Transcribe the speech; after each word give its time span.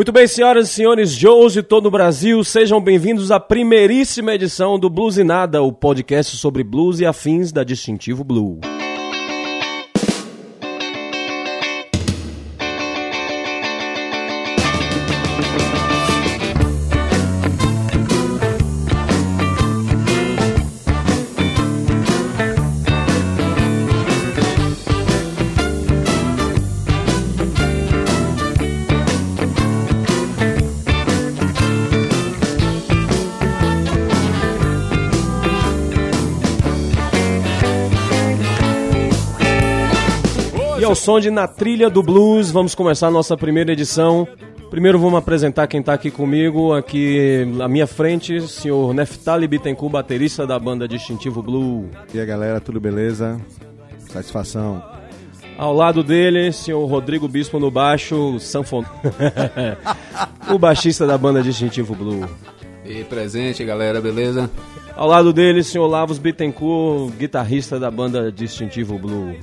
Muito 0.00 0.12
bem, 0.12 0.26
senhoras 0.26 0.70
e 0.70 0.72
senhores, 0.72 1.10
Joes 1.10 1.52
de 1.52 1.62
todo 1.62 1.84
o 1.84 1.90
Brasil, 1.90 2.42
sejam 2.42 2.80
bem-vindos 2.80 3.30
à 3.30 3.38
primeiríssima 3.38 4.34
edição 4.34 4.78
do 4.78 4.88
Blues 4.88 5.18
e 5.18 5.24
Nada, 5.24 5.60
o 5.60 5.70
podcast 5.74 6.38
sobre 6.38 6.64
blues 6.64 7.00
e 7.00 7.04
afins 7.04 7.52
da 7.52 7.62
Distintivo 7.62 8.24
Blue. 8.24 8.58
Som 41.00 41.18
de 41.18 41.30
Na 41.30 41.48
Trilha 41.48 41.88
do 41.88 42.02
Blues, 42.02 42.50
vamos 42.50 42.74
começar 42.74 43.06
a 43.06 43.10
nossa 43.10 43.34
primeira 43.34 43.72
edição. 43.72 44.28
Primeiro 44.68 44.98
vamos 44.98 45.18
apresentar 45.18 45.66
quem 45.66 45.80
está 45.80 45.94
aqui 45.94 46.10
comigo, 46.10 46.74
aqui 46.74 47.48
à 47.58 47.66
minha 47.66 47.86
frente, 47.86 48.34
o 48.36 48.46
senhor 48.46 48.92
Neftali 48.92 49.48
Bittencourt, 49.48 49.90
baterista 49.90 50.46
da 50.46 50.58
banda 50.58 50.86
Distintivo 50.86 51.42
Blue. 51.42 51.88
E 52.12 52.20
aí 52.20 52.26
galera, 52.26 52.60
tudo 52.60 52.78
beleza? 52.78 53.40
Satisfação. 54.10 54.84
Ao 55.56 55.72
lado 55.72 56.04
dele, 56.04 56.52
senhor 56.52 56.84
Rodrigo 56.84 57.26
Bispo 57.26 57.58
no 57.58 57.70
baixo, 57.70 58.38
sanfon... 58.38 58.84
o 60.52 60.58
baixista 60.58 61.06
da 61.06 61.16
banda 61.16 61.42
Distintivo 61.42 61.94
Blue. 61.94 62.28
E 62.84 63.04
presente, 63.04 63.64
galera, 63.64 64.02
beleza? 64.02 64.50
Ao 64.94 65.08
lado 65.08 65.32
dele, 65.32 65.64
senhor 65.64 65.86
Lavos 65.86 66.18
Bittencourt, 66.18 67.14
guitarrista 67.16 67.80
da 67.80 67.90
banda 67.90 68.30
Distintivo 68.30 68.98
Blue. 68.98 69.34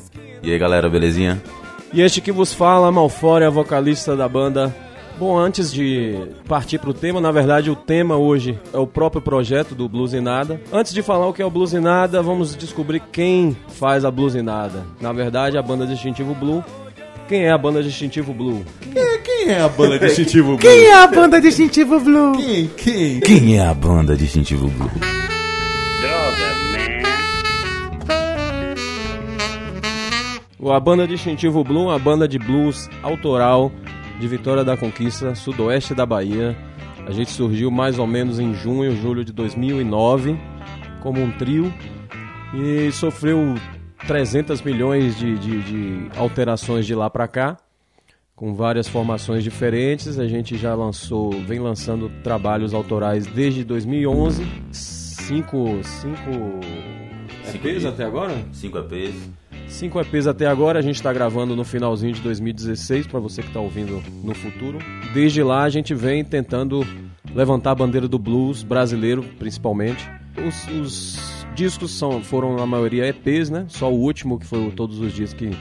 E 0.44 0.52
aí 0.52 0.58
galera, 0.58 0.90
belezinha? 0.90 1.42
E 1.94 2.02
este 2.02 2.22
que 2.22 2.32
vos 2.32 2.54
fala, 2.54 2.92
Malfória, 2.92 3.50
vocalista 3.50 4.16
da 4.16 4.28
banda. 4.28 4.76
Bom, 5.18 5.36
antes 5.36 5.74
de 5.74 6.16
partir 6.48 6.78
para 6.78 6.92
o 6.92 6.94
tema, 6.94 7.20
na 7.20 7.32
verdade 7.32 7.72
o 7.72 7.76
tema 7.76 8.16
hoje 8.18 8.60
é 8.72 8.78
o 8.78 8.86
próprio 8.86 9.20
projeto 9.22 9.74
do 9.74 9.90
Blues 9.90 10.14
e 10.14 10.22
Nada. 10.22 10.62
Antes 10.72 10.94
de 10.94 11.02
falar 11.02 11.26
o 11.28 11.34
que 11.34 11.42
é 11.42 11.46
o 11.46 11.50
Blues 11.50 11.74
e 11.74 11.80
Nada, 11.80 12.22
vamos 12.22 12.56
descobrir 12.56 13.02
quem 13.12 13.58
faz 13.68 14.06
a 14.06 14.12
Blues 14.12 14.36
e 14.36 14.44
Nada. 14.44 14.86
Na 15.02 15.12
verdade, 15.12 15.58
a 15.58 15.62
banda 15.62 15.88
Distintivo 15.88 16.36
Blue. 16.36 16.64
Quem 17.28 17.46
é 17.46 17.52
a 17.52 17.58
banda 17.58 17.82
Distintivo 17.82 18.32
Blue? 18.32 18.64
Quem, 18.94 19.22
quem 19.24 19.50
é 19.50 19.60
a 19.62 19.68
banda 19.68 19.98
Distintivo 19.98 20.50
Blue? 20.56 20.60
Quem 20.60 20.86
é 20.86 20.94
a 20.94 21.08
banda 21.08 21.42
Distintivo 21.42 22.00
Blue? 22.00 22.38
Quem? 22.38 22.68
Quem? 22.78 23.20
Quem 23.22 23.58
é 23.58 23.66
a 23.66 23.74
banda 23.74 24.16
Distintivo 24.16 24.68
Blue? 24.68 25.17
A 30.60 30.80
banda 30.80 31.08
Distintivo 31.08 31.64
Blue, 31.64 31.84
uma 31.84 32.00
banda 32.00 32.28
de 32.28 32.40
blues 32.40 32.90
autoral 33.04 33.72
de 34.20 34.28
Vitória 34.28 34.64
da 34.64 34.76
Conquista, 34.76 35.36
sudoeste 35.36 35.94
da 35.94 36.04
Bahia. 36.04 36.58
A 37.06 37.12
gente 37.12 37.30
surgiu 37.30 37.70
mais 37.70 38.00
ou 38.00 38.08
menos 38.08 38.40
em 38.40 38.56
junho, 38.56 38.96
julho 38.96 39.24
de 39.24 39.32
2009, 39.32 40.36
como 41.00 41.22
um 41.22 41.32
trio 41.32 41.72
e 42.56 42.92
sofreu 42.92 43.54
300 44.08 44.62
milhões 44.64 45.16
de, 45.16 45.38
de, 45.38 45.62
de 45.62 46.18
alterações 46.18 46.88
de 46.88 46.96
lá 46.96 47.08
para 47.08 47.28
cá, 47.28 47.58
com 48.36 48.56
várias 48.56 48.88
formações 48.88 49.44
diferentes. 49.44 50.18
A 50.18 50.28
gente 50.28 50.58
já 50.58 50.74
lançou, 50.74 51.30
vem 51.32 51.60
lançando 51.60 52.12
trabalhos 52.24 52.74
autorais 52.74 53.28
desde 53.28 53.64
2011, 53.64 54.44
cinco, 54.72 55.80
cinco 55.84 56.60
EPs 57.54 57.86
até 57.86 58.04
agora? 58.04 58.34
5 58.52 58.78
EPs. 58.80 59.30
Cinco 59.68 60.00
EPs 60.00 60.28
até 60.28 60.48
agora, 60.48 60.80
a 60.80 60.82
gente 60.82 60.96
está 60.96 61.12
gravando 61.12 61.56
no 61.56 61.64
finalzinho 61.64 62.14
de 62.14 62.22
2016, 62.22 63.08
para 63.08 63.20
você 63.20 63.42
que 63.42 63.50
está 63.50 63.60
ouvindo 63.60 64.02
no 64.24 64.34
futuro. 64.34 64.80
Desde 65.14 65.44
lá 65.44 65.64
a 65.64 65.70
gente 65.70 65.94
vem 65.94 66.24
tentando 66.24 66.86
levantar 67.34 67.72
a 67.72 67.76
bandeira 67.76 68.08
do 68.08 68.18
blues 68.18 68.64
brasileiro, 68.64 69.24
principalmente. 69.38 70.10
Os, 70.38 70.68
os 70.68 71.46
discos 71.54 71.92
são, 71.92 72.22
foram 72.24 72.56
na 72.56 72.66
maioria 72.66 73.08
EPs, 73.08 73.50
né? 73.50 73.66
Só 73.68 73.92
o 73.92 73.96
último, 73.96 74.40
que 74.40 74.46
foi 74.46 74.68
o 74.68 74.72
Todos 74.72 75.00
os 75.00 75.14
Dias, 75.14 75.34
que 75.34 75.52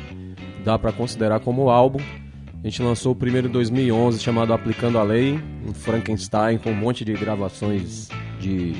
dá 0.65 0.79
para 0.79 0.93
considerar 0.93 1.41
como 1.41 1.69
álbum. 1.69 2.01
A 2.63 2.69
gente 2.69 2.83
lançou 2.83 3.13
o 3.13 3.15
primeiro 3.15 3.49
em 3.49 3.51
2011, 3.51 4.19
chamado 4.19 4.53
Aplicando 4.53 4.99
a 4.99 5.03
Lei, 5.03 5.39
um 5.67 5.75
Frankenstein 5.75 6.59
com 6.59 6.71
um 6.71 6.75
monte 6.75 7.05
de 7.05 7.13
gravações 7.13 8.09
de 8.41 8.75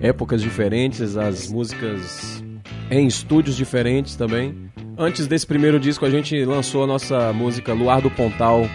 épocas 0.00 0.42
diferentes, 0.42 1.16
as 1.16 1.50
músicas 1.50 2.43
em 2.90 3.06
estúdios 3.06 3.56
diferentes 3.56 4.16
também. 4.16 4.70
Antes 4.96 5.26
desse 5.26 5.46
primeiro 5.46 5.80
disco, 5.80 6.04
a 6.04 6.10
gente 6.10 6.44
lançou 6.44 6.84
a 6.84 6.86
nossa 6.86 7.32
música 7.32 7.72
Luar 7.72 8.00
do 8.00 8.10
Pontal 8.10 8.68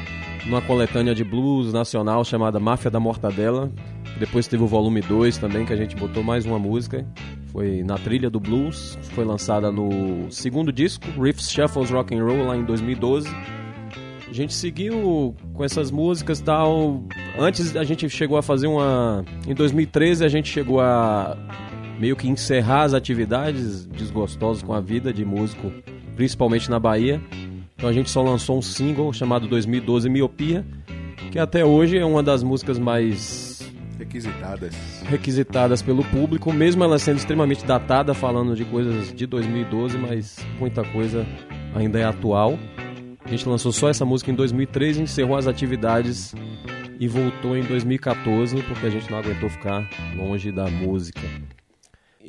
numa 0.46 0.62
coletânea 0.62 1.14
de 1.14 1.24
blues 1.24 1.72
nacional 1.72 2.24
chamada 2.26 2.60
Máfia 2.60 2.92
da 2.92 3.00
Mortadela. 3.00 3.72
Depois 4.20 4.48
teve 4.48 4.64
o 4.64 4.68
volume 4.68 5.02
2 5.02 5.38
também, 5.38 5.66
que 5.66 5.72
a 5.72 5.78
gente 5.78 5.96
botou 5.96 6.24
mais 6.24 6.46
uma 6.46 6.60
música. 6.60 7.06
Foi 7.52 7.84
na 7.84 7.98
trilha 7.98 8.30
do 8.30 8.40
blues. 8.40 8.98
Foi 9.14 9.24
lançada 9.24 9.72
no 9.72 10.30
segundo 10.30 10.72
disco, 10.72 11.06
Riffs 11.22 11.50
Shuffles 11.50 11.90
Rock 11.90 12.16
and 12.16 12.24
Roll, 12.24 12.48
lá 12.48 12.58
em 12.58 12.64
2012. 12.64 13.30
A 14.28 14.34
gente 14.34 14.54
seguiu 14.54 15.36
com 15.54 15.64
essas 15.64 15.90
músicas 15.90 16.40
tal. 16.40 17.04
Antes 17.38 17.76
a 17.76 17.84
gente 17.84 18.08
chegou 18.10 18.38
a 18.38 18.44
fazer 18.44 18.68
uma. 18.68 19.24
Em 19.48 19.56
2013 19.56 20.24
a 20.24 20.28
gente 20.28 20.50
chegou 20.50 20.80
a 20.80 21.36
meio 22.00 22.16
que 22.16 22.28
encerrar 22.28 22.84
as 22.84 22.94
atividades 22.94 23.86
desgostosas 23.86 24.64
com 24.64 24.74
a 24.74 24.80
vida 24.80 25.12
de 25.12 25.26
músico, 25.26 25.72
principalmente 26.16 26.70
na 26.70 26.80
Bahia. 26.80 27.22
Então 27.76 27.90
a 27.90 27.94
gente 27.94 28.10
só 28.10 28.22
lançou 28.22 28.58
um 28.58 28.62
single 28.62 29.12
chamado 29.12 29.48
2012 29.48 30.10
Miopia, 30.10 30.66
que 31.30 31.38
até 31.38 31.64
hoje 31.64 31.98
é 31.98 32.06
uma 32.06 32.24
das 32.24 32.42
músicas 32.42 32.80
mais 32.80 33.50
Requisitadas. 33.98 34.74
requisitadas 35.06 35.82
pelo 35.82 36.06
público, 36.06 36.54
mesmo 36.54 36.82
ela 36.86 36.98
sendo 36.98 37.18
extremamente 37.18 37.66
datada, 37.66 38.14
falando 38.14 38.56
de 38.56 38.64
coisas 38.64 39.14
de 39.14 39.26
2012, 39.28 39.98
mas 39.98 40.38
muita 40.58 40.86
coisa 40.86 41.28
ainda 41.76 42.00
é 42.00 42.06
atual. 42.06 42.58
A 43.26 43.30
gente 43.30 43.48
lançou 43.48 43.74
só 43.74 43.90
essa 43.90 44.06
música 44.06 44.32
em 44.32 44.36
2013, 44.36 45.02
encerrou 45.02 45.36
as 45.36 45.48
atividades 45.48 46.34
e 46.98 47.08
voltou 47.10 47.58
em 47.58 47.64
2014, 47.64 48.62
porque 48.64 48.86
a 48.86 48.90
gente 48.90 49.12
não 49.12 49.18
aguentou 49.18 49.50
ficar 49.50 49.88
longe 50.16 50.50
da 50.50 50.70
música. 50.70 51.22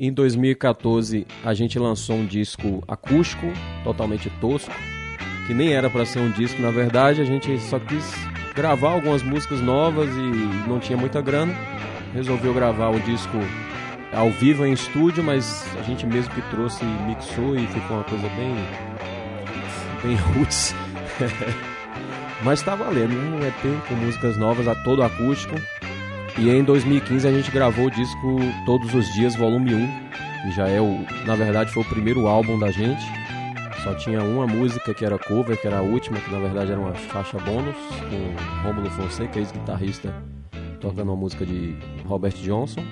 Em 0.02 0.10
2014, 0.10 1.26
a 1.44 1.52
gente 1.52 1.78
lançou 1.78 2.16
um 2.16 2.24
disco 2.24 2.82
acústico, 2.88 3.46
totalmente 3.84 4.30
tosco, 4.40 4.72
que 5.46 5.52
nem 5.52 5.74
era 5.74 5.90
para 5.90 6.06
ser 6.06 6.20
um 6.20 6.30
disco, 6.30 6.62
na 6.62 6.70
verdade, 6.70 7.20
a 7.20 7.24
gente 7.26 7.58
só 7.58 7.78
quis 7.78 8.10
gravar 8.54 8.92
algumas 8.92 9.22
músicas 9.22 9.60
novas 9.60 10.08
e 10.08 10.66
não 10.66 10.80
tinha 10.80 10.96
muita 10.96 11.20
grana. 11.20 11.52
Resolveu 12.14 12.54
gravar 12.54 12.88
o 12.88 13.00
disco 13.00 13.36
ao 14.10 14.30
vivo 14.30 14.64
em 14.64 14.72
estúdio, 14.72 15.22
mas 15.22 15.66
a 15.78 15.82
gente 15.82 16.06
mesmo 16.06 16.32
que 16.34 16.40
trouxe 16.48 16.82
e 16.82 17.02
mixou 17.06 17.54
e 17.54 17.66
ficou 17.66 17.98
uma 17.98 18.04
coisa 18.04 18.26
bem 18.30 18.54
bem 20.02 20.16
roots. 20.32 20.74
mas 22.42 22.62
tá 22.62 22.74
valendo, 22.74 23.12
um 23.12 23.46
EP 23.46 23.86
com 23.86 23.94
músicas 23.96 24.38
novas 24.38 24.66
a 24.66 24.74
todo 24.74 25.02
acústico. 25.02 25.56
E 26.38 26.48
em 26.48 26.64
2015 26.64 27.26
a 27.26 27.32
gente 27.32 27.50
gravou 27.50 27.86
o 27.86 27.90
disco 27.90 28.38
Todos 28.64 28.94
os 28.94 29.12
Dias, 29.12 29.36
volume 29.36 29.74
1, 29.74 29.86
que 30.42 30.50
já 30.52 30.68
é 30.68 30.80
o, 30.80 31.04
na 31.26 31.34
verdade 31.34 31.70
foi 31.72 31.82
o 31.82 31.88
primeiro 31.88 32.26
álbum 32.26 32.58
da 32.58 32.70
gente. 32.70 33.02
Só 33.82 33.94
tinha 33.94 34.22
uma 34.22 34.46
música 34.46 34.92
que 34.92 35.04
era 35.04 35.18
cover, 35.18 35.58
que 35.60 35.66
era 35.66 35.78
a 35.78 35.82
última, 35.82 36.18
que 36.18 36.30
na 36.30 36.38
verdade 36.38 36.72
era 36.72 36.80
uma 36.80 36.94
faixa 36.94 37.38
bônus, 37.38 37.76
com 38.08 38.62
Rômulo 38.66 38.90
Fonseca, 38.90 39.38
ex-guitarrista, 39.38 40.14
tocando 40.80 41.08
uma 41.08 41.16
música 41.16 41.46
de 41.46 41.74
Robert 42.06 42.34
Johnson. 42.34 42.84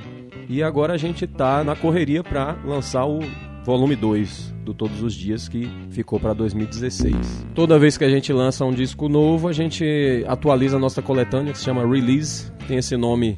E 0.49 0.63
agora 0.63 0.95
a 0.95 0.97
gente 0.97 1.27
tá 1.27 1.63
na 1.63 1.77
correria 1.77 2.25
para 2.25 2.57
lançar 2.65 3.05
o 3.05 3.21
volume 3.69 3.95
2 3.95 4.55
do 4.65 4.73
Todos 4.73 5.03
os 5.03 5.13
Dias, 5.13 5.47
que 5.47 5.69
ficou 5.91 6.19
para 6.19 6.33
2016. 6.33 7.47
Toda 7.55 7.79
vez 7.79 7.99
que 7.99 8.05
a 8.05 8.09
gente 8.09 8.33
lança 8.33 8.65
um 8.65 8.73
disco 8.73 9.11
novo, 9.11 9.47
a 9.47 9.53
gente 9.53 10.25
atualiza 10.27 10.79
a 10.79 10.81
nossa 10.81 11.03
coletânea, 11.03 11.53
que 11.53 11.59
se 11.59 11.67
chama 11.67 11.87
Release. 11.87 12.51
Tem 12.67 12.79
esse 12.79 12.97
nome 12.97 13.37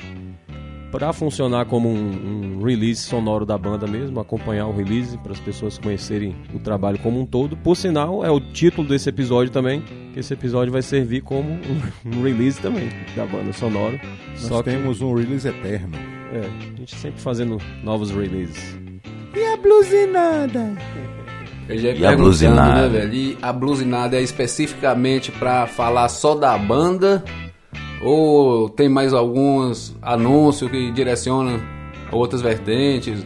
para 0.93 1.13
funcionar 1.13 1.67
como 1.67 1.89
um, 1.89 2.59
um, 2.59 2.63
release 2.63 3.03
sonoro 3.03 3.45
da 3.45 3.59
banda 3.59 3.89
mesmo, 3.89 4.21
acompanhar 4.21 4.69
o 4.69 4.73
release 4.73 5.19
para 5.19 5.33
as 5.33 5.41
pessoas 5.41 5.79
conhecerem 5.79 6.37
o 6.55 6.61
trabalho 6.61 7.01
como 7.01 7.21
um 7.21 7.27
todo. 7.27 7.57
Por 7.57 7.77
sinal, 7.77 8.25
é 8.25 8.31
o 8.31 8.39
título 8.39 8.87
desse 8.87 9.09
episódio 9.09 9.53
também, 9.53 9.83
que 10.13 10.21
esse 10.21 10.33
episódio 10.33 10.73
vai 10.73 10.83
servir 10.83 11.23
como 11.23 11.51
um, 12.07 12.23
release 12.23 12.61
também 12.61 12.89
da 13.17 13.27
banda 13.27 13.53
sonora. 13.53 14.01
Nós 14.31 14.43
Só 14.43 14.63
temos 14.63 14.99
que, 14.99 15.05
um 15.05 15.13
release 15.13 15.49
eterno. 15.49 15.97
É, 16.33 16.47
a 16.73 16.77
gente 16.77 16.95
sempre 16.95 17.21
fazendo 17.21 17.59
novos 17.83 18.13
releases. 18.13 18.79
E 19.35 19.45
a 19.45 19.57
blusinada? 19.57 20.73
Eu 21.69 21.79
já 21.79 21.89
ia 21.89 21.95
E 21.95 21.97
a 22.05 22.09
perguntando, 22.09 22.17
blusinada? 22.23 22.89
né, 22.89 22.89
velho? 22.89 23.15
E 23.15 23.39
a 23.41 23.53
blusinada 23.53 24.17
é 24.17 24.23
especificamente 24.23 25.31
pra 25.33 25.67
falar 25.67 26.09
só 26.09 26.35
da 26.35 26.57
banda 26.59 27.23
Ou 28.03 28.69
tem 28.69 28.89
mais 28.89 29.13
alguns 29.13 29.95
anúncios 30.03 30.71
que 30.71 30.91
direcionam 30.91 31.61
a 32.11 32.17
outras 32.17 32.41
vertentes? 32.43 33.23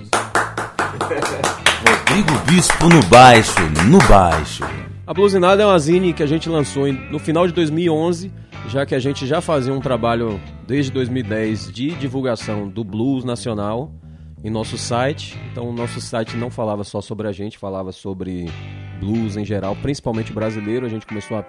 Rodrigo 1.87 2.39
Bispo 2.47 2.89
no 2.89 3.01
baixo, 3.09 3.55
no 3.87 3.99
baixo. 4.09 4.65
A 5.07 5.13
Blusinada 5.15 5.63
é 5.63 5.67
uma 5.67 5.79
zine 5.79 6.13
que 6.13 6.23
a 6.23 6.27
gente 6.27 6.49
lançou 6.49 6.89
em- 6.89 6.99
no 7.11 7.19
final 7.19 7.47
de 7.47 7.53
2011, 7.53 8.33
já 8.69 8.85
que 8.87 8.95
a 8.95 8.99
gente 8.99 9.27
já 9.27 9.41
fazia 9.41 9.73
um 9.73 9.81
trabalho 9.81 10.41
desde 10.67 10.91
2010 10.91 11.71
de 11.73 11.91
divulgação 11.93 12.69
do 12.69 12.83
blues 12.83 13.23
nacional 13.25 13.93
em 14.45 14.51
nosso 14.51 14.77
site. 14.77 15.41
Então, 15.51 15.71
o 15.71 15.73
nosso 15.73 16.01
site 16.01 16.37
não 16.37 16.51
falava 16.51 16.85
só 16.85 17.01
sobre 17.01 17.27
a 17.27 17.33
gente, 17.33 17.57
falava 17.57 17.91
sobre 17.91 18.47
blues 19.01 19.39
em 19.39 19.45
geral, 19.45 19.75
principalmente 19.75 20.33
brasileiro. 20.33 20.85
A 20.85 20.89
gente 20.89 21.07
começou 21.07 21.39
a 21.39 21.45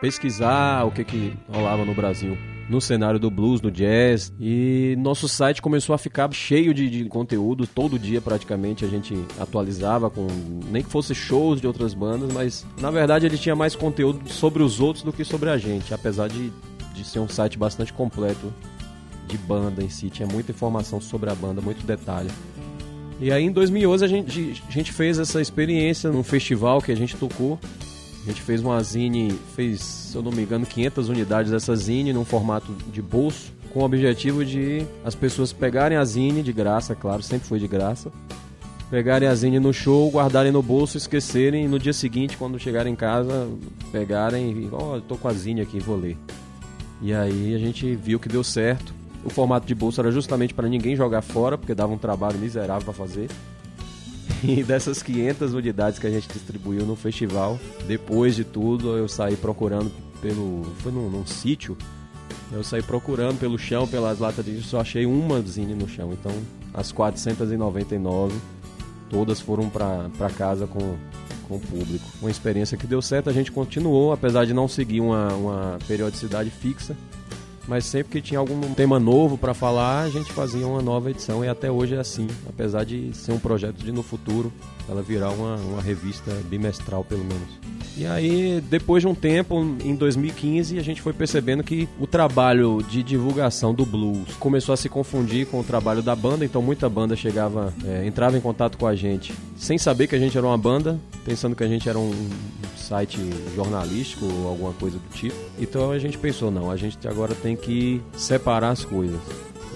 pesquisar 0.00 0.84
o 0.84 0.90
que, 0.90 1.04
que 1.04 1.36
rolava 1.48 1.84
no 1.84 1.94
Brasil 1.94 2.36
no 2.68 2.80
cenário 2.80 3.18
do 3.18 3.30
blues, 3.30 3.60
do 3.60 3.70
jazz. 3.70 4.32
E 4.38 4.94
nosso 4.98 5.28
site 5.28 5.62
começou 5.62 5.94
a 5.94 5.98
ficar 5.98 6.32
cheio 6.32 6.74
de, 6.74 6.88
de 6.88 7.04
conteúdo. 7.06 7.66
Todo 7.66 7.98
dia, 7.98 8.20
praticamente, 8.20 8.84
a 8.84 8.88
gente 8.88 9.14
atualizava 9.38 10.10
com. 10.10 10.26
Nem 10.70 10.82
que 10.82 10.90
fosse 10.90 11.14
shows 11.14 11.60
de 11.60 11.66
outras 11.66 11.94
bandas, 11.94 12.32
mas 12.32 12.66
na 12.80 12.90
verdade 12.90 13.26
ele 13.26 13.38
tinha 13.38 13.56
mais 13.56 13.74
conteúdo 13.74 14.28
sobre 14.28 14.62
os 14.62 14.80
outros 14.80 15.02
do 15.02 15.12
que 15.12 15.24
sobre 15.24 15.50
a 15.50 15.56
gente. 15.56 15.94
Apesar 15.94 16.28
de, 16.28 16.52
de 16.94 17.04
ser 17.04 17.18
um 17.20 17.28
site 17.28 17.58
bastante 17.58 17.92
completo 17.92 18.52
de 19.28 19.38
banda 19.38 19.82
em 19.82 19.88
si. 19.88 20.10
Tinha 20.10 20.26
muita 20.26 20.50
informação 20.50 21.00
sobre 21.00 21.30
a 21.30 21.34
banda, 21.34 21.60
muito 21.60 21.86
detalhe. 21.86 22.30
E 23.20 23.32
aí 23.32 23.44
em 23.44 23.52
2011 23.52 24.04
a 24.04 24.08
gente, 24.08 24.62
a 24.66 24.70
gente 24.70 24.92
fez 24.92 25.18
essa 25.18 25.40
experiência 25.40 26.10
num 26.10 26.22
festival 26.22 26.80
que 26.80 26.90
a 26.90 26.96
gente 26.96 27.16
tocou. 27.16 27.58
A 28.22 28.26
gente 28.26 28.42
fez 28.42 28.60
uma 28.60 28.82
zine, 28.82 29.38
fez, 29.54 29.80
se 29.80 30.16
eu 30.16 30.22
não 30.22 30.30
me 30.30 30.42
engano, 30.42 30.66
500 30.66 31.08
unidades 31.08 31.50
dessa 31.50 31.74
zine 31.74 32.12
num 32.12 32.24
formato 32.24 32.72
de 32.92 33.00
bolso, 33.00 33.52
com 33.72 33.80
o 33.80 33.84
objetivo 33.84 34.44
de 34.44 34.84
as 35.04 35.14
pessoas 35.14 35.52
pegarem 35.52 35.96
a 35.96 36.04
zine 36.04 36.42
de 36.42 36.52
graça, 36.52 36.94
claro, 36.94 37.22
sempre 37.22 37.48
foi 37.48 37.58
de 37.58 37.66
graça. 37.66 38.12
Pegarem 38.90 39.28
a 39.28 39.34
zine 39.34 39.58
no 39.58 39.72
show, 39.72 40.10
guardarem 40.10 40.50
no 40.50 40.62
bolso, 40.62 40.96
esquecerem 40.96 41.64
e 41.64 41.68
no 41.68 41.78
dia 41.78 41.92
seguinte, 41.92 42.36
quando 42.36 42.58
chegarem 42.58 42.92
em 42.92 42.96
casa, 42.96 43.48
pegarem 43.92 44.50
e, 44.50 44.68
ó, 44.72 44.96
eu 44.96 45.00
tô 45.02 45.16
com 45.16 45.28
a 45.28 45.32
zine 45.32 45.60
aqui, 45.60 45.78
vou 45.78 45.96
ler. 45.96 46.16
E 47.00 47.12
aí 47.12 47.54
a 47.54 47.58
gente 47.58 47.94
viu 47.94 48.18
que 48.18 48.28
deu 48.28 48.42
certo. 48.42 48.97
O 49.24 49.30
formato 49.30 49.66
de 49.66 49.74
bolsa 49.74 50.00
era 50.00 50.12
justamente 50.12 50.54
para 50.54 50.68
ninguém 50.68 50.94
jogar 50.94 51.22
fora, 51.22 51.58
porque 51.58 51.74
dava 51.74 51.92
um 51.92 51.98
trabalho 51.98 52.38
miserável 52.38 52.84
para 52.84 52.94
fazer. 52.94 53.28
E 54.42 54.62
dessas 54.64 55.02
500 55.02 55.54
unidades 55.54 55.98
que 55.98 56.06
a 56.06 56.10
gente 56.10 56.28
distribuiu 56.28 56.86
no 56.86 56.94
festival, 56.94 57.58
depois 57.86 58.36
de 58.36 58.44
tudo, 58.44 58.96
eu 58.96 59.08
saí 59.08 59.36
procurando 59.36 59.90
pelo. 60.20 60.62
Foi 60.78 60.92
num, 60.92 61.08
num 61.10 61.26
sítio. 61.26 61.76
Eu 62.50 62.64
saí 62.64 62.82
procurando 62.82 63.38
pelo 63.38 63.58
chão, 63.58 63.86
pelas 63.86 64.18
latas 64.18 64.44
de 64.44 64.62
só 64.62 64.80
achei 64.80 65.04
uma 65.04 65.40
zine 65.42 65.74
no 65.74 65.88
chão. 65.88 66.12
Então, 66.12 66.32
as 66.72 66.92
499, 66.92 68.34
todas 69.10 69.40
foram 69.40 69.68
para 69.68 70.30
casa 70.36 70.66
com, 70.66 70.96
com 71.46 71.56
o 71.56 71.60
público. 71.60 72.06
Uma 72.22 72.30
experiência 72.30 72.78
que 72.78 72.86
deu 72.86 73.02
certo, 73.02 73.28
a 73.28 73.32
gente 73.32 73.52
continuou, 73.52 74.12
apesar 74.12 74.46
de 74.46 74.54
não 74.54 74.66
seguir 74.66 75.00
uma, 75.00 75.28
uma 75.34 75.78
periodicidade 75.86 76.48
fixa. 76.50 76.96
Mas 77.68 77.84
sempre 77.84 78.12
que 78.12 78.22
tinha 78.22 78.40
algum 78.40 78.72
tema 78.72 78.98
novo 78.98 79.36
para 79.36 79.52
falar, 79.52 80.00
a 80.00 80.08
gente 80.08 80.32
fazia 80.32 80.66
uma 80.66 80.80
nova 80.80 81.10
edição 81.10 81.44
e 81.44 81.48
até 81.48 81.70
hoje 81.70 81.94
é 81.94 81.98
assim. 81.98 82.26
Apesar 82.48 82.82
de 82.82 83.14
ser 83.14 83.32
um 83.32 83.38
projeto 83.38 83.76
de 83.76 83.92
no 83.92 84.02
futuro 84.02 84.50
ela 84.88 85.02
virar 85.02 85.30
uma, 85.30 85.56
uma 85.56 85.82
revista 85.82 86.30
bimestral 86.48 87.04
pelo 87.04 87.24
menos. 87.24 87.48
E 87.96 88.06
aí, 88.06 88.62
depois 88.70 89.02
de 89.02 89.08
um 89.08 89.14
tempo, 89.14 89.60
em 89.84 89.94
2015, 89.94 90.78
a 90.78 90.82
gente 90.82 91.02
foi 91.02 91.12
percebendo 91.12 91.64
que 91.64 91.88
o 91.98 92.06
trabalho 92.06 92.80
de 92.88 93.02
divulgação 93.02 93.74
do 93.74 93.84
blues 93.84 94.34
começou 94.38 94.72
a 94.72 94.76
se 94.76 94.88
confundir 94.88 95.46
com 95.46 95.58
o 95.58 95.64
trabalho 95.64 96.00
da 96.00 96.14
banda, 96.14 96.44
então 96.44 96.62
muita 96.62 96.88
banda 96.88 97.16
chegava, 97.16 97.74
é, 97.84 98.06
entrava 98.06 98.38
em 98.38 98.40
contato 98.40 98.78
com 98.78 98.86
a 98.86 98.94
gente 98.94 99.34
sem 99.56 99.76
saber 99.76 100.06
que 100.06 100.14
a 100.14 100.18
gente 100.18 100.38
era 100.38 100.46
uma 100.46 100.56
banda, 100.56 100.98
pensando 101.24 101.56
que 101.56 101.64
a 101.64 101.66
gente 101.66 101.88
era 101.88 101.98
um, 101.98 102.12
site 102.88 103.18
jornalístico 103.54 104.24
ou 104.24 104.48
alguma 104.48 104.72
coisa 104.72 104.98
do 104.98 105.08
tipo. 105.10 105.36
Então 105.58 105.90
a 105.90 105.98
gente 105.98 106.16
pensou, 106.16 106.50
não, 106.50 106.70
a 106.70 106.76
gente 106.76 107.06
agora 107.06 107.34
tem 107.34 107.54
que 107.54 108.00
separar 108.14 108.70
as 108.70 108.84
coisas. 108.84 109.20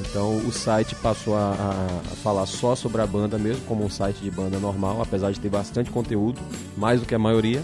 Então 0.09 0.37
o 0.39 0.53
site 0.53 0.95
passou 0.97 1.37
a, 1.37 1.53
a, 1.53 2.17
falar 2.17 2.47
só 2.47 2.75
sobre 2.75 3.01
a 3.01 3.07
banda 3.07 3.39
mesmo, 3.39 3.65
como 3.67 3.85
um 3.85 3.91
site 3.91 4.19
de 4.19 4.31
banda 4.31 4.59
normal, 4.59 5.01
apesar 5.01 5.33
de 5.33 5.41
ter 5.41 5.49
bastante 5.49 5.91
conteúdo, 5.91 6.41
mais 6.77 7.01
do 7.01 7.07
que 7.07 7.15
a 7.15 7.19
maioria. 7.19 7.63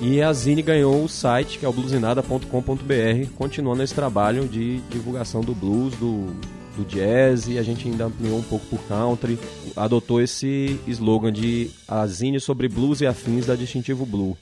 E 0.00 0.22
a 0.22 0.32
Zine 0.32 0.62
ganhou 0.62 1.04
o 1.04 1.08
site, 1.08 1.58
que 1.58 1.66
é 1.66 1.68
o 1.68 1.72
bluesinada.com.br, 1.72 3.30
continuando 3.36 3.82
esse 3.82 3.94
trabalho 3.94 4.48
de 4.48 4.80
divulgação 4.90 5.42
do 5.42 5.54
blues, 5.54 5.94
do, 5.96 6.26
do 6.74 6.84
jazz, 6.86 7.46
e 7.48 7.58
a 7.58 7.62
gente 7.62 7.86
ainda 7.86 8.06
ampliou 8.06 8.38
um 8.38 8.42
pouco 8.42 8.64
por 8.66 8.80
country. 8.84 9.38
Adotou 9.76 10.20
esse 10.20 10.80
slogan 10.86 11.30
de 11.30 11.70
a 11.86 12.06
Zine 12.06 12.40
sobre 12.40 12.66
blues 12.66 13.02
e 13.02 13.06
afins 13.06 13.44
da 13.44 13.54
Distintivo 13.54 14.06
Blue. 14.06 14.36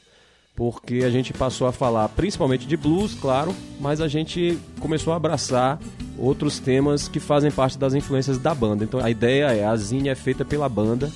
Porque 0.58 1.04
a 1.04 1.10
gente 1.10 1.32
passou 1.32 1.68
a 1.68 1.72
falar 1.72 2.08
principalmente 2.08 2.66
de 2.66 2.76
blues, 2.76 3.14
claro, 3.14 3.54
mas 3.78 4.00
a 4.00 4.08
gente 4.08 4.58
começou 4.80 5.12
a 5.12 5.16
abraçar 5.16 5.78
outros 6.18 6.58
temas 6.58 7.06
que 7.06 7.20
fazem 7.20 7.48
parte 7.48 7.78
das 7.78 7.94
influências 7.94 8.38
da 8.38 8.52
banda. 8.52 8.82
Então 8.82 8.98
a 8.98 9.08
ideia 9.08 9.54
é, 9.54 9.64
a 9.64 9.76
Zine 9.76 10.08
é 10.08 10.16
feita 10.16 10.44
pela 10.44 10.68
banda, 10.68 11.12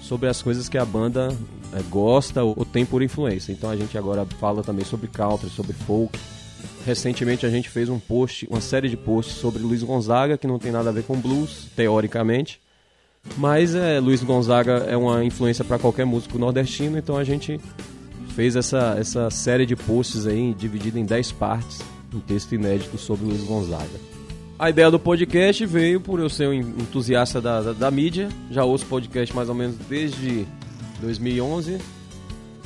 sobre 0.00 0.26
as 0.26 0.40
coisas 0.40 0.70
que 0.70 0.78
a 0.78 0.86
banda 0.86 1.36
é, 1.74 1.82
gosta 1.90 2.42
ou 2.42 2.64
tem 2.64 2.86
por 2.86 3.02
influência. 3.02 3.52
Então 3.52 3.68
a 3.68 3.76
gente 3.76 3.98
agora 3.98 4.24
fala 4.40 4.62
também 4.62 4.86
sobre 4.86 5.06
country, 5.06 5.50
sobre 5.50 5.74
folk. 5.74 6.18
Recentemente 6.86 7.44
a 7.44 7.50
gente 7.50 7.68
fez 7.68 7.90
um 7.90 7.98
post, 7.98 8.46
uma 8.48 8.62
série 8.62 8.88
de 8.88 8.96
posts 8.96 9.34
sobre 9.34 9.62
Luiz 9.62 9.82
Gonzaga, 9.82 10.38
que 10.38 10.46
não 10.46 10.58
tem 10.58 10.72
nada 10.72 10.88
a 10.88 10.92
ver 10.94 11.02
com 11.02 11.20
blues, 11.20 11.66
teoricamente. 11.76 12.58
Mas 13.36 13.74
é, 13.74 14.00
Luiz 14.00 14.22
Gonzaga 14.22 14.86
é 14.88 14.96
uma 14.96 15.22
influência 15.22 15.62
para 15.62 15.78
qualquer 15.78 16.06
músico 16.06 16.38
nordestino, 16.38 16.96
então 16.96 17.18
a 17.18 17.24
gente 17.24 17.60
fez 18.38 18.54
essa, 18.54 18.94
essa 18.96 19.28
série 19.30 19.66
de 19.66 19.74
posts 19.74 20.24
aí, 20.24 20.54
dividida 20.56 20.96
em 20.96 21.04
10 21.04 21.32
partes, 21.32 21.80
um 22.14 22.20
texto 22.20 22.54
inédito 22.54 22.96
sobre 22.96 23.26
Luiz 23.26 23.42
Gonzaga. 23.42 23.98
A 24.56 24.70
ideia 24.70 24.88
do 24.92 24.98
podcast 25.00 25.66
veio 25.66 26.00
por 26.00 26.20
eu 26.20 26.30
ser 26.30 26.46
um 26.46 26.52
entusiasta 26.52 27.40
da, 27.40 27.60
da, 27.60 27.72
da 27.72 27.90
mídia, 27.90 28.28
já 28.48 28.62
ouço 28.62 28.86
podcast 28.86 29.34
mais 29.34 29.48
ou 29.48 29.56
menos 29.56 29.74
desde 29.88 30.46
2011 31.00 31.78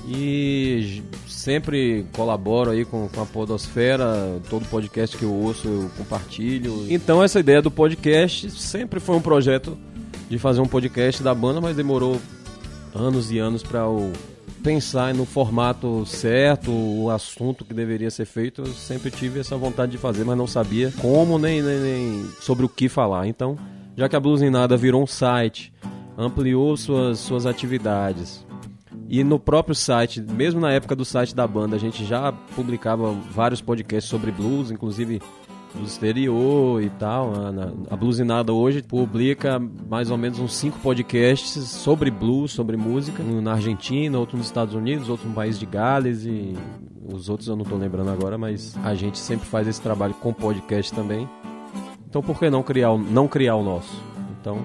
e 0.07 1.03
sempre 1.27 2.05
colaboro 2.13 2.73
aí 2.73 2.85
com, 2.85 3.09
com 3.09 3.23
a 3.23 3.25
Podosfera, 3.25 4.43
todo 4.51 4.69
podcast 4.69 5.17
que 5.17 5.25
eu 5.25 5.33
ouço 5.33 5.67
eu 5.67 5.91
compartilho. 5.97 6.85
Então 6.91 7.23
essa 7.23 7.41
ideia 7.41 7.63
do 7.63 7.71
podcast 7.71 8.51
sempre 8.51 9.01
foi 9.01 9.17
um 9.17 9.23
projeto 9.23 9.79
de 10.29 10.39
fazer 10.39 10.61
um 10.61 10.69
podcast 10.69 11.23
da 11.23 11.35
banda, 11.35 11.63
mas 11.63 11.75
demorou 11.75 12.21
anos 12.95 13.33
e 13.33 13.39
anos 13.39 13.63
para 13.63 13.79
eu 13.79 14.13
pensar 14.63 15.13
no 15.13 15.25
formato 15.25 16.07
certo, 16.07 16.71
o 16.71 17.11
assunto 17.11 17.65
que 17.65 17.75
deveria 17.75 18.11
ser 18.11 18.25
feito. 18.25 18.63
Eu 18.63 18.67
sempre 18.69 19.11
tive 19.11 19.41
essa 19.41 19.57
vontade 19.57 19.93
de 19.93 19.99
fazer, 19.99 20.25
mas 20.25 20.39
não 20.39 20.47
sabia 20.47 20.93
como 21.01 21.39
nem, 21.39 21.61
nem, 21.61 21.79
nem 21.81 22.31
sobre 22.41 22.65
o 22.65 22.69
que 22.69 22.89
falar. 22.89 23.27
Então, 23.27 23.59
já 23.97 24.09
que 24.09 24.17
a 24.17 24.21
Blues 24.21 24.41
em 24.41 24.51
Nada 24.51 24.77
virou 24.77 25.03
um 25.03 25.07
site, 25.07 25.73
ampliou 26.17 26.77
suas, 26.77 27.19
suas 27.19 27.45
atividades. 27.45 28.47
E 29.09 29.23
no 29.23 29.39
próprio 29.39 29.75
site, 29.75 30.23
mesmo 30.23 30.61
na 30.61 30.73
época 30.73 30.97
do 30.97 31.05
site 31.05 31.35
da 31.35 31.47
banda, 31.47 31.77
a 31.77 31.79
gente 31.79 32.05
já 32.05 32.33
publicava 32.33 33.13
vários 33.13 33.61
podcasts 33.61 34.09
sobre 34.09 34.31
blues, 34.31 34.71
inclusive 34.71 35.21
do 35.75 35.85
exterior 35.85 36.83
e 36.83 36.91
tal. 36.91 37.33
A, 37.35 37.95
a 37.95 37.97
Bluesinada 37.97 38.53
hoje 38.53 38.83
publica 38.83 39.61
mais 39.89 40.11
ou 40.11 40.19
menos 40.19 40.39
uns 40.39 40.55
cinco 40.55 40.79
podcasts 40.79 41.63
sobre 41.65 42.11
blues, 42.11 42.53
sobre 42.53 42.77
música, 42.77 43.23
um 43.23 43.41
na 43.41 43.53
Argentina, 43.53 44.19
outro 44.19 44.37
nos 44.37 44.47
Estados 44.47 44.75
Unidos, 44.75 45.09
outro 45.09 45.29
no 45.29 45.35
país 45.35 45.59
de 45.59 45.67
Gales 45.67 46.25
e 46.25 46.55
os 47.13 47.29
outros 47.29 47.49
eu 47.49 47.57
não 47.57 47.63
estou 47.63 47.79
lembrando 47.79 48.11
agora, 48.11 48.39
mas 48.39 48.77
a 48.85 48.95
gente 48.95 49.19
sempre 49.19 49.47
faz 49.47 49.67
esse 49.67 49.81
trabalho 49.81 50.15
com 50.15 50.33
podcast 50.33 50.93
também. 50.93 51.29
Então 52.09 52.23
por 52.23 52.39
que 52.39 52.51
não 52.51 52.63
criar, 52.63 52.97
não 52.97 53.27
criar 53.27 53.57
o 53.57 53.63
nosso? 53.63 54.03
Então 54.41 54.65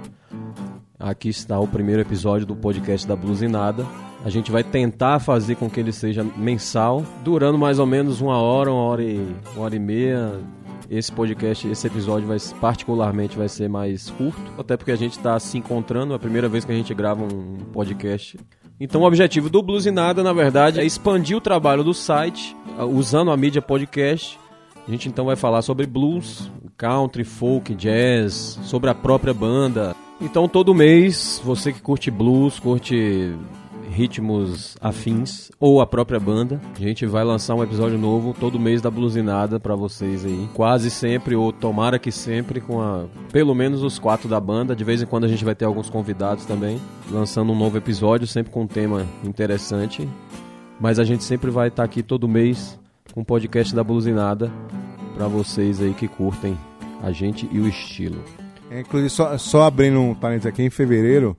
aqui 1.00 1.30
está 1.30 1.60
o 1.60 1.68
primeiro 1.68 2.02
episódio 2.02 2.46
do 2.46 2.56
podcast 2.56 3.08
da 3.08 3.16
Bluesinada. 3.16 3.86
A 4.26 4.30
gente 4.30 4.52
vai 4.52 4.64
tentar 4.64 5.20
fazer 5.20 5.56
com 5.56 5.70
que 5.70 5.80
ele 5.80 5.94
seja 5.94 6.24
mensal, 6.24 7.06
durando 7.24 7.58
mais 7.58 7.80
ou 7.80 7.86
menos 7.86 8.20
uma 8.20 8.38
hora, 8.38 8.72
uma 8.72 8.82
hora 8.82 9.04
e, 9.04 9.36
uma 9.56 9.64
hora 9.64 9.76
e 9.76 9.80
meia, 9.80 10.40
esse 10.90 11.12
podcast, 11.12 11.68
esse 11.68 11.88
episódio 11.88 12.28
vai 12.28 12.38
particularmente 12.60 13.38
vai 13.38 13.50
ser 13.50 13.68
mais 13.68 14.10
curto, 14.10 14.52
até 14.58 14.78
porque 14.78 14.92
a 14.92 14.96
gente 14.96 15.18
está 15.18 15.40
se 15.40 15.58
encontrando, 15.58 16.14
é 16.14 16.16
a 16.16 16.20
primeira 16.20 16.48
vez 16.48 16.64
que 16.66 16.72
a 16.72 16.76
gente 16.76 16.94
grava 16.94 17.24
um 17.24 17.58
podcast. 17.74 18.38
Então 18.80 19.02
o 19.02 19.06
objetivo 19.06 19.50
do 19.50 19.62
Blues 19.62 19.86
e 19.86 19.92
Nada, 19.92 20.24
na 20.24 20.34
verdade, 20.34 20.80
é 20.80 20.86
expandir 20.86 21.36
o 21.36 21.42
trabalho 21.42 21.84
do 21.84 21.94
site, 21.94 22.56
usando 22.92 23.32
a 23.32 23.38
mídia 23.38 23.62
podcast. 23.62 24.40
A 24.88 24.92
gente 24.92 25.10
então 25.10 25.26
vai 25.26 25.36
falar 25.36 25.62
sobre 25.64 25.86
blues, 25.86 26.50
country, 26.78 27.24
folk, 27.24 27.74
jazz, 27.76 28.60
sobre 28.64 28.90
a 28.90 28.96
própria 28.96 29.34
banda. 29.34 29.96
Então 30.22 30.48
todo 30.48 30.74
mês, 30.74 31.42
você 31.44 31.74
que 31.74 31.82
curte 31.82 32.10
blues, 32.10 32.60
curte 32.60 33.36
ritmos 33.98 34.78
afins 34.80 35.50
ou 35.60 35.82
a 35.82 35.88
própria 35.88 36.20
banda, 36.20 36.62
a 36.76 36.80
gente 36.80 37.04
vai 37.08 37.24
lançar 37.24 37.56
um 37.56 37.64
episódio 37.64 37.98
novo 37.98 38.32
todo 38.40 38.60
mês 38.60 38.80
da 38.80 38.92
Blusinada 38.92 39.60
pra 39.60 39.76
vocês 39.76 40.24
aí. 40.24 40.48
Quase 40.54 40.92
sempre, 40.92 41.36
ou 41.36 41.52
tomara 41.52 41.98
que 41.98 42.12
sempre, 42.12 42.62
com 42.62 42.80
a, 42.80 43.06
pelo 43.32 43.56
menos 43.56 43.82
os 43.82 43.98
quatro 43.98 44.30
da 44.30 44.40
banda. 44.40 44.76
De 44.76 44.84
vez 44.84 45.02
em 45.02 45.08
quando 45.08 45.24
a 45.24 45.28
gente 45.28 45.44
vai 45.44 45.56
ter 45.56 45.66
alguns 45.66 45.90
convidados 45.90 46.46
também, 46.46 46.80
lançando 47.10 47.52
um 47.52 47.58
novo 47.58 47.76
episódio, 47.76 48.28
sempre 48.28 48.52
com 48.52 48.62
um 48.62 48.68
tema 48.68 49.04
interessante. 49.24 50.08
Mas 50.80 51.00
a 51.00 51.04
gente 51.04 51.24
sempre 51.24 51.50
vai 51.50 51.70
estar 51.70 51.84
aqui 51.84 52.04
todo 52.04 52.28
mês 52.28 52.80
com 53.16 53.22
o 53.22 53.26
podcast 53.26 53.74
da 53.74 53.84
Blusinada 53.84 54.52
pra 55.16 55.28
vocês 55.28 55.82
aí 55.82 55.96
que 55.96 56.08
curtem 56.08 56.56
a 57.02 57.12
gente 57.12 57.50
e 57.52 57.60
o 57.60 57.68
estilo. 57.68 58.24
É, 58.70 58.82
Inclusive, 58.82 59.10
só, 59.10 59.36
só 59.40 59.64
abrindo 59.64 60.00
um 60.00 60.14
parênteses 60.14 60.46
aqui, 60.46 60.62
em 60.62 60.70
fevereiro, 60.70 61.36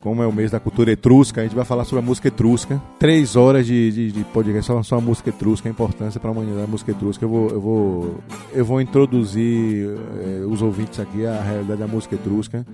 como 0.00 0.22
é 0.22 0.26
o 0.26 0.32
mês 0.32 0.50
da 0.52 0.60
cultura 0.60 0.92
etrusca, 0.92 1.40
a 1.40 1.44
gente 1.44 1.56
vai 1.56 1.64
falar 1.64 1.84
sobre 1.84 2.04
a 2.04 2.06
música 2.06 2.28
etrusca. 2.28 2.80
Três 2.98 3.34
horas 3.34 3.66
de, 3.66 3.90
de, 3.90 4.12
de 4.12 4.24
podcast 4.24 4.66
só, 4.66 4.82
só 4.82 4.96
a 4.96 5.00
música 5.00 5.30
etrusca, 5.30 5.68
a 5.68 5.70
importância 5.72 6.20
para 6.20 6.30
a 6.30 6.32
humanidade 6.32 6.60
da 6.62 6.66
música 6.68 6.92
etrusca. 6.92 7.24
Eu 7.24 7.28
vou, 7.28 7.48
eu 7.50 7.60
vou, 7.60 8.18
eu 8.52 8.64
vou 8.64 8.80
introduzir 8.80 9.88
eh, 10.20 10.44
os 10.46 10.62
ouvintes 10.62 11.00
aqui 11.00 11.26
à 11.26 11.42
realidade 11.42 11.80
da 11.80 11.86
música 11.88 12.14
etrusca. 12.14 12.64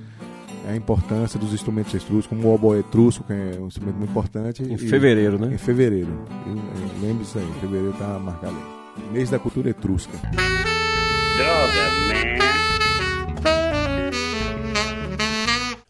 A 0.69 0.75
importância 0.76 1.38
dos 1.38 1.52
instrumentos 1.52 1.93
etruscos, 1.95 2.26
como 2.26 2.49
o 2.49 2.54
oboe 2.54 2.78
etrusco, 2.81 3.25
que 3.25 3.33
é 3.33 3.59
um 3.61 3.66
instrumento 3.66 3.97
muito 3.97 4.11
importante. 4.11 4.62
Em 4.62 4.75
e- 4.75 4.78
fevereiro, 4.78 5.38
né? 5.38 5.54
Em 5.54 5.59
fevereiro. 5.59 6.09
E, 6.47 6.50
eh, 6.50 7.07
Lembre 7.07 7.23
isso 7.25 7.38
aí, 7.38 7.45
em 7.45 7.61
fevereiro 7.61 7.95
tá 7.99 8.19
marcado 8.19 8.54
aí. 8.54 9.12
Mês 9.12 9.31
da 9.31 9.38
cultura 9.38 9.71
etrusca. 9.71 10.12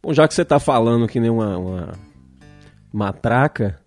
Bom, 0.04 0.12
já 0.12 0.28
que 0.28 0.34
você 0.34 0.44
tá 0.44 0.60
falando 0.60 1.08
que 1.08 1.18
nem 1.18 1.30
uma, 1.30 1.56
uma 1.56 1.92
matraca, 2.92 3.80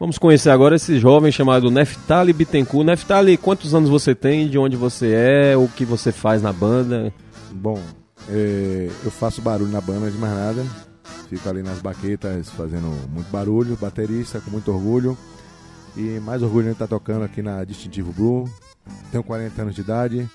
vamos 0.00 0.16
conhecer 0.16 0.48
agora 0.48 0.76
esse 0.76 0.98
jovem 0.98 1.30
chamado 1.30 1.70
Neftali 1.70 2.32
Bittencourt. 2.32 2.86
Neftali, 2.86 3.36
quantos 3.36 3.74
anos 3.74 3.90
você 3.90 4.14
tem, 4.14 4.48
de 4.48 4.56
onde 4.56 4.78
você 4.78 5.12
é, 5.12 5.56
o 5.58 5.68
que 5.68 5.84
você 5.84 6.10
faz 6.10 6.40
na 6.40 6.54
banda? 6.54 7.12
Bom, 7.50 7.78
é, 8.30 8.88
eu 9.04 9.10
faço 9.10 9.42
barulho 9.42 9.70
na 9.70 9.82
banda 9.82 10.10
de 10.10 10.16
mais 10.16 10.32
nada. 10.32 10.64
Fico 11.28 11.46
ali 11.46 11.62
nas 11.62 11.82
baquetas 11.82 12.48
fazendo 12.48 12.88
muito 13.10 13.30
barulho, 13.30 13.76
baterista 13.76 14.40
com 14.40 14.50
muito 14.50 14.72
orgulho. 14.72 15.18
E 15.94 16.18
mais 16.20 16.42
orgulho 16.42 16.68
de 16.68 16.72
estar 16.72 16.86
tocando 16.86 17.26
aqui 17.26 17.42
na 17.42 17.62
Distintivo 17.62 18.10
Blue. 18.10 18.50
Tenho 19.12 19.22
40 19.22 19.60
anos 19.60 19.74
de 19.74 19.82
idade. 19.82 20.30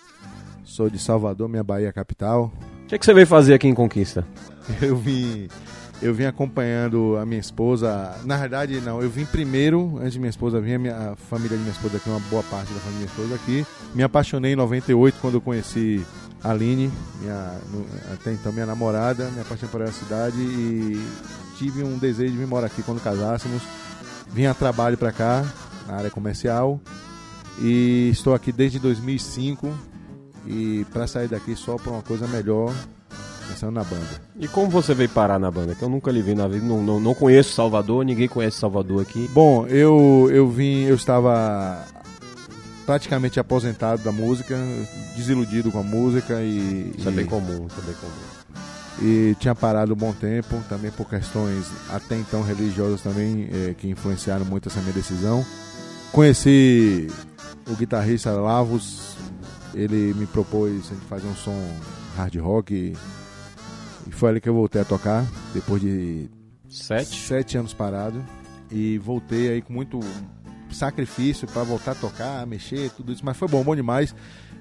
Sou 0.63 0.91
de 0.91 0.99
Salvador, 0.99 1.49
minha 1.49 1.63
Bahia 1.63 1.91
capital. 1.91 2.53
O 2.83 2.87
que, 2.87 2.95
é 2.95 2.97
que 2.97 3.05
você 3.05 3.13
veio 3.13 3.27
fazer 3.27 3.53
aqui 3.53 3.67
em 3.67 3.73
Conquista? 3.73 4.25
Eu 4.81 4.95
vim, 4.95 5.49
eu 6.01 6.13
vim 6.13 6.25
acompanhando 6.25 7.17
a 7.17 7.25
minha 7.25 7.39
esposa. 7.39 8.13
Na 8.25 8.37
verdade, 8.37 8.79
não, 8.81 9.01
eu 9.01 9.09
vim 9.09 9.25
primeiro, 9.25 9.97
antes 9.99 10.13
de 10.13 10.19
minha 10.19 10.29
esposa 10.29 10.59
vir, 10.59 10.75
a, 10.75 10.79
minha, 10.79 10.95
a 10.95 11.15
família 11.15 11.57
de 11.57 11.63
minha 11.63 11.71
esposa 11.71 11.97
aqui, 11.97 12.09
uma 12.09 12.19
boa 12.29 12.43
parte 12.43 12.73
da 12.73 12.79
família 12.79 13.07
de 13.07 13.13
minha 13.13 13.25
esposa 13.25 13.35
aqui. 13.35 13.65
Me 13.95 14.03
apaixonei 14.03 14.53
em 14.53 14.55
98 14.55 15.17
quando 15.21 15.35
eu 15.35 15.41
conheci 15.41 16.05
a 16.43 16.51
Aline, 16.51 16.91
minha, 17.21 17.57
até 18.13 18.33
então 18.33 18.51
minha 18.51 18.65
namorada, 18.65 19.29
me 19.31 19.41
apaixonei 19.41 19.71
por 19.71 19.81
essa 19.81 19.93
cidade 19.93 20.37
e 20.37 21.01
tive 21.57 21.83
um 21.83 21.97
desejo 21.97 22.33
de 22.33 22.37
vir 22.37 22.47
morar 22.47 22.67
aqui 22.67 22.83
quando 22.83 23.01
casássemos. 23.01 23.61
Vim 24.27 24.45
a 24.45 24.53
trabalho 24.53 24.97
para 24.97 25.11
cá, 25.11 25.45
na 25.87 25.95
área 25.95 26.09
comercial, 26.09 26.81
e 27.61 28.09
estou 28.11 28.33
aqui 28.33 28.51
desde 28.51 28.79
2005. 28.79 29.92
E 30.45 30.85
para 30.91 31.07
sair 31.07 31.27
daqui 31.27 31.55
só 31.55 31.75
para 31.77 31.91
uma 31.91 32.01
coisa 32.01 32.27
melhor, 32.27 32.73
pensando 33.47 33.71
na 33.71 33.83
banda. 33.83 34.21
E 34.39 34.47
como 34.47 34.69
você 34.69 34.93
veio 34.93 35.09
parar 35.09 35.39
na 35.39 35.49
banda? 35.49 35.73
Que 35.75 35.81
eu 35.83 35.89
nunca 35.89 36.11
lhe 36.11 36.21
vi 36.21 36.35
na 36.35 36.47
vida, 36.47 36.65
não, 36.65 36.83
não, 36.83 36.99
não 36.99 37.13
conheço 37.13 37.53
Salvador, 37.53 38.03
ninguém 38.03 38.27
conhece 38.27 38.57
Salvador 38.57 39.01
aqui. 39.01 39.29
Bom, 39.33 39.65
eu, 39.67 40.29
eu 40.31 40.49
vim, 40.49 40.83
eu 40.83 40.95
estava 40.95 41.81
praticamente 42.85 43.39
aposentado 43.39 44.03
da 44.03 44.11
música, 44.11 44.57
desiludido 45.15 45.71
com 45.71 45.79
a 45.79 45.83
música 45.83 46.41
e, 46.41 46.93
Isso 46.97 47.07
é 47.07 47.11
e, 47.11 47.15
bem 47.15 47.25
comum, 47.25 47.67
isso 47.67 47.79
é 47.79 47.85
bem 47.85 47.95
comum. 47.95 49.01
e 49.01 49.35
tinha 49.39 49.55
parado 49.55 49.93
um 49.93 49.95
bom 49.95 50.11
tempo, 50.11 50.61
também 50.67 50.91
por 50.91 51.07
questões 51.07 51.65
até 51.89 52.17
então 52.17 52.43
religiosas 52.43 52.99
também 53.01 53.47
eh, 53.49 53.73
que 53.77 53.87
influenciaram 53.87 54.43
muito 54.43 54.67
essa 54.67 54.81
minha 54.81 54.91
decisão. 54.91 55.45
Conheci 56.11 57.07
o 57.69 57.75
guitarrista 57.75 58.31
Lavos, 58.33 59.12
ele 59.73 60.13
me 60.13 60.25
propôs 60.25 60.71
a 60.91 60.93
gente 60.93 61.05
fazer 61.07 61.27
um 61.27 61.35
som 61.35 61.57
hard 62.15 62.35
rock 62.37 62.73
e, 62.73 62.93
e 64.07 64.11
foi 64.11 64.29
ali 64.29 64.41
que 64.41 64.49
eu 64.49 64.53
voltei 64.53 64.81
a 64.81 64.85
tocar, 64.85 65.25
depois 65.53 65.81
de 65.81 66.29
Sete? 66.69 67.19
sete 67.19 67.57
anos 67.57 67.73
parado 67.73 68.23
e 68.71 68.97
voltei 68.97 69.49
aí 69.49 69.61
com 69.61 69.73
muito 69.73 69.99
sacrifício 70.71 71.47
para 71.47 71.63
voltar 71.63 71.91
a 71.91 71.95
tocar, 71.95 72.45
mexer, 72.47 72.89
tudo 72.91 73.11
isso, 73.11 73.23
mas 73.23 73.37
foi 73.37 73.47
bom, 73.47 73.63
bom 73.63 73.75
demais. 73.75 74.15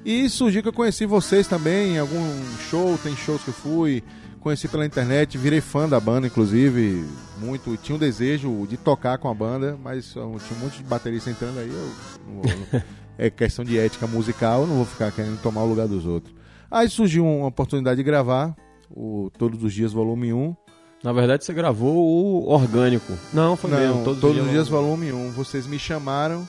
E 0.05 0.29
surgiu 0.29 0.63
que 0.63 0.69
eu 0.69 0.73
conheci 0.73 1.07
vocês 1.07 1.47
também 1.47 1.95
em 1.95 1.99
algum 1.99 2.45
show, 2.69 2.99
tem 3.03 3.17
shows 3.17 3.43
que 3.43 3.49
eu 3.49 3.55
fui, 3.55 4.03
conheci 4.41 4.69
pela 4.69 4.85
internet, 4.85 5.39
virei 5.39 5.61
fã 5.61 5.89
da 5.89 5.99
banda, 6.01 6.27
inclusive, 6.27 7.05
muito, 7.39 7.77
tinha 7.79 7.97
um 7.97 7.99
desejo 7.99 8.67
de 8.69 8.77
tocar 8.77 9.17
com 9.19 9.31
a 9.31 9.35
banda, 9.35 9.79
mas 9.83 10.13
tinha 10.13 10.25
um 10.27 10.33
monte 10.61 10.79
de 10.79 10.83
baterista 10.85 11.31
entrando 11.31 11.59
aí, 11.61 11.71
eu 11.71 11.93
não- 12.29 12.83
é 13.19 13.31
questão 13.31 13.65
de 13.65 13.79
ética 13.79 14.07
musical, 14.07 14.63
eu 14.63 14.67
não 14.67 14.77
vou 14.77 14.85
ficar 14.85 15.11
querendo 15.13 15.41
tomar 15.43 15.63
o 15.63 15.69
lugar 15.69 15.87
dos 15.89 16.07
outros. 16.07 16.35
Aí 16.71 16.89
surgiu 16.89 17.27
uma 17.27 17.47
oportunidade 17.49 17.97
de 17.99 18.03
gravar 18.03 18.55
o 18.91 19.31
Todos 19.39 19.63
os 19.63 19.73
Dias 19.73 19.93
Volume 19.93 20.33
1, 20.33 20.57
Na 21.05 21.13
verdade, 21.13 21.45
você 21.45 21.53
gravou 21.53 21.97
o 21.97 22.49
orgânico. 22.49 23.13
Não, 23.33 23.57
foi 23.57 23.71
Não, 23.71 23.79
mesmo. 23.79 24.05
todos, 24.05 24.23
os 24.23 24.51
dias 24.51 24.69
volume 24.69 25.13
1. 25.13 25.31
Vocês 25.33 25.67
me 25.67 25.79
chamaram, 25.79 26.47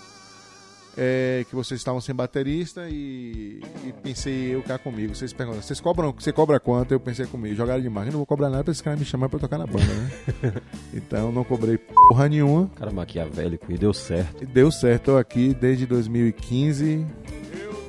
é, 0.98 1.46
que 1.50 1.56
vocês 1.56 1.80
estavam 1.80 2.00
sem 2.00 2.14
baterista 2.14 2.88
e, 2.90 3.62
e 3.86 3.94
pensei 4.04 4.56
eu 4.56 4.62
cá 4.62 4.78
comigo. 4.78 5.16
Vocês 5.16 5.34
perguntam, 5.34 5.62
vocês 5.62 5.80
cobram, 5.82 6.14
você 6.18 6.32
cobra 6.32 6.60
quanto? 6.60 6.92
Eu 6.92 7.00
pensei 7.00 7.26
comigo, 7.26 7.56
jogaram 7.56 7.82
demais. 7.82 8.08
Eu 8.08 8.14
não 8.14 8.20
vou 8.20 8.26
cobrar 8.26 8.50
nada 8.50 8.64
pra 8.64 8.72
esse 8.72 8.84
cara 8.84 8.96
me 8.96 9.06
chamar 9.06 9.30
pra 9.30 9.38
eu 9.38 9.42
tocar 9.42 9.58
na 9.58 9.66
banda, 9.68 9.86
né? 9.86 10.12
então 10.94 11.32
não 11.32 11.44
cobrei 11.44 11.78
porra 11.78 12.30
nenhuma. 12.30 12.70
Cara 12.76 12.92
maquiavélico 12.92 13.72
e 13.72 13.78
deu 13.78 13.94
certo. 13.94 14.44
E 14.44 14.46
deu 14.46 14.72
certo, 14.72 15.06
tô 15.06 15.18
aqui 15.18 15.54
desde 15.54 15.86
2015. 15.86 17.06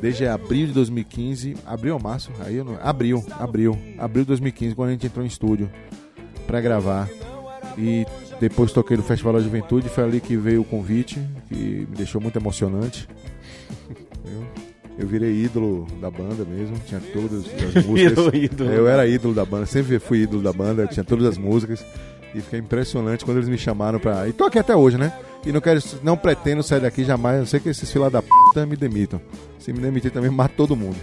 Desde 0.00 0.26
abril 0.26 0.66
de 0.66 0.72
2015, 0.72 1.56
abril 1.64 1.94
ou 1.94 2.00
março? 2.00 2.30
Aí 2.40 2.56
eu 2.56 2.64
não, 2.64 2.78
abril, 2.82 3.24
abril, 3.30 3.78
abril 3.98 4.24
de 4.24 4.28
2015, 4.28 4.74
quando 4.74 4.88
a 4.90 4.92
gente 4.92 5.06
entrou 5.06 5.24
em 5.24 5.28
estúdio 5.28 5.70
pra 6.46 6.60
gravar. 6.60 7.08
E 7.78 8.06
depois 8.48 8.72
toquei 8.72 8.96
no 8.96 9.02
Festival 9.02 9.32
da 9.32 9.40
Juventude, 9.40 9.88
foi 9.88 10.04
ali 10.04 10.20
que 10.20 10.36
veio 10.36 10.60
o 10.60 10.64
convite, 10.64 11.18
que 11.48 11.54
me 11.54 11.96
deixou 11.96 12.20
muito 12.20 12.38
emocionante. 12.38 13.08
Eu, 14.98 15.06
virei 15.06 15.32
ídolo 15.44 15.86
da 16.00 16.10
banda 16.10 16.44
mesmo, 16.44 16.76
tinha 16.86 17.00
todas 17.00 17.44
as 17.76 17.84
músicas. 17.86 18.60
Eu 18.60 18.86
era 18.86 19.06
ídolo 19.06 19.34
da 19.34 19.44
banda, 19.44 19.64
sempre 19.66 19.98
fui 19.98 20.18
ídolo 20.18 20.42
da 20.42 20.52
banda, 20.52 20.86
tinha 20.86 21.02
todas 21.02 21.26
as 21.26 21.38
músicas. 21.38 21.84
E 22.34 22.40
fiquei 22.40 22.58
impressionante 22.58 23.24
quando 23.24 23.38
eles 23.38 23.48
me 23.48 23.56
chamaram 23.56 23.98
pra. 23.98 24.28
E 24.28 24.32
tô 24.32 24.44
aqui 24.44 24.58
até 24.58 24.76
hoje, 24.76 24.98
né? 24.98 25.12
E 25.46 25.52
não 25.52 25.60
quero, 25.60 25.80
não 26.02 26.16
pretendo 26.16 26.62
sair 26.62 26.80
daqui 26.80 27.04
jamais, 27.04 27.36
a 27.36 27.38
não 27.40 27.46
sei 27.46 27.60
que 27.60 27.68
esses 27.68 27.90
filha 27.90 28.10
da 28.10 28.20
puta 28.20 28.66
me 28.66 28.76
demitam. 28.76 29.20
Se 29.58 29.72
me 29.72 29.78
demitir 29.78 30.10
também, 30.10 30.30
mato 30.30 30.54
todo 30.56 30.76
mundo. 30.76 30.96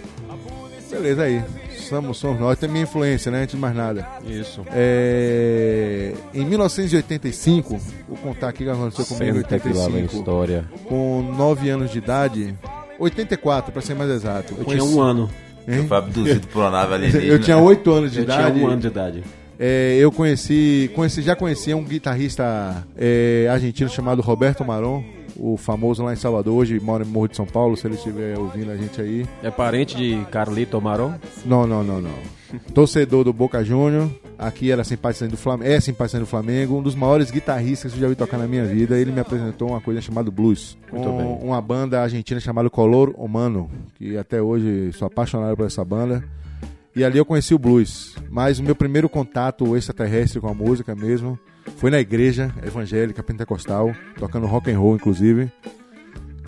Beleza 0.92 1.22
aí. 1.22 1.42
Somos, 1.88 2.18
somos 2.18 2.38
nós, 2.40 2.58
tem 2.58 2.68
minha 2.68 2.84
influência, 2.84 3.30
né? 3.32 3.42
Antes 3.42 3.54
de 3.54 3.60
mais 3.60 3.74
nada. 3.74 4.06
Isso. 4.26 4.62
É, 4.72 6.12
em 6.34 6.44
1985, 6.44 7.80
vou 8.08 8.18
contar 8.18 8.48
aqui 8.48 8.62
o 8.62 8.66
que 8.66 8.72
aconteceu 8.72 9.06
comigo 9.06 9.38
em 9.38 9.40
Senta 9.40 9.58
que 9.58 9.68
lá 9.68 9.86
vem 9.86 9.94
85, 10.02 10.16
história. 10.18 10.64
com 10.84 11.22
9 11.36 11.70
anos 11.70 11.90
de 11.90 11.98
idade, 11.98 12.54
84 12.98 13.72
para 13.72 13.82
ser 13.82 13.94
mais 13.94 14.10
exato. 14.10 14.54
Eu 14.58 14.64
tinha 14.64 14.84
um 14.84 15.00
ano. 15.00 15.30
Hein? 15.66 15.86
Foi 15.88 15.96
abduzido 15.96 16.46
por 16.48 16.60
uma 16.60 16.70
nave 16.70 16.94
alienígena. 16.94 17.24
Eu 17.24 17.40
tinha 17.40 17.58
8 17.58 17.90
anos 17.90 18.12
de 18.12 18.18
Eu 18.18 18.24
idade. 18.24 18.52
tinha 18.52 18.64
um 18.66 18.70
ano 18.70 18.80
de 18.80 18.86
idade. 18.86 19.24
É, 19.58 19.96
eu 19.98 20.10
conheci, 20.10 20.90
conheci, 20.94 21.22
já 21.22 21.36
conhecia 21.36 21.76
um 21.76 21.84
guitarrista 21.84 22.84
é, 22.96 23.46
argentino 23.50 23.88
chamado 23.88 24.20
Roberto 24.20 24.64
Maron, 24.64 25.04
o 25.36 25.56
famoso 25.56 26.04
lá 26.04 26.12
em 26.12 26.16
Salvador, 26.16 26.54
hoje 26.54 26.78
mora 26.80 27.04
em 27.04 27.06
Morro 27.06 27.28
de 27.28 27.36
São 27.36 27.46
Paulo, 27.46 27.76
se 27.76 27.86
ele 27.86 27.94
estiver 27.94 28.38
ouvindo 28.38 28.70
a 28.70 28.76
gente 28.76 29.00
aí. 29.00 29.26
É 29.42 29.50
parente 29.50 29.96
de 29.96 30.24
Carlito 30.30 30.80
Maron? 30.80 31.14
Não, 31.44 31.66
não, 31.66 31.82
não, 31.82 32.00
não. 32.00 32.14
Torcedor 32.74 33.24
do 33.24 33.32
Boca 33.32 33.64
Júnior, 33.64 34.10
aqui 34.38 34.70
era 34.70 34.84
simpatizante 34.84 35.30
do 35.30 35.36
Flamengo, 35.36 35.70
é 35.70 35.80
simpatizante 35.80 36.24
do 36.24 36.28
Flamengo, 36.28 36.76
um 36.76 36.82
dos 36.82 36.94
maiores 36.94 37.30
guitarristas 37.30 37.92
que 37.92 37.98
eu 37.98 38.02
já 38.02 38.08
vi 38.08 38.14
tocar 38.14 38.38
na 38.38 38.46
minha 38.46 38.64
vida. 38.64 38.98
Ele 38.98 39.12
me 39.12 39.20
apresentou 39.20 39.70
uma 39.70 39.80
coisa 39.80 40.00
chamada 40.00 40.30
blues, 40.30 40.76
Muito 40.92 41.08
com 41.08 41.16
bem. 41.16 41.38
uma 41.42 41.60
banda 41.60 42.00
argentina 42.00 42.38
chamada 42.40 42.68
Color 42.68 43.14
Humano, 43.16 43.70
que 43.94 44.16
até 44.16 44.40
hoje 44.42 44.92
sou 44.92 45.06
apaixonado 45.06 45.56
por 45.56 45.66
essa 45.66 45.84
banda. 45.84 46.22
E 46.94 47.02
ali 47.02 47.16
eu 47.16 47.24
conheci 47.24 47.54
o 47.54 47.58
blues. 47.58 48.14
Mas 48.30 48.58
o 48.58 48.62
meu 48.62 48.74
primeiro 48.74 49.08
contato 49.08 49.74
extraterrestre 49.76 50.40
com 50.40 50.48
a 50.48 50.54
música 50.54 50.94
mesmo 50.94 51.38
foi 51.76 51.90
na 51.90 52.00
igreja 52.00 52.52
evangélica 52.64 53.22
pentecostal, 53.22 53.94
tocando 54.18 54.46
rock 54.46 54.70
and 54.70 54.78
roll 54.78 54.94
inclusive, 54.96 55.50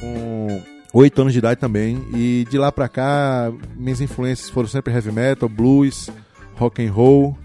com 0.00 0.62
oito 0.92 1.20
anos 1.20 1.32
de 1.32 1.38
idade 1.38 1.60
também. 1.60 2.02
E 2.14 2.46
de 2.50 2.58
lá 2.58 2.70
pra 2.72 2.88
cá, 2.88 3.52
minhas 3.76 4.00
influências 4.00 4.48
foram 4.50 4.68
sempre 4.68 4.92
heavy 4.92 5.12
metal, 5.12 5.48
blues, 5.48 6.10
rock 6.56 6.84
and 6.84 6.92
roll 6.92 7.36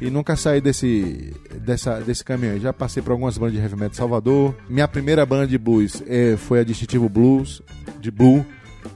e 0.00 0.10
nunca 0.10 0.36
saí 0.36 0.60
desse, 0.60 1.32
dessa, 1.64 2.00
desse 2.00 2.24
caminho. 2.24 2.60
Já 2.60 2.72
passei 2.72 3.02
por 3.02 3.12
algumas 3.12 3.38
bandas 3.38 3.54
de 3.54 3.60
heavy 3.60 3.76
metal 3.76 3.94
Salvador. 3.94 4.54
Minha 4.68 4.88
primeira 4.88 5.24
banda 5.24 5.46
de 5.46 5.56
blues 5.58 6.02
eh, 6.06 6.36
foi 6.36 6.60
a 6.60 6.64
Distintivo 6.64 7.08
Blues, 7.08 7.62
de 8.00 8.10
Blue. 8.10 8.44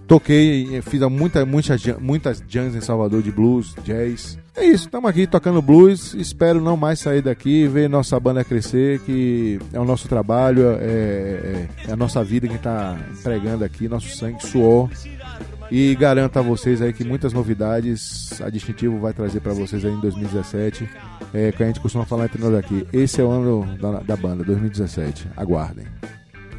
Toquei, 0.06 0.76
eh, 0.76 0.82
fiz 0.82 1.00
muita, 1.02 1.46
muitas, 1.46 1.80
jam- 1.80 1.98
muitas 2.00 2.42
jams 2.46 2.74
em 2.74 2.80
Salvador 2.80 3.22
de 3.22 3.30
blues, 3.32 3.74
jazz. 3.84 4.38
É 4.60 4.64
isso, 4.64 4.86
estamos 4.86 5.08
aqui 5.08 5.26
tocando 5.26 5.62
blues. 5.62 6.14
Espero 6.14 6.60
não 6.60 6.76
mais 6.76 6.98
sair 6.98 7.22
daqui, 7.22 7.68
ver 7.68 7.88
nossa 7.88 8.18
banda 8.18 8.42
crescer, 8.42 8.98
que 9.00 9.58
é 9.72 9.78
o 9.78 9.84
nosso 9.84 10.08
trabalho, 10.08 10.70
é, 10.80 10.84
é- 10.84 11.68
é 11.88 11.92
a 11.92 11.96
nossa 11.96 12.24
vida 12.24 12.48
que 12.48 12.56
está 12.56 12.98
empregando 13.12 13.64
aqui, 13.64 13.88
nosso 13.88 14.08
sangue, 14.16 14.44
suor. 14.44 14.90
E 15.70 15.94
garanto 15.94 16.38
a 16.38 16.42
vocês 16.42 16.80
aí 16.82 16.92
que 16.92 17.04
muitas 17.04 17.32
novidades 17.32 18.40
a 18.40 18.48
Distintivo 18.50 18.98
vai 18.98 19.12
trazer 19.12 19.40
para 19.40 19.52
vocês 19.52 19.84
aí 19.84 19.92
em 19.92 20.00
2017. 20.00 20.88
É, 21.32 21.52
que 21.52 21.62
a 21.62 21.66
gente 21.66 21.78
costuma 21.78 22.06
falar 22.06 22.24
entre 22.24 22.40
nós 22.42 22.54
aqui. 22.54 22.86
Esse 22.92 23.20
é 23.20 23.24
o 23.24 23.30
ano 23.30 23.66
da, 23.76 24.00
da 24.00 24.16
banda, 24.16 24.42
2017. 24.42 25.28
Aguardem. 25.36 25.84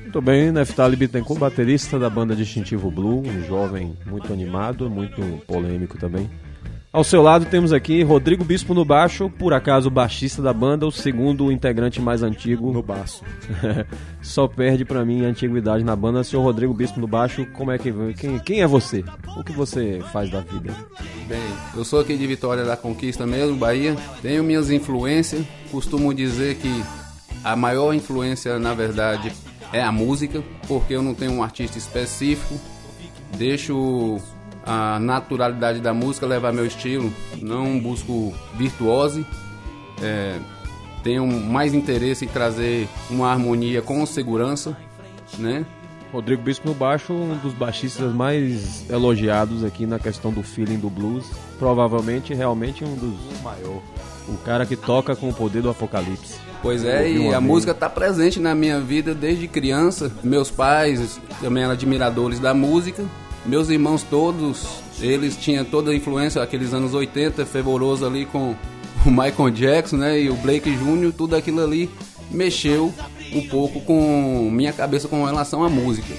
Muito 0.03 0.21
bem, 0.21 0.51
Neftali 0.51 0.95
Bittencourt, 0.95 1.39
baterista 1.39 1.97
da 1.99 2.09
banda 2.09 2.35
Distintivo 2.35 2.89
Blue, 2.89 3.21
um 3.27 3.43
jovem 3.47 3.97
muito 4.05 4.31
animado, 4.31 4.89
muito 4.89 5.21
polêmico 5.47 5.97
também. 5.97 6.29
Ao 6.91 7.03
seu 7.03 7.21
lado 7.21 7.45
temos 7.45 7.71
aqui 7.71 8.01
Rodrigo 8.01 8.43
Bispo 8.43 8.73
no 8.73 8.83
baixo, 8.83 9.29
por 9.29 9.53
acaso 9.53 9.91
baixista 9.91 10.41
da 10.41 10.51
banda, 10.51 10.87
o 10.87 10.91
segundo 10.91 11.51
integrante 11.51 12.01
mais 12.01 12.23
antigo. 12.23 12.71
No 12.71 12.81
baço. 12.81 13.23
Só 14.23 14.47
perde 14.47 14.83
pra 14.83 15.05
mim 15.05 15.23
a 15.23 15.27
antiguidade 15.27 15.83
na 15.83 15.95
banda. 15.95 16.23
Senhor 16.23 16.41
Rodrigo 16.41 16.73
Bispo 16.73 16.99
no 16.99 17.05
baixo, 17.05 17.45
como 17.53 17.69
é 17.69 17.77
que 17.77 17.93
quem, 18.15 18.39
quem 18.39 18.61
é 18.61 18.67
você? 18.67 19.05
O 19.37 19.43
que 19.43 19.51
você 19.51 20.01
faz 20.11 20.31
da 20.31 20.41
vida? 20.41 20.75
Bem, 21.27 21.39
eu 21.75 21.85
sou 21.85 21.99
aqui 21.99 22.17
de 22.17 22.25
Vitória 22.25 22.65
da 22.65 22.75
Conquista 22.75 23.23
mesmo, 23.23 23.55
Bahia. 23.55 23.95
Tenho 24.23 24.43
minhas 24.43 24.71
influências. 24.71 25.45
Costumo 25.71 26.11
dizer 26.11 26.55
que 26.55 26.83
a 27.43 27.55
maior 27.55 27.93
influência, 27.93 28.57
na 28.57 28.73
verdade, 28.73 29.31
é 29.71 29.79
a 29.79 29.91
música, 29.91 30.41
porque 30.67 30.95
eu 30.95 31.03
não 31.03 31.13
tenho 31.13 31.33
um 31.33 31.43
artista 31.43 31.77
específico. 31.77 32.59
Deixo 33.37 34.19
a 34.71 34.99
naturalidade 34.99 35.79
da 35.79 35.95
música 35.95 36.27
levar 36.27 36.53
meu 36.53 36.63
estilo. 36.63 37.11
Não 37.41 37.79
busco 37.79 38.31
virtuose. 38.53 39.25
É, 39.99 40.37
tenho 41.01 41.25
mais 41.25 41.73
interesse 41.73 42.25
em 42.25 42.27
trazer 42.27 42.87
uma 43.09 43.31
harmonia 43.31 43.81
com 43.81 44.05
segurança, 44.05 44.77
né? 45.39 45.65
Rodrigo 46.13 46.43
Bispo 46.43 46.67
no 46.67 46.75
baixo, 46.75 47.13
um 47.13 47.35
dos 47.37 47.53
baixistas 47.53 48.13
mais 48.13 48.87
elogiados 48.89 49.63
aqui 49.63 49.87
na 49.87 49.97
questão 49.97 50.31
do 50.31 50.43
feeling 50.43 50.77
do 50.77 50.89
blues. 50.89 51.25
Provavelmente, 51.57 52.35
realmente, 52.35 52.83
um 52.83 52.95
dos. 52.95 53.15
O 53.39 53.43
maior. 53.43 53.81
O 54.27 54.37
cara 54.45 54.67
que 54.67 54.75
toca 54.75 55.15
com 55.15 55.29
o 55.29 55.33
poder 55.33 55.63
do 55.63 55.69
apocalipse. 55.71 56.37
Pois 56.61 56.83
é, 56.83 57.09
e 57.09 57.33
a 57.33 57.41
música 57.41 57.71
está 57.71 57.89
presente 57.89 58.39
na 58.39 58.53
minha 58.53 58.79
vida 58.79 59.15
desde 59.15 59.47
criança. 59.47 60.11
Meus 60.23 60.51
pais 60.51 61.19
também 61.41 61.63
eram 61.63 61.73
admiradores 61.73 62.39
da 62.39 62.53
música. 62.53 63.03
Meus 63.45 63.69
irmãos 63.69 64.03
todos, 64.03 64.65
eles 64.99 65.37
tinham 65.37 65.63
toda 65.63 65.91
a 65.91 65.95
influência, 65.95 66.41
aqueles 66.41 66.73
anos 66.73 66.93
80, 66.93 67.45
fervoroso 67.45 68.05
ali 68.05 68.25
com 68.25 68.55
o 69.05 69.09
Michael 69.09 69.49
Jackson, 69.51 69.97
né? 69.97 70.19
E 70.21 70.29
o 70.29 70.35
Blake 70.35 70.69
Jr., 70.69 71.13
tudo 71.15 71.35
aquilo 71.35 71.63
ali 71.63 71.89
mexeu 72.29 72.93
um 73.33 73.47
pouco 73.47 73.81
com 73.81 74.49
minha 74.51 74.73
cabeça 74.73 75.07
com 75.07 75.23
relação 75.23 75.63
à 75.63 75.69
música. 75.69 76.13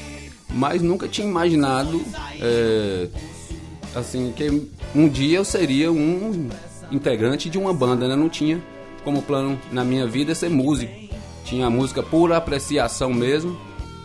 Mas 0.49 0.83
nunca 0.83 1.07
tinha 1.07 1.27
imaginado, 1.27 2.01
é, 2.41 3.09
assim, 3.95 4.33
que 4.35 4.69
um 4.95 5.09
dia 5.09 5.39
eu 5.39 5.45
seria 5.45 5.93
um 5.93 6.49
integrante 6.91 7.49
de 7.49 7.59
uma 7.59 7.73
banda, 7.73 8.09
né? 8.09 8.17
Não 8.17 8.29
tinha 8.29 8.61
como 9.05 9.23
plano 9.23 9.59
na 9.71 9.85
minha 9.85 10.07
vida 10.07 10.35
ser 10.35 10.51
músico. 10.51 10.93
Tinha 11.45 11.71
música 11.71 12.03
por 12.03 12.33
apreciação 12.33 13.13
mesmo. 13.13 13.57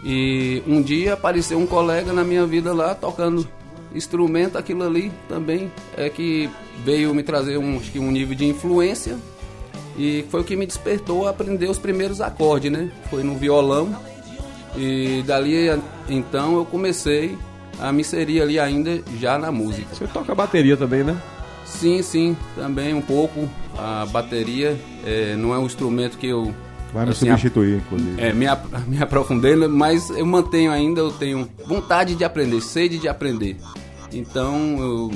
E 0.05 0.61
um 0.67 0.83
dia 0.83 1.13
apareceu 1.13 1.57
um 1.57 1.65
colega 1.65 2.13
na 2.13 2.23
minha 2.23 2.45
vida 2.45 2.71
lá 2.71 2.93
tocando 2.93 3.47
instrumento, 3.93 4.57
aquilo 4.57 4.83
ali 4.83 5.11
também 5.27 5.71
é 5.97 6.09
que 6.09 6.49
veio 6.83 7.13
me 7.15 7.23
trazer 7.23 7.57
um, 7.57 7.77
acho 7.77 7.91
que 7.91 7.97
um 7.97 8.11
nível 8.11 8.35
de 8.35 8.45
influência 8.45 9.17
e 9.97 10.25
foi 10.29 10.41
o 10.41 10.43
que 10.43 10.55
me 10.55 10.65
despertou 10.65 11.25
a 11.25 11.31
aprender 11.31 11.69
os 11.69 11.79
primeiros 11.79 12.21
acordes, 12.21 12.71
né? 12.71 12.91
Foi 13.09 13.23
no 13.23 13.35
violão 13.35 13.95
e 14.77 15.23
dali 15.25 15.55
então 16.09 16.57
eu 16.57 16.65
comecei 16.65 17.37
a 17.79 17.91
me 17.91 18.01
inserir 18.01 18.41
ali 18.41 18.59
ainda 18.59 19.01
já 19.17 19.39
na 19.39 19.51
música. 19.51 19.95
Você 19.95 20.05
toca 20.07 20.35
bateria 20.35 20.77
também, 20.77 21.03
né? 21.03 21.19
Sim, 21.65 22.01
sim, 22.01 22.37
também 22.55 22.93
um 22.93 23.01
pouco. 23.01 23.49
A 23.77 24.05
bateria 24.05 24.77
é, 25.05 25.35
não 25.35 25.53
é 25.53 25.57
um 25.57 25.65
instrumento 25.65 26.17
que 26.17 26.27
eu 26.27 26.53
Vai 26.95 27.05
me 27.05 27.11
assim, 27.11 27.27
substituir, 27.27 27.77
inclusive. 27.77 28.21
é, 28.21 28.31
me, 28.33 28.47
ap- 28.47 28.65
me 28.87 28.97
aprofundei, 29.03 29.55
né? 29.55 29.67
mas 29.67 30.09
eu 30.09 30.25
mantenho 30.25 30.71
ainda, 30.71 31.01
eu 31.01 31.11
tenho 31.11 31.47
vontade 31.67 32.15
de 32.15 32.23
aprender, 32.23 32.61
sede 32.61 32.97
de 32.97 33.07
aprender. 33.07 33.57
Então 34.13 34.55
eu 34.79 35.11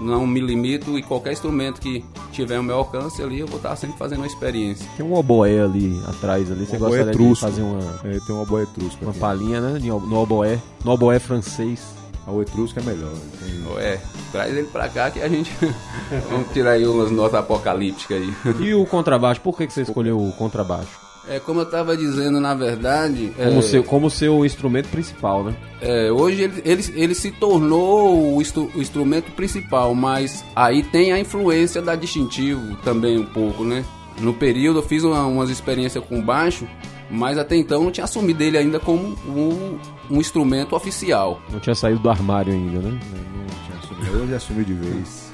não 0.00 0.26
me 0.26 0.40
limito 0.40 0.98
e 0.98 1.02
qualquer 1.02 1.32
instrumento 1.32 1.80
que 1.80 2.04
tiver 2.32 2.56
ao 2.56 2.62
meu 2.62 2.76
alcance 2.76 3.22
ali, 3.22 3.40
eu 3.40 3.46
vou 3.46 3.56
estar 3.56 3.74
sempre 3.76 3.96
fazendo 3.98 4.18
uma 4.18 4.26
experiência. 4.26 4.86
Tem 4.96 5.04
um 5.06 5.14
oboé 5.14 5.60
ali 5.60 6.00
atrás, 6.08 6.50
ali. 6.50 6.66
Você 6.66 6.78
gostaria 6.78 7.12
de 7.12 7.34
fazer 7.40 7.62
uma, 7.62 7.80
É, 8.04 8.18
tem 8.26 8.34
um 8.34 8.40
oboé 8.42 8.62
etrusco 8.64 8.98
uma 9.04 9.10
aqui. 9.10 9.20
palhinha, 9.20 9.60
né? 9.60 9.78
No 9.82 10.16
oboé. 10.20 10.58
No 10.84 10.92
oboé 10.92 11.18
francês. 11.18 11.94
A 12.26 12.30
o 12.32 12.40
etrusco 12.42 12.78
é 12.80 12.82
melhor. 12.82 13.12
Tem- 13.38 13.78
É, 13.84 14.00
traz 14.32 14.56
ele 14.56 14.66
pra 14.68 14.88
cá 14.88 15.10
que 15.10 15.20
a 15.20 15.28
gente 15.28 15.50
vamos 16.30 16.50
tirar 16.52 16.72
aí 16.72 16.86
umas 16.86 17.10
notas 17.10 17.34
apocalípticas 17.38 18.20
aí. 18.22 18.34
E 18.60 18.74
o 18.74 18.84
contrabaixo? 18.86 19.40
Por 19.42 19.56
que, 19.56 19.66
que 19.66 19.72
você 19.72 19.82
escolheu 19.82 20.18
o 20.18 20.32
contrabaixo? 20.32 21.03
É, 21.28 21.40
como 21.40 21.60
eu 21.60 21.66
tava 21.66 21.96
dizendo, 21.96 22.38
na 22.38 22.54
verdade, 22.54 23.32
Como, 23.36 23.58
é, 23.58 23.62
seu, 23.62 23.82
como 23.82 24.10
seu 24.10 24.44
instrumento 24.44 24.88
principal, 24.90 25.42
né? 25.44 25.54
É, 25.80 26.12
hoje 26.12 26.42
ele, 26.42 26.62
ele, 26.64 26.84
ele 26.94 27.14
se 27.14 27.30
tornou 27.30 28.36
o, 28.36 28.42
instru- 28.42 28.70
o 28.74 28.80
instrumento 28.82 29.32
principal, 29.32 29.94
mas 29.94 30.44
aí 30.54 30.82
tem 30.82 31.12
a 31.12 31.18
influência 31.18 31.80
da 31.80 31.94
distintivo 31.96 32.76
também 32.84 33.18
um 33.18 33.24
pouco, 33.24 33.64
né? 33.64 33.84
No 34.20 34.34
período 34.34 34.80
eu 34.80 34.82
fiz 34.82 35.02
uma- 35.02 35.26
umas 35.26 35.48
experiências 35.48 36.04
com 36.04 36.20
baixo, 36.20 36.68
mas 37.10 37.38
até 37.38 37.56
então 37.56 37.78
eu 37.78 37.84
não 37.84 37.90
tinha 37.90 38.04
assumido 38.04 38.42
ele 38.42 38.58
ainda 38.58 38.78
como 38.78 39.16
um, 39.26 39.78
um 40.10 40.20
instrumento 40.20 40.76
oficial. 40.76 41.40
Não 41.50 41.58
tinha 41.58 41.74
saído 41.74 42.00
do 42.00 42.10
armário 42.10 42.52
ainda, 42.52 42.80
né? 42.80 42.90
Não 42.90 43.46
tinha 43.64 43.78
assumido. 43.82 44.24
Hoje 44.24 44.34
assumiu 44.34 44.64
de 44.64 44.74
vez. 44.74 45.32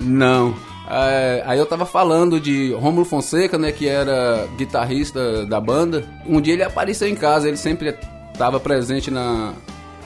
Não. 0.00 0.54
É, 0.94 1.42
aí 1.46 1.58
eu 1.58 1.64
tava 1.64 1.86
falando 1.86 2.38
de 2.38 2.72
Rômulo 2.74 3.06
Fonseca, 3.06 3.56
né, 3.56 3.72
que 3.72 3.88
era 3.88 4.46
guitarrista 4.58 5.46
da 5.46 5.58
banda. 5.58 6.04
Um 6.26 6.38
dia 6.38 6.52
ele 6.52 6.62
apareceu 6.62 7.08
em 7.08 7.14
casa, 7.14 7.48
ele 7.48 7.56
sempre 7.56 7.96
estava 8.30 8.60
presente 8.60 9.10
na, 9.10 9.54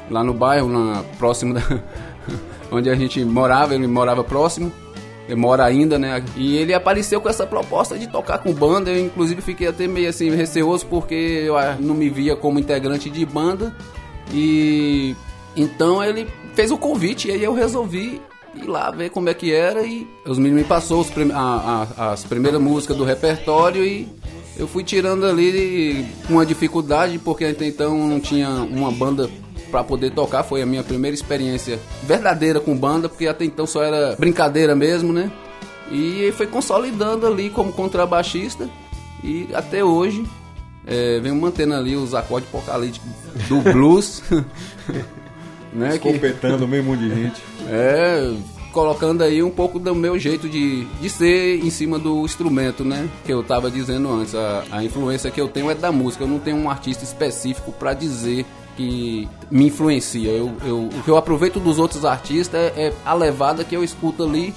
lá 0.09 0.23
no 0.23 0.33
bairro, 0.33 0.69
na, 0.69 1.03
próximo 1.19 1.55
da, 1.55 1.63
onde 2.71 2.89
a 2.89 2.95
gente 2.95 3.25
morava, 3.25 3.75
ele 3.75 3.89
morava 3.89 4.23
próximo. 4.23 4.71
Ele 5.27 5.35
mora 5.35 5.65
ainda, 5.65 5.99
né? 5.99 6.23
E 6.37 6.57
ele 6.57 6.73
apareceu 6.73 7.21
com 7.21 7.29
essa 7.29 7.45
proposta 7.45 7.99
de 7.99 8.07
tocar 8.07 8.39
com 8.39 8.53
banda. 8.55 8.93
Eu, 8.93 9.07
inclusive, 9.07 9.43
fiquei 9.43 9.67
até 9.67 9.89
meio 9.89 10.09
assim 10.09 10.31
receoso 10.31 10.87
porque 10.87 11.43
eu 11.45 11.59
ah, 11.59 11.77
não 11.81 11.97
me 11.97 12.09
via 12.09 12.37
como 12.37 12.61
integrante 12.61 13.11
de 13.11 13.27
banda. 13.27 13.75
E 14.33 15.17
então 15.57 16.05
ele 16.05 16.29
fez 16.55 16.71
o 16.71 16.79
convite 16.79 17.27
e 17.27 17.33
aí 17.33 17.43
eu 17.43 17.55
resolvi 17.55 18.23
ir 18.63 18.67
lá 18.67 18.91
ver 18.91 19.11
como 19.11 19.29
é 19.29 19.35
que 19.35 19.53
era. 19.53 19.83
E 19.87 20.07
os 20.27 20.39
meninos 20.39 20.63
me 20.63 20.69
passou 20.69 21.07
a- 21.35 21.87
a- 21.99 22.13
as 22.13 22.25
primeiras 22.25 22.61
músicas 22.61 22.97
do 22.97 23.05
repertório 23.05 23.85
e 23.85 24.09
eu 24.57 24.67
fui 24.67 24.83
tirando 24.85 25.25
ali 25.27 26.07
com 26.27 26.35
uma 26.35 26.47
dificuldade 26.47 27.19
porque 27.19 27.45
até 27.45 27.67
então 27.67 28.07
não 28.09 28.19
tinha 28.21 28.49
uma 28.49 28.91
banda 28.91 29.29
para 29.71 29.83
poder 29.85 30.11
tocar. 30.13 30.43
Foi 30.43 30.63
a 30.63 30.67
minha 30.67 30.83
primeira 30.83 31.15
experiência 31.15 31.79
verdadeira 32.05 32.61
com 32.61 32.77
banda, 32.77 33.09
porque 33.09 33.27
até 33.27 33.45
então 33.45 33.67
só 33.67 33.83
era 33.83 34.17
brincadeira 34.17 34.75
mesmo, 34.75 35.13
né? 35.13 35.31
E 35.91 36.33
foi 36.37 36.47
consolidando 36.47 37.27
ali 37.27 37.49
como 37.51 37.73
contrabaixista 37.73 38.69
e 39.23 39.49
até 39.55 39.85
hoje 39.85 40.25
é, 40.87 41.19
venho 41.21 41.35
mantendo 41.37 41.75
ali 41.75 41.97
os 41.97 42.15
acordes 42.15 42.49
apocalípticos 42.49 43.09
do 43.49 43.61
blues, 43.61 44.23
né? 45.73 45.99
Que, 45.99 46.13
Completando 46.13 46.65
o 46.65 46.69
mesmo 46.69 46.93
monte 46.93 47.01
de 47.09 47.15
gente. 47.15 47.43
É, 47.69 48.35
colocando 48.73 49.23
aí 49.23 49.43
um 49.43 49.51
pouco 49.51 49.79
do 49.79 49.95
meu 49.95 50.19
jeito 50.19 50.49
de, 50.49 50.85
de 50.85 51.09
ser 51.09 51.65
em 51.65 51.71
cima 51.71 51.99
do 51.99 52.25
instrumento, 52.25 52.85
né? 52.85 53.09
Que 53.25 53.33
eu 53.33 53.43
tava 53.43 53.71
dizendo 53.71 54.13
antes, 54.13 54.35
a, 54.35 54.65
a 54.71 54.85
influência 54.85 55.31
que 55.31 55.41
eu 55.41 55.49
tenho 55.49 55.71
é 55.71 55.75
da 55.75 55.91
música. 55.91 56.25
Eu 56.25 56.29
não 56.29 56.39
tenho 56.39 56.57
um 56.59 56.69
artista 56.69 57.03
específico 57.03 57.73
para 57.73 57.95
dizer 57.95 58.45
que 58.77 59.27
me 59.51 59.67
influencia. 59.67 60.31
Eu, 60.31 60.53
eu, 60.65 60.89
o 60.93 61.03
que 61.03 61.11
eu 61.11 61.17
aproveito 61.17 61.59
dos 61.59 61.79
outros 61.79 62.05
artistas 62.05 62.61
é, 62.61 62.89
é 62.89 62.93
a 63.05 63.15
levada 63.15 63.65
que 63.65 63.75
eu 63.75 63.83
escuto 63.83 64.23
ali, 64.23 64.53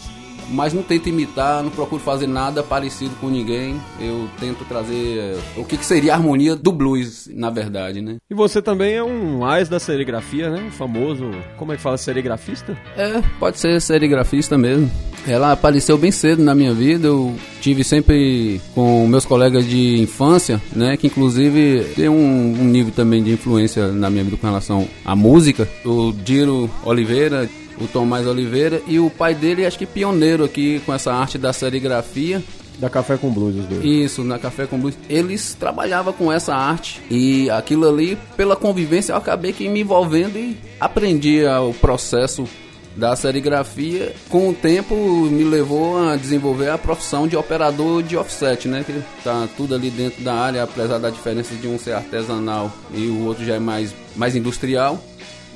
mas 0.52 0.74
não 0.74 0.84
tento 0.84 1.10
imitar, 1.10 1.64
não 1.64 1.70
procuro 1.70 2.02
fazer 2.02 2.28
nada 2.28 2.64
parecido 2.64 3.16
com 3.20 3.30
ninguém. 3.30 3.80
Eu 4.00 4.30
tento 4.40 4.66
trazer 4.66 5.18
é, 5.20 5.38
o 5.58 5.64
que, 5.64 5.78
que 5.78 5.86
seria 5.86 6.14
a 6.14 6.16
harmonia 6.16 6.56
do 6.56 6.72
blues, 6.72 7.30
na 7.34 7.50
verdade, 7.50 8.02
né? 8.02 8.18
E 8.30 8.34
você 8.34 8.62
também 8.62 8.94
é 8.94 9.04
um 9.04 9.46
ás 9.46 9.70
da 9.70 9.80
serigrafia, 9.80 10.50
né? 10.50 10.64
Um 10.68 10.72
famoso. 10.72 11.32
Como 11.58 11.74
é 11.74 11.76
que 11.76 11.82
fala? 11.82 11.98
Serigrafista? 11.98 12.78
É, 12.98 13.22
pode 13.40 13.60
ser 13.60 13.80
serigrafista 13.82 14.58
mesmo. 14.58 14.90
ela 15.28 15.52
apareceu 15.52 15.98
bem 15.98 16.12
cedo 16.12 16.42
na 16.44 16.56
minha 16.56 16.74
vida. 16.74 17.08
Eu 17.08 17.36
tive 17.62 17.84
sempre 17.84 18.62
com 18.74 19.08
meus 19.08 19.26
colegas 19.26 19.66
de 19.66 20.00
infância, 20.02 20.62
né? 20.76 20.98
Que 20.98 21.08
inclusive 21.08 21.86
tem 21.96 22.10
um, 22.10 22.62
um 22.62 22.64
nível 22.64 22.94
também 22.94 23.24
de 23.24 23.32
influência 23.32 23.90
na 23.90 24.10
minha 24.10 24.24
vida 24.24 24.38
com 24.38 24.48
relação 24.48 24.88
à 25.06 25.16
música. 25.16 25.68
O 25.86 26.12
Diro 26.12 26.70
Oliveira, 26.84 27.50
o 27.80 27.88
Tomás 27.88 28.28
Oliveira 28.28 28.82
e 28.88 29.00
o 29.00 29.10
pai 29.10 29.34
dele, 29.34 29.66
acho 29.66 29.78
que 29.78 29.86
pioneiro 29.86 30.44
aqui 30.44 30.82
com 30.86 30.94
essa 30.94 31.14
arte 31.14 31.38
da 31.38 31.54
serigrafia. 31.54 32.44
Da 32.78 32.90
Café 32.90 33.18
com 33.18 33.30
Blues, 33.30 33.58
os 33.58 33.66
dois. 33.66 33.84
Isso, 33.84 34.24
na 34.24 34.40
Café 34.40 34.66
com 34.66 34.80
Blues. 34.80 34.98
Eles 35.10 35.54
trabalhavam 35.54 36.14
com 36.14 36.32
essa 36.32 36.56
arte 36.56 37.02
e 37.10 37.50
aquilo 37.50 37.88
ali, 37.88 38.18
pela 38.38 38.56
convivência, 38.56 39.12
eu 39.12 39.18
acabei 39.18 39.52
que 39.52 39.68
me 39.68 39.82
envolvendo 39.82 40.38
e 40.38 40.58
aprendi 40.80 41.44
o 41.46 41.74
processo 41.74 42.48
da 42.96 43.16
serigrafia. 43.18 44.14
Com 44.30 44.50
o 44.50 44.54
tempo, 44.54 44.96
me 44.96 45.44
levou 45.44 45.98
a 45.98 46.16
desenvolver 46.16 46.70
a 46.70 46.78
profissão 46.78 47.28
de 47.28 47.36
operador 47.36 48.02
de 48.02 48.16
offset, 48.16 48.68
né? 48.68 48.84
Que 48.86 49.02
tá 49.24 49.48
tudo 49.58 49.76
ali 49.76 49.90
dentro 49.90 50.24
da 50.24 50.34
área, 50.34 50.64
apesar 50.64 51.00
da 51.00 51.10
diferença 51.10 51.56
de 51.56 51.68
um 51.68 51.78
ser 51.78 51.94
artesanal 51.94 52.72
e 52.94 53.08
o 53.08 53.26
outro 53.26 53.44
já 53.46 53.56
é 53.56 53.60
mais, 53.60 53.94
mais 54.16 54.36
industrial 54.36 55.02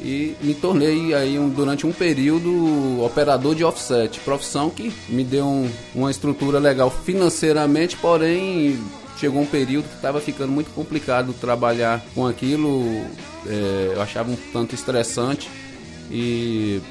e 0.02 0.36
me 0.42 0.54
tornei 0.54 1.14
aí 1.14 1.40
um, 1.40 1.50
durante 1.50 1.86
um 1.86 1.92
período 1.92 3.04
operador 3.04 3.56
de 3.56 3.64
offset, 3.64 4.20
profissão 4.22 4.70
que 4.70 4.94
me 5.08 5.24
deu 5.24 5.46
um, 5.46 5.70
uma 5.94 6.12
estrutura 6.12 6.60
legal 6.60 6.90
financeiramente, 6.90 7.96
porém 7.98 8.80
chegou 9.18 9.42
um 9.42 9.46
período 9.46 9.88
que 9.88 9.96
estava 9.96 10.20
ficando 10.20 10.52
muito 10.52 10.72
complicado 10.72 11.34
trabalhar 11.34 12.04
com 12.14 12.28
aquilo, 12.28 12.84
é, 13.46 13.92
eu 13.94 14.02
achava 14.02 14.32
um 14.32 14.38
tanto 14.52 14.76
estressante 14.76 15.50
e 16.12 16.82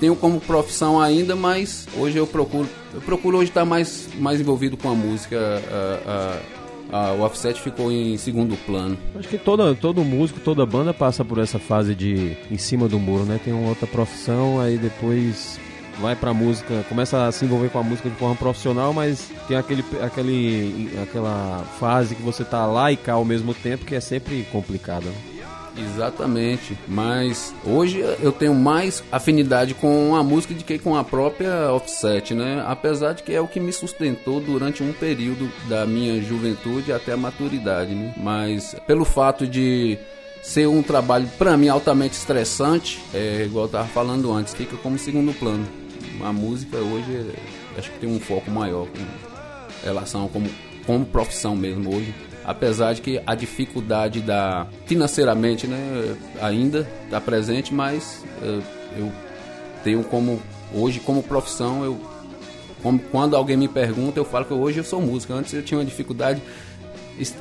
tenho 0.00 0.16
como 0.16 0.40
profissão 0.40 1.00
ainda, 1.00 1.36
mas 1.36 1.86
hoje 1.96 2.18
eu 2.18 2.26
procuro, 2.26 2.68
eu 2.94 3.00
procuro 3.00 3.38
hoje 3.38 3.50
estar 3.50 3.64
mais, 3.64 4.08
mais 4.18 4.40
envolvido 4.40 4.76
com 4.76 4.90
a 4.90 4.94
música. 4.94 5.38
A, 5.70 6.10
a, 6.58 6.61
o 6.90 7.22
offset 7.22 7.60
ficou 7.60 7.90
em 7.90 8.16
segundo 8.16 8.56
plano. 8.66 8.98
Acho 9.14 9.28
que 9.28 9.38
toda, 9.38 9.74
todo 9.74 10.04
músico, 10.04 10.40
toda 10.40 10.66
banda 10.66 10.92
passa 10.92 11.24
por 11.24 11.38
essa 11.38 11.58
fase 11.58 11.94
de 11.94 12.36
em 12.50 12.58
cima 12.58 12.88
do 12.88 12.98
muro, 12.98 13.24
né? 13.24 13.40
Tem 13.42 13.52
uma 13.52 13.68
outra 13.68 13.86
profissão, 13.86 14.60
aí 14.60 14.76
depois 14.76 15.58
vai 16.00 16.16
pra 16.16 16.32
música, 16.32 16.84
começa 16.88 17.26
a 17.26 17.32
se 17.32 17.44
envolver 17.44 17.68
com 17.68 17.78
a 17.78 17.82
música 17.82 18.08
de 18.08 18.16
forma 18.16 18.34
profissional, 18.34 18.92
mas 18.92 19.30
tem 19.46 19.56
aquele, 19.56 19.84
aquele, 20.00 20.90
aquela 21.02 21.64
fase 21.78 22.14
que 22.14 22.22
você 22.22 22.44
tá 22.44 22.66
lá 22.66 22.90
e 22.90 22.96
cá 22.96 23.14
ao 23.14 23.24
mesmo 23.24 23.54
tempo 23.54 23.84
que 23.84 23.94
é 23.94 24.00
sempre 24.00 24.46
complicada. 24.50 25.06
Né? 25.06 25.31
Exatamente, 25.76 26.76
mas 26.86 27.54
hoje 27.64 27.98
eu 28.20 28.30
tenho 28.30 28.54
mais 28.54 29.02
afinidade 29.10 29.74
com 29.74 30.14
a 30.14 30.22
música 30.22 30.52
do 30.52 30.62
que 30.62 30.78
com 30.78 30.96
a 30.96 31.02
própria 31.02 31.72
offset, 31.72 32.34
né? 32.34 32.62
Apesar 32.66 33.14
de 33.14 33.22
que 33.22 33.32
é 33.32 33.40
o 33.40 33.48
que 33.48 33.58
me 33.58 33.72
sustentou 33.72 34.38
durante 34.40 34.82
um 34.82 34.92
período 34.92 35.50
da 35.68 35.86
minha 35.86 36.20
juventude 36.22 36.92
até 36.92 37.12
a 37.12 37.16
maturidade, 37.16 37.94
né? 37.94 38.12
Mas 38.18 38.76
pelo 38.86 39.04
fato 39.04 39.46
de 39.46 39.98
ser 40.42 40.66
um 40.66 40.82
trabalho 40.82 41.28
para 41.38 41.56
mim 41.56 41.68
altamente 41.68 42.14
estressante, 42.14 43.02
é, 43.14 43.44
igual 43.44 43.64
eu 43.64 43.70
tava 43.70 43.88
falando 43.88 44.30
antes, 44.30 44.52
fica 44.52 44.76
como 44.76 44.98
segundo 44.98 45.32
plano. 45.32 45.66
A 46.22 46.32
música 46.32 46.76
hoje 46.76 47.30
acho 47.78 47.90
que 47.90 47.98
tem 48.00 48.10
um 48.10 48.20
foco 48.20 48.50
maior 48.50 48.86
com 48.86 49.86
relação 49.86 50.28
como 50.28 50.50
como 50.84 51.06
profissão 51.06 51.54
mesmo 51.54 51.94
hoje 51.94 52.12
apesar 52.44 52.94
de 52.94 53.02
que 53.02 53.20
a 53.26 53.34
dificuldade 53.34 54.20
da 54.20 54.66
financeiramente, 54.86 55.66
né, 55.66 56.16
ainda 56.40 56.86
está 57.04 57.20
presente, 57.20 57.72
mas 57.72 58.24
uh, 58.42 58.62
eu 58.96 59.12
tenho 59.84 60.02
como 60.04 60.40
hoje 60.74 61.00
como 61.00 61.22
profissão 61.22 61.84
eu 61.84 62.00
como, 62.82 62.98
quando 62.98 63.36
alguém 63.36 63.56
me 63.56 63.68
pergunta 63.68 64.18
eu 64.18 64.24
falo 64.24 64.44
que 64.44 64.52
hoje 64.52 64.78
eu 64.78 64.84
sou 64.84 65.00
músico. 65.00 65.32
Antes 65.32 65.52
eu 65.54 65.62
tinha 65.62 65.78
uma 65.78 65.84
dificuldade 65.84 66.42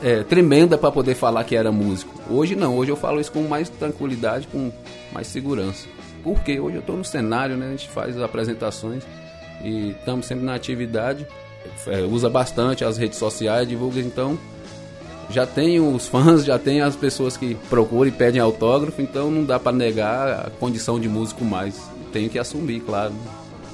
é, 0.04 0.24
tremenda 0.24 0.78
para 0.78 0.92
poder 0.92 1.16
falar 1.16 1.44
que 1.44 1.56
era 1.56 1.72
músico. 1.72 2.14
Hoje 2.30 2.56
não, 2.56 2.78
hoje 2.78 2.92
eu 2.92 2.96
falo 2.96 3.20
isso 3.20 3.32
com 3.32 3.42
mais 3.44 3.68
tranquilidade, 3.68 4.48
com 4.48 4.72
mais 5.12 5.28
segurança. 5.28 5.88
Porque 6.24 6.60
hoje 6.60 6.76
eu 6.76 6.82
estou 6.82 6.96
no 6.96 7.04
cenário, 7.04 7.58
né? 7.58 7.68
A 7.68 7.72
gente 7.72 7.90
faz 7.90 8.20
apresentações 8.20 9.04
e 9.64 9.92
estamos 9.92 10.28
sempre 10.28 10.46
na 10.46 10.54
atividade. 10.54 11.26
É, 11.88 12.02
usa 12.02 12.30
bastante 12.30 12.84
as 12.84 12.98
redes 12.98 13.18
sociais, 13.18 13.68
divulga, 13.68 14.00
então 14.00 14.38
já 15.32 15.46
tem 15.46 15.80
os 15.80 16.08
fãs, 16.08 16.44
já 16.46 16.60
tem 16.60 16.82
as 16.82 16.96
pessoas 16.96 17.38
que 17.38 17.56
procuram 17.70 18.08
e 18.08 18.12
pedem 18.12 18.42
autógrafo, 18.42 19.02
então 19.02 19.32
não 19.32 19.44
dá 19.44 19.60
para 19.60 19.72
negar 19.72 20.48
a 20.48 20.50
condição 20.50 21.00
de 21.00 21.08
músico 21.08 21.44
mais. 21.44 21.82
Tenho 22.12 22.30
que 22.30 22.38
assumir, 22.38 22.82
claro. 22.82 23.14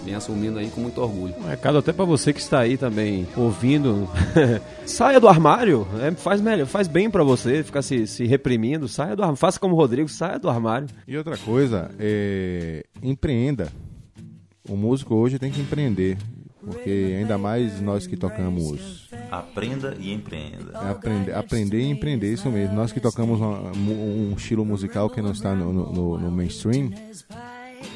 Vem 0.05 0.15
assumindo 0.15 0.57
aí 0.57 0.69
com 0.69 0.79
muito 0.79 1.01
orgulho. 1.01 1.35
Um 1.37 1.49
recado 1.49 1.79
até 1.79 1.91
para 1.91 2.05
você 2.05 2.31
que 2.31 2.39
está 2.39 2.59
aí 2.59 2.77
também 2.77 3.27
ouvindo. 3.35 4.07
saia 4.85 5.19
do 5.19 5.27
armário, 5.27 5.85
é, 6.01 6.11
faz 6.11 6.39
melhor, 6.39 6.65
faz 6.65 6.87
bem 6.87 7.09
para 7.09 7.25
você, 7.25 7.61
ficar 7.61 7.81
se, 7.81 8.07
se 8.07 8.25
reprimindo, 8.25 8.87
saia 8.87 9.17
do 9.17 9.21
armário. 9.21 9.37
Faça 9.37 9.59
como 9.59 9.73
o 9.75 9.77
Rodrigo, 9.77 10.07
saia 10.07 10.39
do 10.39 10.49
armário. 10.49 10.87
E 11.05 11.17
outra 11.17 11.35
coisa, 11.35 11.91
é, 11.99 12.85
empreenda. 13.03 13.67
O 14.69 14.77
músico 14.77 15.15
hoje 15.15 15.39
tem 15.39 15.51
que 15.51 15.59
empreender. 15.59 16.17
Porque 16.67 17.15
ainda 17.17 17.37
mais 17.37 17.79
nós 17.79 18.05
que 18.05 18.17
tocamos. 18.17 19.07
Aprenda 19.31 19.95
e 19.97 20.11
empreenda. 20.11 20.77
Aprender, 20.77 21.33
aprender 21.33 21.79
e 21.79 21.89
empreender, 21.89 22.33
isso 22.33 22.49
mesmo. 22.49 22.75
Nós 22.75 22.91
que 22.91 22.99
tocamos 22.99 23.39
um, 23.39 24.31
um 24.31 24.33
estilo 24.35 24.65
musical 24.65 25.09
que 25.09 25.21
não 25.21 25.31
está 25.31 25.55
no, 25.55 25.71
no, 25.71 26.19
no, 26.19 26.29
mainstream 26.29 26.91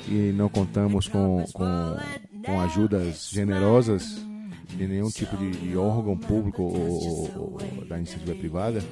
e 0.08 0.32
não 0.34 0.48
contamos 0.48 1.10
com, 1.10 1.44
com, 1.52 1.98
com 2.46 2.62
ajudas 2.62 3.30
generosas 3.30 4.31
de 4.76 4.88
nenhum 4.88 5.10
tipo 5.10 5.36
de, 5.38 5.52
de 5.52 5.78
órgão 5.78 6.18
público 6.18 6.64
ou, 6.64 6.74
ou, 6.76 7.58
ou, 7.78 7.86
da 7.86 7.98
iniciativa 7.98 8.36
privada, 8.36 8.84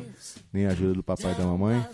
nem 0.52 0.66
ajuda 0.66 0.94
do 0.94 1.04
papai 1.04 1.34
e 1.34 1.36
da 1.36 1.46
mamãe, 1.46 1.86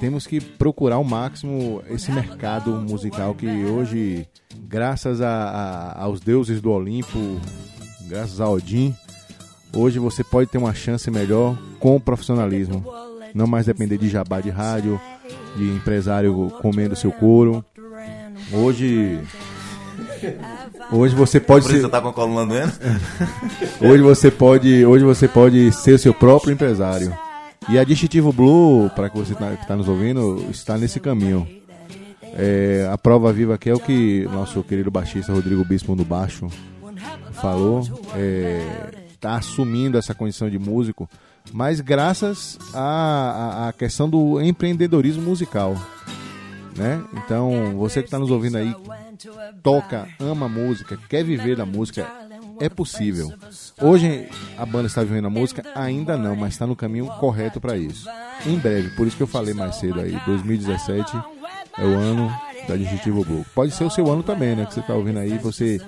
temos 0.00 0.26
que 0.26 0.40
procurar 0.40 0.96
ao 0.96 1.04
máximo 1.04 1.82
esse 1.88 2.10
mercado 2.12 2.70
musical 2.72 3.34
que 3.34 3.46
hoje, 3.46 4.26
graças 4.56 5.20
a, 5.20 5.28
a, 5.28 6.02
aos 6.04 6.20
deuses 6.20 6.60
do 6.60 6.70
Olimpo, 6.70 7.40
graças 8.08 8.40
a 8.40 8.48
Odin, 8.48 8.94
hoje 9.74 9.98
você 9.98 10.22
pode 10.22 10.50
ter 10.50 10.58
uma 10.58 10.74
chance 10.74 11.10
melhor 11.10 11.56
com 11.78 11.96
o 11.96 12.00
profissionalismo. 12.00 12.84
Não 13.34 13.46
mais 13.46 13.66
depender 13.66 13.96
de 13.96 14.08
jabá 14.08 14.40
de 14.40 14.50
rádio, 14.50 15.00
de 15.56 15.64
empresário 15.64 16.50
comendo 16.60 16.94
seu 16.94 17.10
couro. 17.10 17.64
Hoje 18.52 19.18
Hoje 20.90 21.14
você 21.14 21.40
pode 21.40 21.66
ser. 21.66 21.80
Você 21.80 21.88
tá 21.88 22.00
com 22.00 22.08
a 22.08 22.12
coluna 22.12 22.46
doendo? 22.46 22.72
hoje 23.80 24.02
você 24.02 24.30
pode, 24.30 24.84
hoje 24.84 25.04
você 25.04 25.28
pode 25.28 25.72
ser 25.72 25.98
seu 25.98 26.14
próprio 26.14 26.52
empresário. 26.52 27.16
E 27.68 27.78
a 27.78 27.84
Distintivo 27.84 28.32
Blue, 28.32 28.90
para 28.90 29.08
que 29.08 29.16
você 29.16 29.32
está 29.32 29.50
tá 29.56 29.76
nos 29.76 29.88
ouvindo, 29.88 30.46
está 30.50 30.76
nesse 30.76 30.98
caminho. 30.98 31.46
É, 32.34 32.88
a 32.90 32.96
prova 32.96 33.32
viva 33.32 33.54
aqui 33.54 33.68
é 33.70 33.74
o 33.74 33.78
que 33.78 34.26
nosso 34.32 34.62
querido 34.62 34.90
baixista 34.90 35.32
Rodrigo 35.32 35.64
Bispo 35.64 35.94
do 35.94 36.04
baixo 36.04 36.48
falou. 37.32 37.80
Está 39.12 39.32
é, 39.32 39.36
assumindo 39.36 39.98
essa 39.98 40.14
condição 40.14 40.48
de 40.48 40.58
músico, 40.58 41.08
mas 41.52 41.80
graças 41.80 42.58
à, 42.74 43.68
à 43.68 43.72
questão 43.72 44.08
do 44.08 44.40
empreendedorismo 44.40 45.22
musical. 45.22 45.76
Né? 46.76 47.02
Então, 47.12 47.76
você 47.76 48.00
que 48.00 48.06
está 48.06 48.18
nos 48.18 48.30
ouvindo 48.30 48.56
aí, 48.56 48.74
toca, 49.62 50.08
ama 50.18 50.48
música, 50.48 50.98
quer 51.08 51.24
viver 51.24 51.56
da 51.56 51.66
música, 51.66 52.06
é 52.60 52.68
possível. 52.68 53.32
Hoje 53.80 54.28
a 54.56 54.64
banda 54.64 54.86
está 54.86 55.02
vivendo 55.02 55.26
a 55.26 55.30
música? 55.30 55.62
Ainda 55.74 56.16
não, 56.16 56.36
mas 56.36 56.54
está 56.54 56.66
no 56.66 56.76
caminho 56.76 57.06
correto 57.18 57.60
para 57.60 57.76
isso. 57.76 58.08
Em 58.46 58.58
breve, 58.58 58.90
por 58.96 59.06
isso 59.06 59.16
que 59.16 59.22
eu 59.22 59.26
falei 59.26 59.54
mais 59.54 59.76
cedo 59.76 60.00
aí, 60.00 60.18
2017 60.26 61.16
é 61.78 61.84
o 61.84 61.98
ano 61.98 62.32
da 62.68 62.76
Digitivo 62.76 63.24
Blue. 63.24 63.44
Pode 63.54 63.72
ser 63.72 63.84
o 63.84 63.90
seu 63.90 64.10
ano 64.10 64.22
também, 64.22 64.54
né? 64.54 64.66
Que 64.66 64.74
você 64.74 64.80
está 64.80 64.94
ouvindo 64.94 65.18
aí, 65.18 65.38
você 65.38 65.80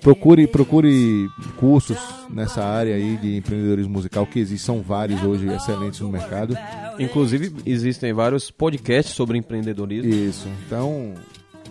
procure 0.00 0.46
procure 0.46 1.28
cursos 1.56 1.98
nessa 2.30 2.62
área 2.62 2.94
aí 2.94 3.16
de 3.16 3.36
empreendedorismo 3.36 3.92
musical 3.92 4.26
que 4.26 4.38
existem, 4.38 4.74
são 4.74 4.82
vários 4.82 5.22
hoje 5.22 5.48
excelentes 5.48 6.00
no 6.00 6.10
mercado. 6.10 6.56
Inclusive 6.98 7.54
existem 7.66 8.12
vários 8.12 8.50
podcasts 8.50 9.14
sobre 9.14 9.38
empreendedorismo. 9.38 10.12
Isso. 10.12 10.48
Então, 10.66 11.14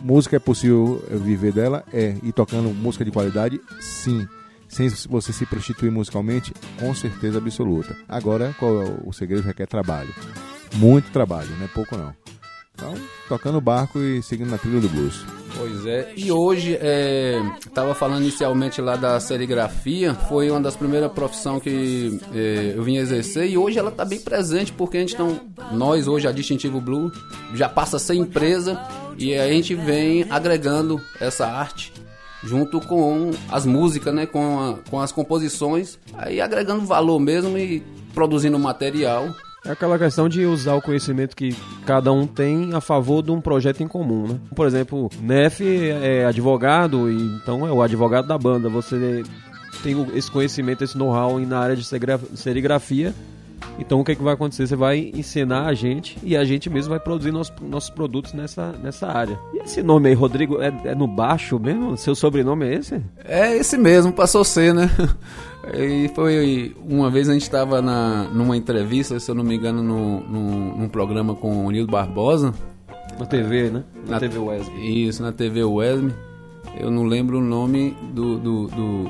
música 0.04 0.36
é 0.36 0.40
possível 0.40 1.04
viver 1.10 1.54
dela? 1.54 1.84
É. 1.94 2.16
E 2.22 2.32
tocando 2.32 2.70
música 2.70 3.06
de 3.06 3.12
qualidade? 3.12 3.60
Sim. 3.80 4.28
Sem 4.68 4.90
você 4.90 5.32
se 5.32 5.46
prostituir 5.46 5.92
musicalmente? 5.92 6.54
Com 6.80 6.94
certeza 6.94 7.38
absoluta. 7.38 7.96
Agora, 8.08 8.56
qual 8.60 8.82
é 8.82 8.98
o 9.06 9.14
segredo? 9.14 9.44
Requer 9.44 9.68
trabalho. 9.68 10.14
Muito 10.76 11.12
trabalho, 11.12 11.50
não 11.58 11.66
é 11.66 11.68
pouco 11.68 11.96
não. 11.96 12.14
Então, 12.76 12.96
tocando 13.30 13.60
o 13.60 13.62
barco 13.62 14.00
e 14.00 14.24
seguindo 14.24 14.50
na 14.50 14.58
trilha 14.58 14.82
do 14.82 14.90
blues. 14.90 15.24
Pois 15.56 15.86
é, 15.86 16.12
e 16.18 16.32
hoje 16.32 16.80
estava 17.64 17.92
é, 17.92 17.94
falando 17.94 18.24
inicialmente 18.24 18.82
lá 18.82 18.96
da 18.96 19.20
serigrafia, 19.20 20.16
foi 20.16 20.50
uma 20.50 20.60
das 20.60 20.76
primeiras 20.76 21.12
profissões 21.12 21.62
que 21.62 22.20
é, 22.34 22.74
eu 22.76 22.84
vim 22.84 22.98
exercer 22.98 23.48
e 23.48 23.56
hoje 23.56 23.78
ela 23.78 23.92
está 23.92 24.04
bem 24.04 24.20
presente 24.20 24.74
porque 24.74 24.98
a 24.98 25.00
gente 25.02 25.18
não, 25.18 25.40
nós 25.72 26.08
hoje 26.08 26.28
a 26.28 26.32
Distintivo 26.32 26.82
Blue 26.82 27.12
já 27.54 27.70
passa 27.70 27.98
a 27.98 28.00
ser 28.00 28.16
empresa 28.16 28.82
e 29.18 29.36
a 29.36 29.48
gente 29.48 29.76
vem 29.76 30.26
agregando 30.30 31.02
essa 31.20 31.46
arte 31.48 31.92
junto 32.44 32.82
com 32.82 33.32
as 33.50 33.66
músicas, 33.66 34.14
né? 34.14 34.26
Com, 34.26 34.60
a- 34.60 34.78
com 34.90 35.00
as 35.00 35.12
composições, 35.12 35.98
aí 36.16 36.42
agregando 36.42 36.86
valor 36.86 37.20
mesmo 37.20 37.58
e 37.58 37.82
produzindo 38.14 38.60
material. 38.60 39.28
É 39.66 39.72
aquela 39.72 39.98
questão 39.98 40.28
de 40.28 40.46
usar 40.46 40.76
o 40.76 40.82
conhecimento 40.82 41.38
que 41.38 41.56
cada 41.86 42.12
um 42.12 42.28
tem 42.28 42.74
a 42.74 42.82
favor 42.82 43.24
de 43.24 43.32
um 43.32 43.40
projeto 43.40 43.82
em 43.82 43.88
comum, 43.88 44.28
né? 44.28 44.40
Por 44.54 44.68
exemplo, 44.68 45.10
Nef 45.22 45.62
é 45.62 46.26
advogado, 46.26 47.10
e 47.10 47.16
então 47.38 47.66
é 47.66 47.72
o 47.72 47.82
advogado 47.82 48.28
da 48.28 48.38
banda. 48.38 48.68
Você 48.68 49.24
tem 49.82 49.96
esse 50.14 50.30
conhecimento, 50.30 50.84
esse 50.84 50.98
know-how 50.98 51.40
na 51.40 51.60
área 51.60 51.78
de 51.78 51.84
serigra- 51.86 52.20
serigrafia. 52.36 53.14
Então 53.80 54.00
o 54.00 54.04
que, 54.04 54.12
é 54.12 54.16
que 54.16 54.22
vai 54.24 54.34
acontecer? 54.34 54.68
Você 54.68 54.76
vai 54.76 55.12
ensinar 55.16 55.66
a 55.66 55.74
gente 55.74 56.18
e 56.24 56.38
a 56.38 56.44
gente 56.44 56.70
mesmo 56.70 56.92
vai 56.92 57.00
produzir 57.00 57.32
nossos, 57.32 57.54
nossos 57.62 57.90
produtos 57.90 58.34
nessa, 58.34 58.72
nessa 58.84 59.08
área. 59.08 59.38
E 59.54 59.64
esse 59.64 59.82
nome 59.82 60.10
aí, 60.10 60.16
Rodrigo, 60.16 60.62
é, 60.62 60.72
é 60.86 60.96
no 60.96 61.08
baixo 61.08 61.60
mesmo? 61.60 61.98
Seu 61.98 62.16
sobrenome 62.16 62.66
é 62.68 62.76
esse? 62.76 63.02
É 63.26 63.56
esse 63.58 63.78
mesmo, 63.78 64.12
passou 64.12 64.42
a 64.42 64.46
ser, 64.46 64.74
né? 64.74 64.90
E 65.74 66.10
foi 66.14 66.76
uma 66.86 67.10
vez 67.10 67.30
a 67.30 67.34
gente 67.34 67.44
estava 67.44 67.82
numa 67.82 68.58
entrevista, 68.58 69.18
se 69.18 69.32
eu 69.32 69.36
não 69.36 69.46
me 69.46 69.56
engano, 69.56 69.82
no, 69.82 70.20
no, 70.20 70.78
num 70.78 70.90
programa 70.90 71.36
com 71.36 71.66
o 71.66 71.72
Nildo 71.72 71.90
Barbosa. 71.90 72.54
Na 73.18 73.26
TV, 73.26 73.70
né? 73.70 73.84
Na, 74.06 74.12
Na- 74.12 74.20
TV 74.20 74.40
Wesley. 74.40 75.08
Isso, 75.08 75.24
na 75.24 75.32
TV 75.32 75.64
Wesley. 75.64 76.14
Eu 76.78 76.92
não 76.92 77.04
lembro 77.06 77.38
o 77.38 77.42
nome 77.42 77.96
do, 78.14 78.38
do, 78.38 78.68
do, 78.68 79.10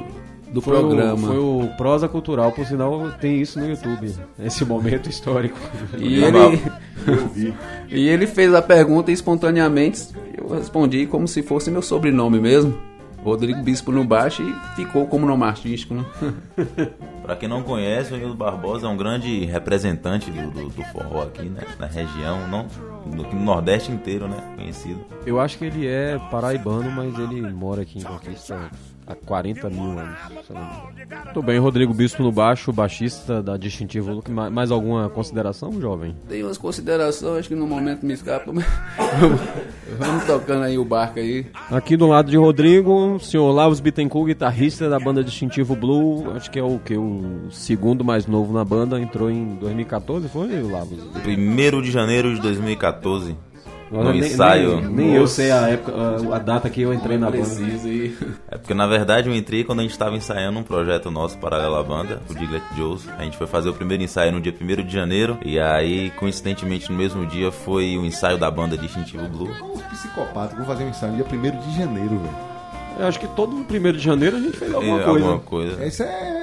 do 0.54 0.62
Foi 0.62 0.78
o, 0.78 0.80
programa. 0.80 1.28
foi 1.28 1.38
o 1.38 1.68
Prosa 1.76 2.08
Cultural, 2.08 2.52
por 2.52 2.64
sinal 2.66 3.12
tem 3.20 3.42
isso 3.42 3.60
no 3.60 3.68
YouTube, 3.68 4.14
esse 4.40 4.64
momento 4.64 5.10
histórico. 5.10 5.58
E 5.98 6.24
ele, 6.24 6.62
e 7.90 8.08
ele 8.08 8.28
fez 8.28 8.54
a 8.54 8.62
pergunta 8.62 9.10
e 9.10 9.16
espontaneamente 9.16 10.10
eu 10.38 10.48
respondi 10.48 11.08
como 11.08 11.28
se 11.28 11.42
fosse 11.42 11.72
meu 11.72 11.82
sobrenome 11.82 12.40
mesmo. 12.40 12.78
Rodrigo 13.24 13.64
Bispo 13.64 13.90
no 13.90 14.04
baixo 14.04 14.44
e 14.44 14.76
ficou 14.76 15.08
como 15.08 15.26
nome 15.26 15.46
artístico, 15.46 15.94
né? 15.94 16.06
Pra 17.24 17.38
quem 17.38 17.48
não 17.48 17.64
conhece, 17.64 18.14
o 18.14 18.18
Nildo 18.18 18.36
Barbosa 18.36 18.86
é 18.86 18.90
um 18.90 18.98
grande 18.98 19.46
representante 19.46 20.30
do, 20.30 20.52
do, 20.52 20.68
do 20.68 20.84
forró 20.92 21.24
aqui, 21.24 21.48
né? 21.48 21.64
Na 21.80 21.88
região, 21.88 22.46
não, 22.50 22.68
no, 23.06 23.24
no 23.24 23.40
Nordeste 23.40 23.94
inteiro, 23.94 24.28
né? 24.28 24.36
Conhecido. 24.58 25.06
Eu 25.26 25.40
acho 25.40 25.58
que 25.58 25.64
ele 25.64 25.88
é 25.88 26.20
paraibano, 26.30 26.92
mas 26.92 27.18
ele 27.18 27.42
mora 27.42 27.84
aqui 27.84 28.00
em 28.00 28.04
Conquista 28.04 28.70
há 29.08 29.16
40 29.16 29.70
mil 29.70 30.00
anos. 30.00 30.18
Tudo 31.34 31.44
bem, 31.46 31.60
Rodrigo 31.60 31.94
Bispo 31.94 32.24
no 32.24 32.32
baixo, 32.32 32.72
baixista 32.72 33.42
da 33.42 33.58
Distintivo 33.58 34.12
Look. 34.14 34.30
Ma- 34.32 34.50
Mais 34.50 34.72
alguma 34.72 35.10
consideração, 35.10 35.80
jovem? 35.82 36.16
Tem 36.28 36.44
umas 36.44 36.58
considerações, 36.58 37.40
acho 37.40 37.50
que 37.50 37.56
no 37.56 37.68
momento 37.68 38.06
me 38.06 38.14
escapa, 38.14 38.52
mas 38.54 38.66
vamos 39.98 40.24
tocando 40.26 40.64
aí 40.64 40.78
o 40.78 40.86
barco 40.86 41.20
aí. 41.20 41.46
Aqui 41.72 41.96
do 41.98 42.08
lado 42.08 42.30
de 42.30 42.38
Rodrigo, 42.38 43.16
o 43.16 43.20
senhor 43.20 43.52
Lavos 43.52 43.80
Bittencourt, 43.80 44.28
guitarrista 44.28 44.90
da 44.90 45.00
banda 45.00 45.24
Distintivo 45.24 45.76
Blue. 45.76 46.32
Acho 46.36 46.50
que 46.50 46.60
é 46.60 46.64
o 46.64 46.80
que? 46.80 46.96
O 46.98 47.48
segundo 47.52 48.04
mais 48.04 48.26
novo 48.28 48.54
na 48.54 48.64
banda. 48.64 49.00
Entrou 49.00 49.30
em 49.30 49.56
2014, 49.56 50.28
foi, 50.30 50.62
Lavos? 50.62 51.00
1 51.26 51.82
de 51.82 51.92
janeiro 51.92 52.34
de 52.36 52.42
2014. 52.42 53.36
No 54.02 54.12
nem, 54.12 54.20
ensaio. 54.22 54.82
Nem, 54.82 54.90
nem 54.90 55.16
eu 55.16 55.28
sei 55.28 55.52
a 55.52 55.70
época, 55.70 55.94
a, 56.32 56.36
a 56.36 56.40
data 56.40 56.70
que 56.70 56.82
eu 56.82 56.94
entrei 56.94 57.18
na 57.18 57.30
banda. 57.30 57.46
É 58.50 58.58
porque 58.58 58.74
na 58.74 58.88
verdade 58.88 59.30
eu 59.30 59.36
entrei 59.36 59.64
quando 59.64 59.80
a 59.80 59.82
gente 59.84 59.92
estava 59.92 60.16
ensaiando 60.16 60.58
um 60.60 60.64
projeto 60.64 61.12
nosso 61.12 61.38
paralelo 61.38 61.76
à 61.76 61.84
banda, 61.84 62.22
o 62.30 62.34
Diglet 62.34 62.64
Joes. 62.76 63.08
A 63.18 63.24
gente 63.24 63.38
foi 63.38 63.48
fazer 63.48 63.70
o 63.70 63.74
primeiro 63.74 64.04
ensaio 64.04 64.32
no 64.32 64.42
dia 64.42 64.54
1 64.60 64.84
de 64.84 64.94
janeiro 64.94 65.38
e 65.46 65.60
aí, 65.60 66.12
coincidentemente, 66.12 66.92
no 66.92 66.98
mesmo 66.98 67.26
dia 67.26 67.52
foi 67.52 67.98
o 67.98 68.06
ensaio 68.06 68.38
da 68.38 68.50
banda 68.50 68.78
Distintivo 68.78 69.28
Blue. 69.28 69.48
Que 69.54 70.56
vão 70.56 70.66
fazer 70.66 70.84
um 70.84 70.90
ensaio 70.90 71.14
no 71.14 71.24
dia 71.24 71.26
1 71.54 71.60
de 71.70 71.78
janeiro, 71.78 72.18
velho. 72.18 72.54
Eu 73.00 73.08
acho 73.08 73.20
que 73.20 73.28
todo 73.28 73.56
primeiro 73.66 73.98
de 73.98 74.04
janeiro 74.04 74.38
a 74.38 74.40
gente 74.40 74.56
fez 74.58 74.74
alguma 74.74 75.00
E 75.02 75.04
coisa. 75.04 75.26
alguma 75.26 75.40
coisa. 75.40 75.86
Isso 75.86 76.04
é. 76.04 76.43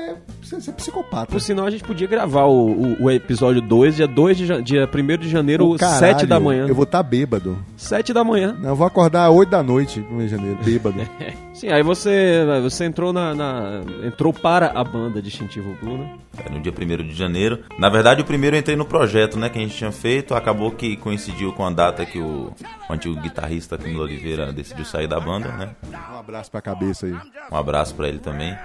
Isso 0.59 0.71
é, 0.71 0.73
é 0.73 0.77
psicopata. 0.77 1.27
Por 1.31 1.41
sinal, 1.41 1.67
a 1.67 1.71
gente 1.71 1.85
podia 1.85 2.07
gravar 2.07 2.45
o, 2.45 2.71
o, 2.71 3.05
o 3.05 3.11
episódio 3.11 3.61
2, 3.63 3.97
dia 3.97 4.07
2 4.09 4.37
de 4.37 4.63
dia 4.63 4.89
1 4.93 5.17
de 5.19 5.29
janeiro, 5.29 5.67
Ô, 5.67 5.77
caralho, 5.77 5.99
7 6.01 6.27
da 6.27 6.41
manhã. 6.41 6.67
Eu 6.67 6.75
vou 6.75 6.85
estar 6.85 7.03
bêbado. 7.03 7.59
7 7.77 8.13
da 8.13 8.25
manhã. 8.25 8.57
Não, 8.61 8.71
eu 8.71 8.77
vou 8.77 8.87
acordar 8.87 9.31
8 9.31 9.49
da 9.49 9.63
noite 9.63 10.01
no 10.01 10.17
1 10.17 10.19
de 10.19 10.29
janeiro, 10.29 10.59
bêbado. 10.65 11.01
Sim, 11.55 11.69
aí 11.69 11.83
você, 11.83 12.45
você 12.63 12.85
entrou 12.87 13.13
na, 13.13 13.35
na- 13.35 13.83
entrou 14.05 14.33
para 14.33 14.69
a 14.75 14.83
banda 14.83 15.21
Distintivo 15.21 15.77
Blue, 15.81 15.99
né? 15.99 16.17
É, 16.45 16.51
no 16.51 16.61
dia 16.61 16.73
1 16.73 17.09
de 17.09 17.15
janeiro. 17.15 17.61
Na 17.79 17.89
verdade, 17.89 18.23
o 18.23 18.25
primeiro 18.25 18.57
eu 18.57 18.61
entrei 18.61 18.77
no 18.77 18.85
projeto, 18.87 19.39
né, 19.39 19.49
que 19.49 19.59
a 19.59 19.63
gente 19.63 19.77
tinha 19.77 19.93
feito. 19.93 20.35
Acabou 20.35 20.71
que 20.71 20.97
coincidiu 20.97 21.53
com 21.53 21.67
a 21.67 21.71
data 21.71 22.05
que 22.07 22.19
o, 22.19 22.53
o 22.89 22.93
antigo 22.93 23.15
guitarrista 23.21 23.77
Camilo 23.77 24.03
Oliveira 24.03 24.53
decidiu 24.53 24.85
sair 24.85 25.07
da 25.07 25.21
banda, 25.21 25.49
né? 25.53 25.71
Um 26.13 26.19
abraço 26.19 26.51
pra 26.51 26.63
cabeça 26.63 27.07
aí. 27.07 27.15
Um 27.53 27.57
abraço 27.57 27.95
pra 27.95 28.09
ele 28.09 28.19
também. 28.19 28.57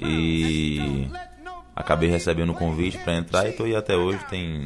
E 0.00 1.08
acabei 1.74 2.08
recebendo 2.08 2.50
o 2.50 2.54
convite 2.54 2.98
pra 2.98 3.14
entrar 3.14 3.48
e 3.48 3.52
tô 3.52 3.64
aí 3.64 3.74
até 3.74 3.96
hoje, 3.96 4.18
tem 4.30 4.64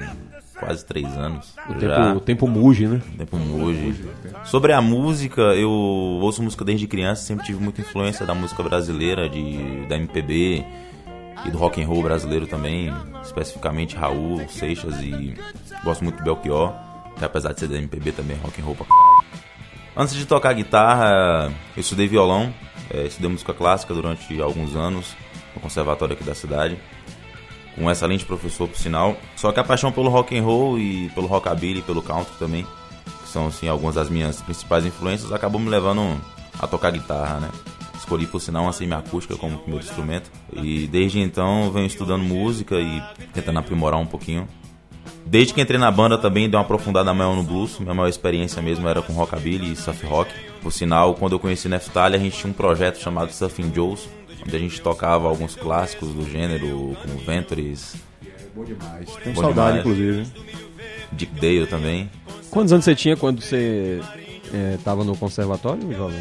quase 0.59 0.85
três 0.85 1.07
anos. 1.17 1.55
O 1.69 1.79
já. 1.79 1.97
tempo, 1.97 2.17
o 2.17 2.21
tempo 2.21 2.49
muge, 2.49 2.87
né? 2.87 3.01
Tempo 3.17 3.37
hoje. 3.37 4.05
Sobre 4.45 4.73
a 4.73 4.83
música, 4.83 5.41
eu 5.55 5.71
ouço 5.71 6.43
música 6.43 6.65
desde 6.65 6.87
criança, 6.87 7.23
sempre 7.23 7.47
tive 7.47 7.63
muita 7.63 7.81
influência 7.81 8.27
da 8.27 8.35
música 8.35 8.63
brasileira, 8.63 9.29
de, 9.29 9.87
da 9.87 9.97
MPB 9.97 10.65
e 11.47 11.51
do 11.51 11.59
rock 11.59 11.83
and 11.83 11.87
roll 11.87 12.03
brasileiro 12.03 12.47
também, 12.47 12.93
especificamente 13.23 13.97
Raul, 13.97 14.47
Seixas 14.49 15.01
e 15.01 15.35
gosto 15.85 16.03
muito 16.03 16.19
do 16.19 16.25
Belchior, 16.25 16.75
que 17.17 17.25
apesar 17.25 17.53
de 17.53 17.61
ser 17.61 17.69
da 17.69 17.79
MPB 17.79 18.13
também 18.13 18.37
é 18.37 18.41
rock 18.41 18.61
and 18.61 18.65
roll 18.65 18.75
pra 18.75 18.87
caralho. 18.87 19.29
Antes 19.97 20.15
de 20.15 20.27
tocar 20.27 20.53
guitarra, 20.53 21.53
eu 21.77 21.81
estudei 21.81 22.07
violão, 22.07 22.53
eh, 22.91 23.07
estudei 23.07 23.31
música 23.31 23.53
clássica 23.53 23.95
durante 23.95 24.41
alguns 24.41 24.77
anos 24.77 25.17
no 25.55 25.61
conservatório 25.61 26.15
aqui 26.15 26.23
da 26.23 26.35
cidade 26.35 26.79
um 27.85 27.91
excelente 27.91 28.25
professor, 28.25 28.69
por 28.69 28.77
sinal. 28.77 29.17
Só 29.37 29.53
que 29.53 29.61
a 29.61 29.65
paixão 29.65 29.93
pelo 29.93 30.09
rock 30.09 30.37
and 30.37 30.43
roll 30.43 30.79
e 30.79 31.09
pelo 31.11 31.27
rockabilly 31.27 31.83
pelo 31.83 32.03
country 32.03 32.33
também, 32.39 32.67
que 33.23 33.29
são 33.29 33.47
assim 33.47 33.69
algumas 33.69 33.95
das 33.95 34.11
minhas 34.11 34.41
principais 34.43 34.85
influências, 34.85 35.33
acabou 35.33 35.61
me 35.61 35.69
levando 35.69 36.21
a 36.59 36.67
tocar 36.67 36.91
guitarra, 36.91 37.41
né? 37.41 37.51
Escolhi 37.97 38.27
por 38.27 38.41
sinal 38.41 38.65
uma 38.65 38.73
semiacústica 38.73 39.37
como 39.37 39.59
primeiro 39.59 39.85
instrumento 39.85 40.31
e 40.53 40.87
desde 40.87 41.21
então 41.21 41.71
venho 41.71 41.87
estudando 41.87 42.23
música 42.23 42.77
e 42.77 43.03
tentando 43.35 43.59
aprimorar 43.59 44.01
um 44.01 44.07
pouquinho. 44.07 44.49
Desde 45.27 45.53
que 45.53 45.61
entrei 45.61 45.79
na 45.79 45.91
banda 45.91 46.17
também 46.17 46.49
dei 46.49 46.57
uma 46.57 46.65
aprofundada 46.65 47.13
maior 47.13 47.37
no 47.37 47.43
blues. 47.43 47.79
Minha 47.79 47.93
maior 47.93 48.09
experiência 48.09 48.63
mesmo 48.63 48.89
era 48.89 49.03
com 49.03 49.13
rockabilly 49.13 49.73
e 49.73 49.77
surf 49.77 50.07
rock. 50.07 50.33
Por 50.63 50.73
sinal, 50.73 51.15
quando 51.15 51.33
eu 51.33 51.39
conheci 51.39 51.69
Neftalha, 51.69 52.17
a 52.17 52.19
gente 52.19 52.39
tinha 52.39 52.51
um 52.51 52.55
projeto 52.55 52.99
chamado 52.99 53.31
Surfing 53.31 53.71
Joes, 53.75 54.09
a 54.57 54.59
gente 54.59 54.81
tocava 54.81 55.29
alguns 55.29 55.55
clásicos 55.55 56.09
do 56.11 56.29
gênero, 56.29 56.97
como 57.03 57.19
Ventures, 57.25 57.95
Bom 58.55 58.65
demais. 58.65 59.09
Tenho 59.23 59.35
Bom 59.37 59.41
saudade, 59.43 59.79
demais. 59.79 59.99
inclusive. 59.99 60.27
Dick 61.13 61.33
Dale 61.35 61.67
também. 61.67 62.11
Quantos 62.51 62.73
anos 62.73 62.85
você 62.85 62.95
tinha 62.95 63.17
quando 63.17 63.41
você 63.41 64.01
estava 64.77 65.05
no 65.05 65.17
conservatório, 65.17 65.93
jovem? 65.95 66.19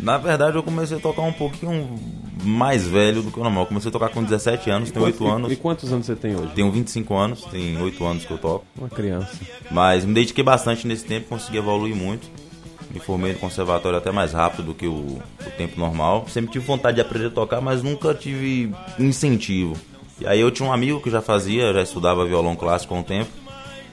Na 0.00 0.18
verdade, 0.18 0.56
eu 0.56 0.62
comecei 0.62 0.96
a 0.96 1.00
tocar 1.00 1.22
um 1.22 1.32
pouquinho 1.32 1.98
mais 2.42 2.86
velho 2.86 3.22
do 3.22 3.30
que 3.30 3.38
o 3.38 3.42
normal. 3.42 3.62
Eu 3.62 3.66
comecei 3.68 3.88
a 3.88 3.92
tocar 3.92 4.08
com 4.10 4.22
17 4.22 4.68
anos, 4.68 4.90
tenho 4.90 5.04
8 5.04 5.24
E- 5.24 5.28
anos. 5.30 5.52
E 5.52 5.56
quantos 5.56 5.90
anos 5.92 6.04
você 6.06 6.14
tem 6.16 6.34
hoje? 6.36 6.52
Tenho 6.54 6.70
25 6.70 7.14
anos, 7.14 7.44
tem 7.44 7.80
8 7.80 8.04
anos 8.04 8.24
que 8.24 8.30
eu 8.30 8.38
toco. 8.38 8.66
Uma 8.76 8.90
criança. 8.90 9.30
Mas 9.70 10.04
me 10.04 10.12
dediquei 10.12 10.44
bastante 10.44 10.86
nesse 10.86 11.04
tempo, 11.04 11.28
consegui 11.28 11.56
evoluir 11.58 11.94
muito. 11.96 12.28
Me 12.90 13.00
formei 13.00 13.32
no 13.32 13.38
conservatório 13.38 13.98
até 13.98 14.10
mais 14.10 14.32
rápido 14.32 14.62
do 14.66 14.74
que 14.74 14.86
o, 14.86 14.92
o 14.92 15.50
tempo 15.56 15.78
normal. 15.78 16.26
Sempre 16.28 16.52
tive 16.52 16.64
vontade 16.64 16.96
de 16.96 17.00
aprender 17.00 17.26
a 17.26 17.30
tocar, 17.30 17.60
mas 17.60 17.82
nunca 17.82 18.14
tive 18.14 18.72
incentivo. 18.98 19.76
E 20.20 20.26
aí 20.26 20.40
eu 20.40 20.50
tinha 20.50 20.68
um 20.68 20.72
amigo 20.72 21.00
que 21.00 21.10
já 21.10 21.20
fazia, 21.20 21.72
já 21.72 21.82
estudava 21.82 22.24
violão 22.24 22.56
clássico 22.56 22.94
há 22.94 22.98
um 22.98 23.02
tempo. 23.02 23.30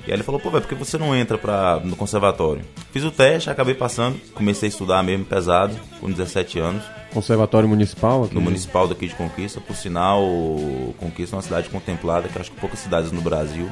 E 0.06 0.12
aí 0.12 0.18
ele 0.18 0.24
falou, 0.24 0.40
pô, 0.40 0.50
velho, 0.50 0.62
por 0.62 0.70
que 0.70 0.76
você 0.76 0.98
não 0.98 1.16
entra 1.16 1.38
pra, 1.38 1.80
no 1.84 1.96
conservatório? 1.96 2.64
Fiz 2.92 3.04
o 3.04 3.12
teste, 3.12 3.50
acabei 3.50 3.74
passando. 3.74 4.20
Comecei 4.34 4.68
a 4.68 4.70
estudar 4.70 5.02
mesmo 5.02 5.26
pesado, 5.26 5.74
com 6.00 6.12
17 6.12 6.60
anos. 6.60 6.84
Conservatório 7.14 7.70
Municipal? 7.70 8.24
Aqui 8.24 8.36
No 8.36 8.42
municipal 8.42 8.88
daqui 8.88 9.08
de 9.08 9.16
Conquista. 9.16 9.62
Por 9.62 9.76
sinal, 9.76 10.22
Conquista 10.98 11.36
é 11.36 11.38
uma 11.38 11.42
cidade 11.42 11.70
contemplada, 11.70 12.28
que 12.28 12.38
acho 12.38 12.52
que 12.52 12.60
poucas 12.60 12.80
cidades 12.80 13.12
no 13.12 13.22
Brasil 13.22 13.70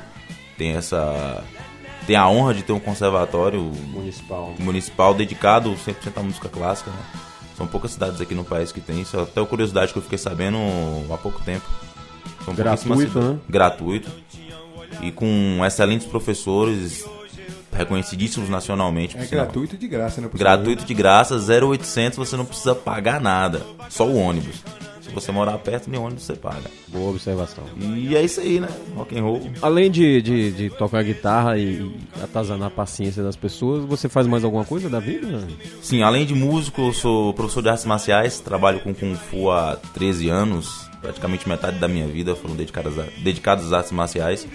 tem 0.57 0.73
essa... 0.73 1.43
Tem 2.11 2.17
a 2.17 2.27
honra 2.27 2.53
de 2.53 2.61
ter 2.61 2.73
um 2.73 2.79
conservatório 2.79 3.71
Municipal. 3.87 4.53
municipal 4.59 5.13
dedicado 5.13 5.71
100% 5.71 6.17
à 6.17 6.21
música 6.21 6.49
clássica, 6.49 6.91
né? 6.91 6.97
São 7.55 7.65
poucas 7.65 7.91
cidades 7.91 8.19
aqui 8.19 8.35
no 8.35 8.43
país 8.43 8.69
que 8.69 8.81
tem 8.81 8.99
isso. 8.99 9.17
Até 9.17 9.39
a 9.39 9.45
curiosidade 9.45 9.93
que 9.93 9.97
eu 9.97 10.03
fiquei 10.03 10.17
sabendo 10.17 10.57
há 11.09 11.17
pouco 11.17 11.41
tempo. 11.41 11.65
São 12.43 12.53
Gratuito, 12.53 13.17
né? 13.17 13.39
Gratuito. 13.47 14.11
E 15.01 15.09
com 15.09 15.65
excelentes 15.65 16.05
professores 16.05 17.05
reconhecidíssimos 17.71 18.49
nacionalmente. 18.49 19.17
É 19.17 19.25
gratuito 19.25 19.77
de 19.77 19.87
graça, 19.87 20.19
né? 20.19 20.29
Gratuito 20.33 20.83
de 20.83 20.93
graça, 20.93 21.37
0800, 21.37 22.17
você 22.17 22.35
não 22.35 22.43
precisa 22.43 22.75
pagar 22.75 23.21
nada. 23.21 23.65
Só 23.87 24.05
o 24.05 24.17
ônibus. 24.17 24.61
Se 25.11 25.15
você 25.15 25.31
morar 25.33 25.57
perto, 25.57 25.89
nem 25.89 25.99
ônibus 25.99 26.23
você 26.23 26.35
paga. 26.35 26.71
Boa 26.87 27.09
observação. 27.09 27.65
E 27.77 28.15
é 28.15 28.23
isso 28.23 28.39
aí, 28.39 28.61
né? 28.61 28.69
Rock 28.95 29.19
and 29.19 29.21
roll. 29.21 29.41
Além 29.61 29.91
de, 29.91 30.21
de, 30.21 30.51
de 30.53 30.69
tocar 30.69 31.03
guitarra 31.03 31.57
e, 31.57 31.91
atazanar 32.23 32.69
a 32.69 32.71
paciência 32.71 33.21
das 33.21 33.35
pessoas, 33.35 33.83
você 33.83 34.07
faz 34.07 34.25
mais 34.25 34.45
alguma 34.45 34.63
coisa 34.63 34.89
da 34.89 35.01
vida? 35.01 35.45
Sim, 35.81 36.01
além 36.01 36.25
de 36.25 36.33
músico, 36.33 36.81
eu 36.81 36.93
sou 36.93 37.33
professor 37.33 37.61
de 37.61 37.67
artes 37.67 37.83
marciais, 37.83 38.39
trabalho 38.39 38.79
com 38.79 38.93
Kung 38.93 39.15
Fu 39.15 39.51
há 39.51 39.75
13 39.93 40.29
anos. 40.29 40.89
Praticamente 41.01 41.49
metade 41.49 41.77
da 41.77 41.89
minha 41.89 42.07
vida 42.07 42.33
foram 42.33 42.55
dedicadas 42.55 42.97
a, 42.97 43.03
dedicados 43.21 43.65
às 43.65 43.73
artes 43.73 43.91
marciais. 43.91 44.47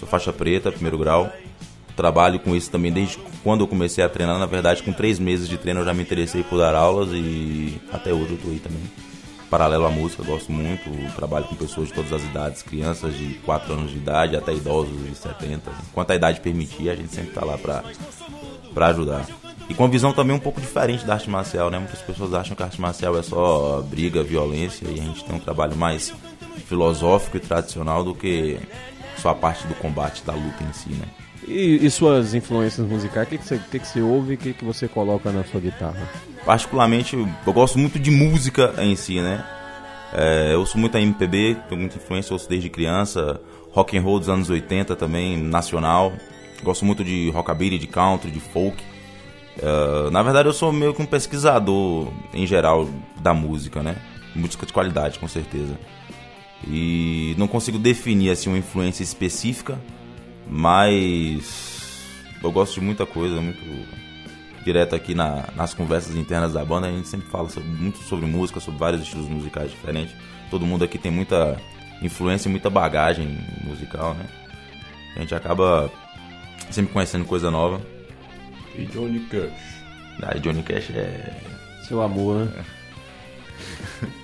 Sou 0.00 0.08
faixa 0.08 0.32
preta, 0.32 0.72
primeiro 0.72 0.98
grau. 0.98 1.30
Trabalho 1.94 2.40
com 2.40 2.56
isso 2.56 2.68
também 2.68 2.90
desde 2.90 3.16
quando 3.44 3.60
eu 3.60 3.68
comecei 3.68 4.02
a 4.02 4.08
treinar. 4.08 4.40
Na 4.40 4.46
verdade, 4.46 4.82
com 4.82 4.92
três 4.92 5.20
meses 5.20 5.48
de 5.48 5.56
treino 5.56 5.82
eu 5.82 5.84
já 5.84 5.94
me 5.94 6.02
interessei 6.02 6.42
por 6.42 6.58
dar 6.58 6.74
aulas 6.74 7.10
e 7.12 7.80
até 7.92 8.12
hoje 8.12 8.32
eu 8.32 8.38
tô 8.38 8.48
aí 8.48 8.58
também. 8.58 8.82
Paralelo 9.54 9.86
à 9.86 9.88
música, 9.88 10.20
gosto 10.24 10.50
muito. 10.50 10.90
Trabalho 11.14 11.44
com 11.44 11.54
pessoas 11.54 11.86
de 11.86 11.94
todas 11.94 12.12
as 12.12 12.24
idades, 12.24 12.60
crianças 12.60 13.16
de 13.16 13.34
4 13.44 13.72
anos 13.72 13.92
de 13.92 13.98
idade 13.98 14.34
até 14.34 14.52
idosos 14.52 15.00
de 15.08 15.14
70. 15.14 15.70
Enquanto 15.92 16.10
a 16.10 16.16
idade 16.16 16.40
permitir, 16.40 16.90
a 16.90 16.96
gente 16.96 17.14
sempre 17.14 17.30
tá 17.30 17.44
lá 17.44 17.56
pra 17.56 18.88
ajudar. 18.88 19.24
E 19.68 19.74
com 19.74 19.84
uma 19.84 19.88
visão 19.88 20.12
também 20.12 20.34
um 20.34 20.40
pouco 20.40 20.60
diferente 20.60 21.06
da 21.06 21.14
arte 21.14 21.30
marcial, 21.30 21.70
né? 21.70 21.78
Muitas 21.78 22.02
pessoas 22.02 22.34
acham 22.34 22.56
que 22.56 22.64
a 22.64 22.66
arte 22.66 22.80
marcial 22.80 23.16
é 23.16 23.22
só 23.22 23.80
briga, 23.82 24.24
violência, 24.24 24.88
e 24.88 24.98
a 24.98 25.04
gente 25.04 25.24
tem 25.24 25.36
um 25.36 25.40
trabalho 25.40 25.76
mais 25.76 26.12
filosófico 26.66 27.36
e 27.36 27.40
tradicional 27.40 28.02
do 28.02 28.12
que 28.12 28.58
só 29.18 29.28
a 29.28 29.34
parte 29.36 29.68
do 29.68 29.76
combate, 29.76 30.24
da 30.24 30.32
luta 30.32 30.64
em 30.64 30.72
si, 30.72 30.90
né? 30.94 31.06
E, 31.46 31.84
e 31.84 31.90
suas 31.90 32.34
influências 32.34 32.86
musicais? 32.86 33.26
O 33.26 33.30
que, 33.30 33.38
que, 33.38 33.44
você, 33.44 33.60
que, 33.70 33.78
que 33.78 33.86
você 33.86 34.00
ouve 34.00 34.32
e 34.32 34.34
o 34.34 34.38
que, 34.38 34.54
que 34.54 34.64
você 34.64 34.88
coloca 34.88 35.30
na 35.30 35.44
sua 35.44 35.60
guitarra? 35.60 36.08
Particularmente, 36.44 37.16
eu 37.16 37.52
gosto 37.52 37.78
muito 37.78 37.98
de 37.98 38.10
música 38.10 38.74
em 38.78 38.96
si, 38.96 39.20
né? 39.20 39.44
É, 40.12 40.54
eu 40.54 40.60
ouço 40.60 40.78
muito 40.78 40.96
a 40.96 41.00
MPB, 41.00 41.56
tenho 41.68 41.80
muita 41.80 41.96
influência, 41.96 42.32
ouço 42.32 42.48
desde 42.48 42.70
criança. 42.70 43.40
Rock 43.72 43.98
and 43.98 44.02
roll 44.02 44.20
dos 44.20 44.28
anos 44.28 44.48
80 44.48 44.94
também, 44.94 45.36
nacional. 45.36 46.12
Gosto 46.62 46.84
muito 46.84 47.04
de 47.04 47.30
rockabilly, 47.30 47.78
de 47.78 47.88
country, 47.88 48.30
de 48.30 48.40
folk. 48.40 48.80
Uh, 49.58 50.10
na 50.10 50.22
verdade, 50.22 50.48
eu 50.48 50.52
sou 50.52 50.72
meio 50.72 50.94
que 50.94 51.02
um 51.02 51.06
pesquisador 51.06 52.08
em 52.32 52.46
geral 52.46 52.88
da 53.20 53.34
música, 53.34 53.82
né? 53.82 53.96
Música 54.34 54.64
de 54.64 54.72
qualidade, 54.72 55.18
com 55.18 55.28
certeza. 55.28 55.78
E 56.66 57.34
não 57.36 57.46
consigo 57.46 57.78
definir 57.78 58.30
assim 58.30 58.48
uma 58.48 58.58
influência 58.58 59.02
específica, 59.02 59.78
mas 60.46 62.02
eu 62.42 62.52
gosto 62.52 62.74
de 62.74 62.80
muita 62.80 63.06
coisa, 63.06 63.40
muito 63.40 63.60
direto 64.64 64.94
aqui 64.94 65.14
na, 65.14 65.48
nas 65.54 65.74
conversas 65.74 66.16
internas 66.16 66.52
da 66.52 66.64
banda. 66.64 66.88
A 66.88 66.90
gente 66.90 67.08
sempre 67.08 67.28
fala 67.28 67.48
sobre, 67.48 67.68
muito 67.68 67.98
sobre 67.98 68.26
música, 68.26 68.60
sobre 68.60 68.80
vários 68.80 69.02
estilos 69.02 69.28
musicais 69.28 69.70
diferentes. 69.70 70.14
Todo 70.50 70.66
mundo 70.66 70.84
aqui 70.84 70.98
tem 70.98 71.10
muita 71.10 71.60
influência 72.02 72.48
e 72.48 72.50
muita 72.50 72.68
bagagem 72.70 73.38
musical, 73.64 74.14
né? 74.14 74.26
A 75.16 75.20
gente 75.20 75.34
acaba 75.34 75.90
sempre 76.70 76.92
conhecendo 76.92 77.24
coisa 77.24 77.50
nova. 77.50 77.80
E 78.74 78.84
Johnny 78.86 79.20
Cash. 79.20 79.84
Ah, 80.22 80.38
Johnny 80.38 80.62
Cash 80.62 80.90
é. 80.90 81.40
Seu 81.86 82.02
amor, 82.02 82.46
né? 82.46 82.64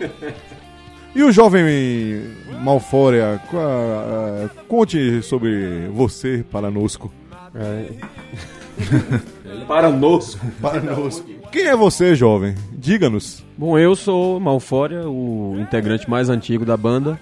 E 1.14 1.22
o 1.24 1.32
jovem 1.32 1.64
Malfória, 2.62 3.40
ah, 3.52 4.48
conte 4.68 5.22
sobre 5.22 5.88
você, 5.88 6.44
Paranosco. 6.50 7.12
É. 7.54 7.86
Paranosco. 9.66 10.46
Paranosco. 10.60 11.28
Quem 11.50 11.66
é 11.66 11.74
você, 11.74 12.14
jovem? 12.14 12.54
Diga-nos. 12.72 13.44
Bom, 13.58 13.76
eu 13.76 13.96
sou 13.96 14.38
Malfória, 14.38 15.08
o 15.08 15.56
integrante 15.58 16.08
mais 16.08 16.28
antigo 16.28 16.64
da 16.64 16.76
banda. 16.76 17.18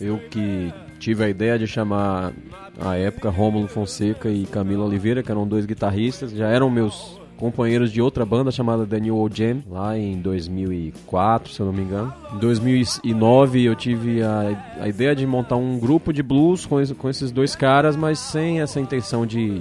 Eu 0.00 0.18
que 0.30 0.72
tive 0.98 1.22
a 1.22 1.28
ideia 1.28 1.58
de 1.58 1.66
chamar, 1.66 2.32
à 2.80 2.96
época, 2.96 3.28
Rômulo 3.28 3.68
Fonseca 3.68 4.30
e 4.30 4.46
Camilo 4.46 4.86
Oliveira, 4.86 5.22
que 5.22 5.30
eram 5.30 5.46
dois 5.46 5.66
guitarristas, 5.66 6.32
já 6.32 6.48
eram 6.48 6.70
meus 6.70 7.19
companheiros 7.40 7.90
de 7.90 8.02
outra 8.02 8.24
banda 8.26 8.50
chamada 8.50 8.86
The 8.86 9.00
New 9.00 9.16
Old 9.16 9.36
Jam, 9.36 9.62
lá 9.68 9.96
em 9.96 10.20
2004, 10.20 11.52
se 11.52 11.58
eu 11.58 11.66
não 11.66 11.72
me 11.72 11.80
engano. 11.80 12.12
Em 12.34 12.38
2009 12.38 13.64
eu 13.64 13.74
tive 13.74 14.22
a, 14.22 14.76
a 14.82 14.88
ideia 14.88 15.16
de 15.16 15.26
montar 15.26 15.56
um 15.56 15.78
grupo 15.78 16.12
de 16.12 16.22
blues 16.22 16.66
com, 16.66 16.76
com 16.94 17.08
esses 17.08 17.32
dois 17.32 17.56
caras, 17.56 17.96
mas 17.96 18.18
sem 18.18 18.60
essa 18.60 18.78
intenção 18.78 19.24
de, 19.24 19.60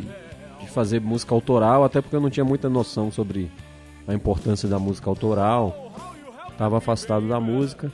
de 0.60 0.68
fazer 0.68 1.00
música 1.00 1.34
autoral, 1.34 1.86
até 1.86 2.02
porque 2.02 2.16
eu 2.16 2.22
não 2.22 2.30
tinha 2.30 2.44
muita 2.44 2.70
noção 2.70 3.10
sobre 3.10 3.50
a 4.06 4.14
importância 4.14 4.68
da 4.68 4.78
música 4.78 5.10
autoral. 5.10 5.94
Tava 6.58 6.80
afastado 6.80 7.30
da 7.30 7.40
música. 7.40 7.90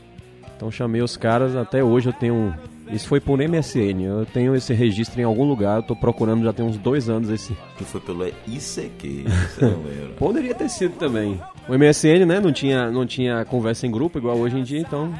Então 0.58 0.71
chamei 0.71 1.04
os 1.04 1.15
caras, 1.15 1.56
até 1.56 1.84
hoje 1.84 2.10
eu 2.10 2.13
tenho. 2.13 2.56
Isso 2.91 3.08
foi 3.08 3.19
por 3.19 3.39
MSN, 3.39 4.02
eu 4.04 4.26
tenho 4.28 4.56
esse 4.56 4.74
registro 4.74 5.19
em 5.19 5.24
algum 5.24 5.43
lugar, 5.43 5.78
eu 5.78 5.84
tô 5.84 5.95
procurando 5.95 6.43
já 6.43 6.54
tem 6.54 6.63
uns 6.65 6.78
dois 6.78 7.10
anos 7.10 7.30
esse. 7.30 7.56
Que 7.78 7.84
foi 7.84 8.00
pelo 8.00 8.26
ICQ, 8.48 9.26
você 9.28 9.65
não 9.65 9.82
lembra? 9.84 10.13
Poderia 10.17 10.54
ter 10.54 10.69
sido 10.69 10.93
também. 10.98 11.39
O 11.67 11.74
MSN, 11.78 12.26
né, 12.28 12.39
não 12.39 12.52
tinha, 12.54 12.91
não 12.91 13.06
tinha 13.06 13.43
conversa 13.45 13.88
em 13.88 13.91
grupo 13.91 14.17
igual 14.19 14.38
hoje 14.38 14.58
em 14.60 14.63
dia, 14.63 14.80
então. 14.80 15.12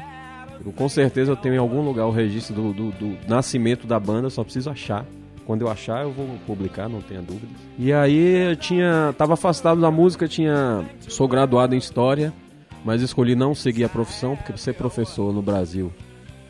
eu, 0.64 0.72
com 0.72 0.88
certeza 0.88 1.32
eu 1.32 1.36
tenho 1.36 1.56
em 1.56 1.58
algum 1.58 1.80
lugar 1.82 2.06
o 2.06 2.10
registro 2.12 2.54
do, 2.54 2.72
do- 2.72 2.92
do 2.92 3.18
nascimento 3.28 3.86
da 3.86 3.98
banda, 3.98 4.30
só 4.30 4.44
preciso 4.44 4.70
achar. 4.70 5.04
Quando 5.44 5.62
eu 5.62 5.68
achar, 5.70 6.02
eu 6.02 6.10
vou 6.10 6.26
publicar, 6.46 6.88
não 6.88 7.00
tenha 7.00 7.20
dúvidas. 7.22 7.50
E 7.78 7.92
aí 7.92 8.50
eu 8.50 8.56
tinha. 8.56 9.14
tava 9.16 9.34
afastado 9.34 9.80
da 9.80 9.90
música, 9.90 10.26
tinha. 10.26 10.84
sou 11.08 11.28
graduado 11.28 11.72
em 11.74 11.78
história, 11.78 12.32
mas 12.84 13.00
escolhi 13.02 13.36
não 13.36 13.54
seguir 13.54 13.84
a 13.84 13.88
profissão, 13.88 14.34
porque 14.34 14.56
ser 14.56 14.74
professor 14.74 15.32
no 15.32 15.40
Brasil 15.42 15.92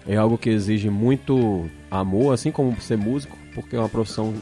é 0.07 0.17
algo 0.17 0.39
que 0.39 0.51
exige 0.51 0.89
muito 0.89 1.69
amor, 1.91 2.33
assim 2.33 2.53
como 2.53 2.81
ser 2.81 2.97
músico, 2.97 3.37
porque 3.55 3.75
é 3.75 3.79
uma 3.79 3.89
profissão 3.89 4.35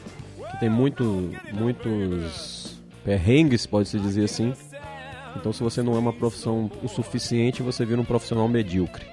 que 0.51 0.61
tem 0.61 0.69
muito, 0.69 1.31
muitos 1.53 2.79
perrengues, 3.05 3.67
pode-se 3.67 3.99
dizer 3.99 4.25
assim. 4.25 4.53
Então, 5.37 5.53
se 5.53 5.63
você 5.63 5.83
não 5.83 5.95
é 5.97 5.99
uma 5.99 6.13
profissão 6.13 6.71
o 6.83 6.89
suficiente, 6.89 7.63
você 7.63 7.85
vira 7.85 8.01
um 8.01 8.05
profissional 8.05 8.47
medíocre. 8.47 9.05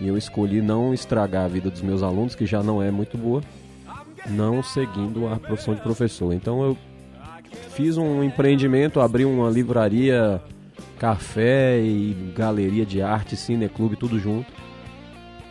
E 0.00 0.08
eu 0.08 0.16
escolhi 0.16 0.60
não 0.60 0.92
estragar 0.92 1.44
a 1.44 1.48
vida 1.48 1.70
dos 1.70 1.82
meus 1.82 2.02
alunos, 2.02 2.34
que 2.34 2.46
já 2.46 2.62
não 2.62 2.82
é 2.82 2.90
muito 2.90 3.16
boa, 3.16 3.42
não 4.28 4.62
seguindo 4.62 5.28
a 5.28 5.36
profissão 5.38 5.74
de 5.74 5.80
professor. 5.80 6.32
Então, 6.32 6.62
eu 6.62 6.78
fiz 7.70 7.96
um 7.96 8.24
empreendimento, 8.24 9.00
abri 9.00 9.24
uma 9.24 9.50
livraria, 9.50 10.42
café 10.98 11.78
e 11.78 12.32
galeria 12.34 12.84
de 12.84 13.02
arte, 13.02 13.36
cineclube, 13.36 13.96
tudo 13.96 14.18
junto. 14.18 14.50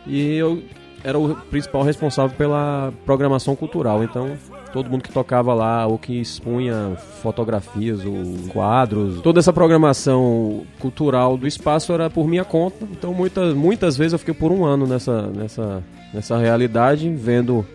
E 0.06 0.36
eu 0.36 0.62
era 1.04 1.18
o 1.18 1.36
principal 1.36 1.82
responsável 1.82 2.34
pela 2.34 2.92
programação 3.04 3.54
cultural. 3.54 4.02
Então, 4.02 4.32
todo 4.72 4.90
mundo 4.90 5.02
que 5.02 5.12
tocava 5.12 5.52
lá 5.52 5.86
ou 5.86 5.98
que 5.98 6.18
expunha 6.18 6.96
fotografias 7.22 8.00
ou 8.04 8.48
quadros, 8.48 9.20
toda 9.20 9.38
essa 9.38 9.52
programação 9.52 10.62
cultural 10.80 11.36
do 11.36 11.46
espaço 11.46 11.92
era 11.92 12.08
por 12.08 12.26
minha 12.26 12.44
conta. 12.44 12.86
Então, 12.90 13.12
muitas, 13.12 13.54
muitas 13.54 13.98
vezes 13.98 14.14
eu 14.14 14.18
fiquei 14.18 14.32
por 14.32 14.50
um 14.50 14.64
ano 14.64 14.86
nessa, 14.86 15.26
nessa, 15.26 15.84
nessa 16.12 16.38
realidade, 16.38 17.10
vendo 17.10 17.66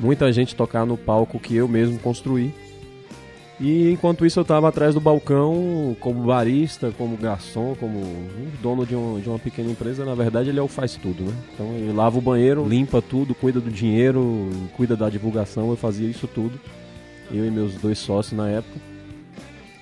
muita 0.00 0.32
gente 0.32 0.56
tocar 0.56 0.86
no 0.86 0.96
palco 0.96 1.38
que 1.38 1.54
eu 1.54 1.68
mesmo 1.68 1.98
construí. 1.98 2.52
E 3.60 3.90
enquanto 3.90 4.24
isso 4.24 4.38
eu 4.38 4.42
estava 4.42 4.68
atrás 4.68 4.94
do 4.94 5.00
balcão 5.00 5.94
como 6.00 6.24
barista, 6.24 6.90
como 6.96 7.14
garçom, 7.14 7.76
como 7.78 8.00
dono 8.62 8.86
de, 8.86 8.96
um, 8.96 9.20
de 9.20 9.28
uma 9.28 9.38
pequena 9.38 9.70
empresa. 9.70 10.02
Na 10.02 10.14
verdade 10.14 10.48
ele 10.48 10.58
é 10.58 10.62
o 10.62 10.68
faz 10.68 10.96
tudo, 10.96 11.24
né? 11.24 11.32
Então 11.52 11.66
ele 11.74 11.92
lava 11.92 12.16
o 12.16 12.22
banheiro, 12.22 12.66
limpa 12.66 13.02
tudo, 13.02 13.34
cuida 13.34 13.60
do 13.60 13.70
dinheiro, 13.70 14.48
cuida 14.74 14.96
da 14.96 15.10
divulgação. 15.10 15.68
Eu 15.68 15.76
fazia 15.76 16.08
isso 16.08 16.26
tudo. 16.26 16.58
Eu 17.30 17.46
e 17.46 17.50
meus 17.50 17.74
dois 17.74 17.98
sócios 17.98 18.32
na 18.32 18.48
época. 18.48 18.80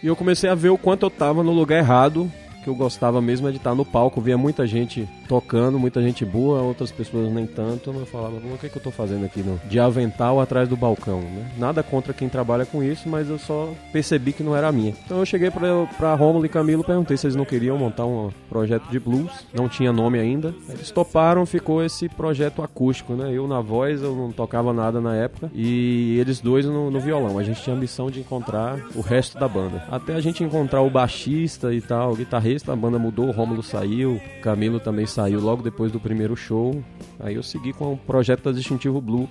E 0.02 0.08
eu 0.08 0.16
comecei 0.16 0.50
a 0.50 0.56
ver 0.56 0.70
o 0.70 0.78
quanto 0.78 1.04
eu 1.04 1.08
estava 1.08 1.44
no 1.44 1.52
lugar 1.52 1.78
errado. 1.78 2.30
Que 2.68 2.70
eu 2.70 2.76
gostava 2.76 3.22
mesmo 3.22 3.48
é 3.48 3.50
de 3.50 3.56
estar 3.56 3.74
no 3.74 3.82
palco, 3.82 4.20
via 4.20 4.36
muita 4.36 4.66
gente 4.66 5.08
tocando, 5.26 5.78
muita 5.78 6.02
gente 6.02 6.22
boa, 6.22 6.60
outras 6.60 6.90
pessoas 6.90 7.32
nem 7.32 7.46
tanto. 7.46 7.90
Eu 7.90 8.04
falava, 8.04 8.38
"Pô, 8.38 8.48
o 8.54 8.58
que, 8.58 8.66
é 8.66 8.68
que 8.68 8.76
eu 8.76 8.82
tô 8.82 8.90
fazendo 8.90 9.24
aqui 9.24 9.40
no, 9.40 9.58
de 9.70 9.80
avental 9.80 10.38
atrás 10.38 10.68
do 10.68 10.76
balcão, 10.76 11.22
né? 11.22 11.50
Nada 11.56 11.82
contra 11.82 12.12
quem 12.12 12.28
trabalha 12.28 12.66
com 12.66 12.82
isso, 12.82 13.08
mas 13.08 13.30
eu 13.30 13.38
só 13.38 13.70
percebi 13.90 14.34
que 14.34 14.42
não 14.42 14.54
era 14.54 14.68
a 14.68 14.72
minha. 14.72 14.94
Então 15.06 15.18
eu 15.18 15.24
cheguei 15.24 15.50
pra 15.50 16.14
Rômulo 16.14 16.44
e 16.44 16.48
Camilo, 16.50 16.84
perguntei 16.84 17.16
se 17.16 17.26
eles 17.26 17.36
não 17.36 17.46
queriam 17.46 17.78
montar 17.78 18.04
um 18.04 18.30
projeto 18.50 18.86
de 18.90 18.98
blues, 19.00 19.46
não 19.54 19.66
tinha 19.66 19.90
nome 19.90 20.18
ainda. 20.18 20.54
Eles 20.68 20.90
toparam, 20.90 21.46
ficou 21.46 21.82
esse 21.82 22.06
projeto 22.06 22.62
acústico, 22.62 23.14
né? 23.14 23.32
Eu 23.32 23.48
na 23.48 23.62
voz, 23.62 24.02
eu 24.02 24.14
não 24.14 24.30
tocava 24.30 24.74
nada 24.74 25.00
na 25.00 25.14
época, 25.16 25.50
e 25.54 26.18
eles 26.20 26.38
dois 26.40 26.66
no, 26.66 26.90
no 26.90 27.00
violão. 27.00 27.38
A 27.38 27.42
gente 27.42 27.62
tinha 27.62 27.74
a 27.74 27.78
missão 27.78 28.10
de 28.10 28.20
encontrar 28.20 28.78
o 28.94 29.00
resto 29.00 29.38
da 29.38 29.48
banda. 29.48 29.84
Até 29.90 30.14
a 30.14 30.20
gente 30.20 30.44
encontrar 30.44 30.82
o 30.82 30.90
baixista 30.90 31.72
e 31.72 31.80
tal, 31.80 32.12
o 32.12 32.16
guitarrista, 32.16 32.57
a 32.66 32.76
banda 32.76 32.98
mudou, 32.98 33.28
o 33.28 33.30
Rômulo 33.30 33.62
saiu, 33.62 34.20
Camilo 34.42 34.80
também 34.80 35.06
saiu 35.06 35.40
logo 35.40 35.62
depois 35.62 35.92
do 35.92 36.00
primeiro 36.00 36.36
show. 36.36 36.82
Aí 37.20 37.34
eu 37.34 37.42
segui 37.42 37.72
com 37.72 37.92
o 37.92 37.98
projeto 37.98 38.44
da 38.44 38.52
Distintivo 38.52 39.00
Blue, 39.00 39.28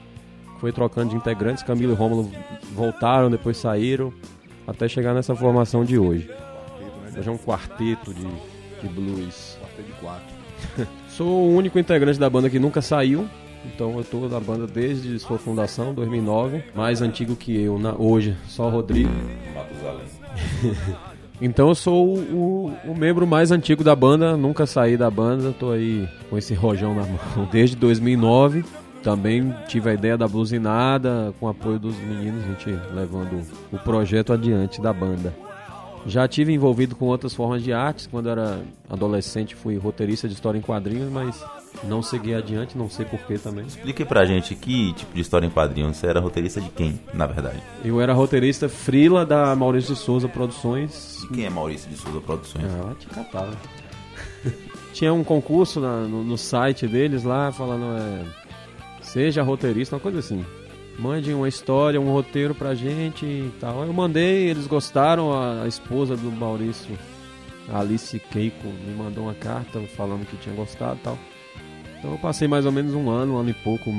foi 0.60 0.72
trocando 0.72 1.12
de 1.12 1.16
integrantes, 1.16 1.64
Camilo 1.64 1.94
e 1.94 1.96
Rômulo 1.96 2.32
voltaram, 2.74 3.30
depois 3.30 3.58
saíram, 3.58 4.14
até 4.66 4.88
chegar 4.88 5.14
nessa 5.14 5.36
formação 5.36 5.84
de 5.84 5.98
hoje. 5.98 6.30
Hoje 7.18 7.30
é 7.30 7.32
um 7.32 7.38
quarteto 7.38 8.14
de 8.14 8.28
de 8.82 8.88
blues. 8.88 9.58
de 9.78 9.92
quatro. 10.00 10.36
Sou 11.10 11.28
o 11.28 11.56
único 11.56 11.78
integrante 11.80 12.20
da 12.20 12.30
banda 12.30 12.50
que 12.50 12.60
nunca 12.60 12.82
saiu. 12.82 13.28
Então 13.66 13.98
eu 13.98 14.04
tô 14.04 14.28
da 14.28 14.40
banda 14.40 14.66
desde 14.66 15.20
sua 15.20 15.38
fundação, 15.38 15.94
2009. 15.94 16.64
Mais 16.76 17.02
antigo 17.02 17.36
que 17.36 17.60
eu 17.60 17.78
na, 17.78 17.94
hoje, 17.96 18.38
só 18.48 18.68
o 18.68 18.70
Rodrigo. 18.70 19.10
Então 21.42 21.70
eu 21.70 21.76
sou 21.76 22.08
o, 22.08 22.72
o, 22.86 22.92
o 22.92 22.96
membro 22.96 23.28
mais 23.28 23.52
antigo 23.52 23.84
da 23.84 23.96
banda, 23.96 24.36
nunca 24.36 24.66
saí 24.66 24.98
da 24.98 25.10
banda, 25.10 25.54
tô 25.58 25.72
aí 25.72 26.08
com 26.30 26.38
esse 26.38 26.54
rojão 26.54 26.96
na 26.96 27.04
mão 27.04 27.48
desde 27.52 27.76
2009. 27.76 28.66
Também 29.04 29.56
tive 29.68 29.90
a 29.90 29.94
ideia 29.94 30.18
da 30.18 30.28
blusinada, 30.28 31.34
com 31.40 31.46
o 31.46 31.50
apoio 31.50 31.80
dos 31.80 31.96
meninos, 31.98 32.44
a 32.44 32.48
gente 32.48 32.70
levando 32.94 33.42
o 33.72 33.78
projeto 33.78 34.34
adiante 34.34 34.82
da 34.82 34.92
banda. 34.92 35.34
Já 36.06 36.28
tive 36.28 36.54
envolvido 36.54 36.96
com 36.96 37.06
outras 37.06 37.34
formas 37.34 37.62
de 37.64 37.74
artes, 37.74 38.08
quando 38.08 38.30
era 38.30 38.62
adolescente 38.90 39.56
fui 39.56 39.78
roteirista 39.78 40.28
de 40.28 40.34
história 40.36 40.58
em 40.58 40.62
quadrinhos, 40.62 41.12
mas 41.12 41.44
não 41.84 42.02
segui 42.02 42.34
adiante, 42.34 42.78
não 42.78 42.90
sei 42.90 43.04
porquê 43.06 43.38
também. 43.38 43.66
Explique 43.66 44.06
pra 44.06 44.26
gente 44.26 44.56
que 44.56 44.94
tipo 44.94 45.14
de 45.14 45.20
história 45.22 45.46
em 45.46 45.50
quadrinhos. 45.50 45.98
Você 45.98 46.08
era 46.08 46.20
roteirista 46.22 46.62
de 46.62 46.70
quem, 46.70 47.00
na 47.14 47.26
verdade? 47.26 47.62
Eu 47.84 48.00
era 48.00 48.14
roteirista 48.14 48.70
frila 48.70 49.26
da 49.26 49.54
Maurício 49.56 49.94
de 49.96 50.00
Souza 50.00 50.30
Produções. 50.30 51.24
E 51.24 51.28
quem 51.34 51.46
é 51.46 51.50
Maurício 51.50 51.90
de 51.90 51.98
Souza 51.98 52.22
Produções? 52.22 52.66
Ah, 52.66 52.94
te 52.98 53.08
catar. 53.08 53.48
né? 53.48 53.58
Tinha 54.94 55.14
um 55.14 55.24
concurso 55.24 55.80
na- 55.82 56.02
no, 56.08 56.24
no 56.24 56.38
site 56.38 56.88
deles 56.88 57.24
lá, 57.24 57.52
falando, 57.52 57.84
é, 57.98 58.26
seja 59.02 59.44
roteirista, 59.44 59.96
uma 59.96 60.02
coisa 60.02 60.20
assim. 60.20 60.44
Mande 61.00 61.32
uma 61.34 61.48
história, 61.48 62.02
um 62.02 62.12
roteiro 62.12 62.56
pra 62.56 62.74
gente 62.74 63.26
e 63.26 63.52
tal. 63.60 63.84
Eu 63.86 63.94
mandei, 63.94 64.48
eles 64.50 64.66
gostaram, 64.66 65.32
a, 65.32 65.64
a 65.64 65.68
esposa 65.68 66.18
do 66.18 66.32
Maurício, 66.32 66.98
Alice 67.72 68.20
Keiko, 68.32 68.68
me 68.68 68.96
mandou 68.96 69.26
uma 69.26 69.36
carta 69.36 69.80
falando 69.96 70.26
que 70.26 70.36
tinha 70.38 70.56
gostado 70.56 70.96
e 71.00 71.04
tal. 71.04 71.18
Então 72.00 72.12
eu 72.14 72.18
passei 72.18 72.48
mais 72.48 72.66
ou 72.66 72.72
menos 72.72 72.94
um 72.96 73.10
ano, 73.10 73.36
um 73.36 73.38
ano 73.38 73.50
e 73.50 73.54
pouco, 73.54 73.92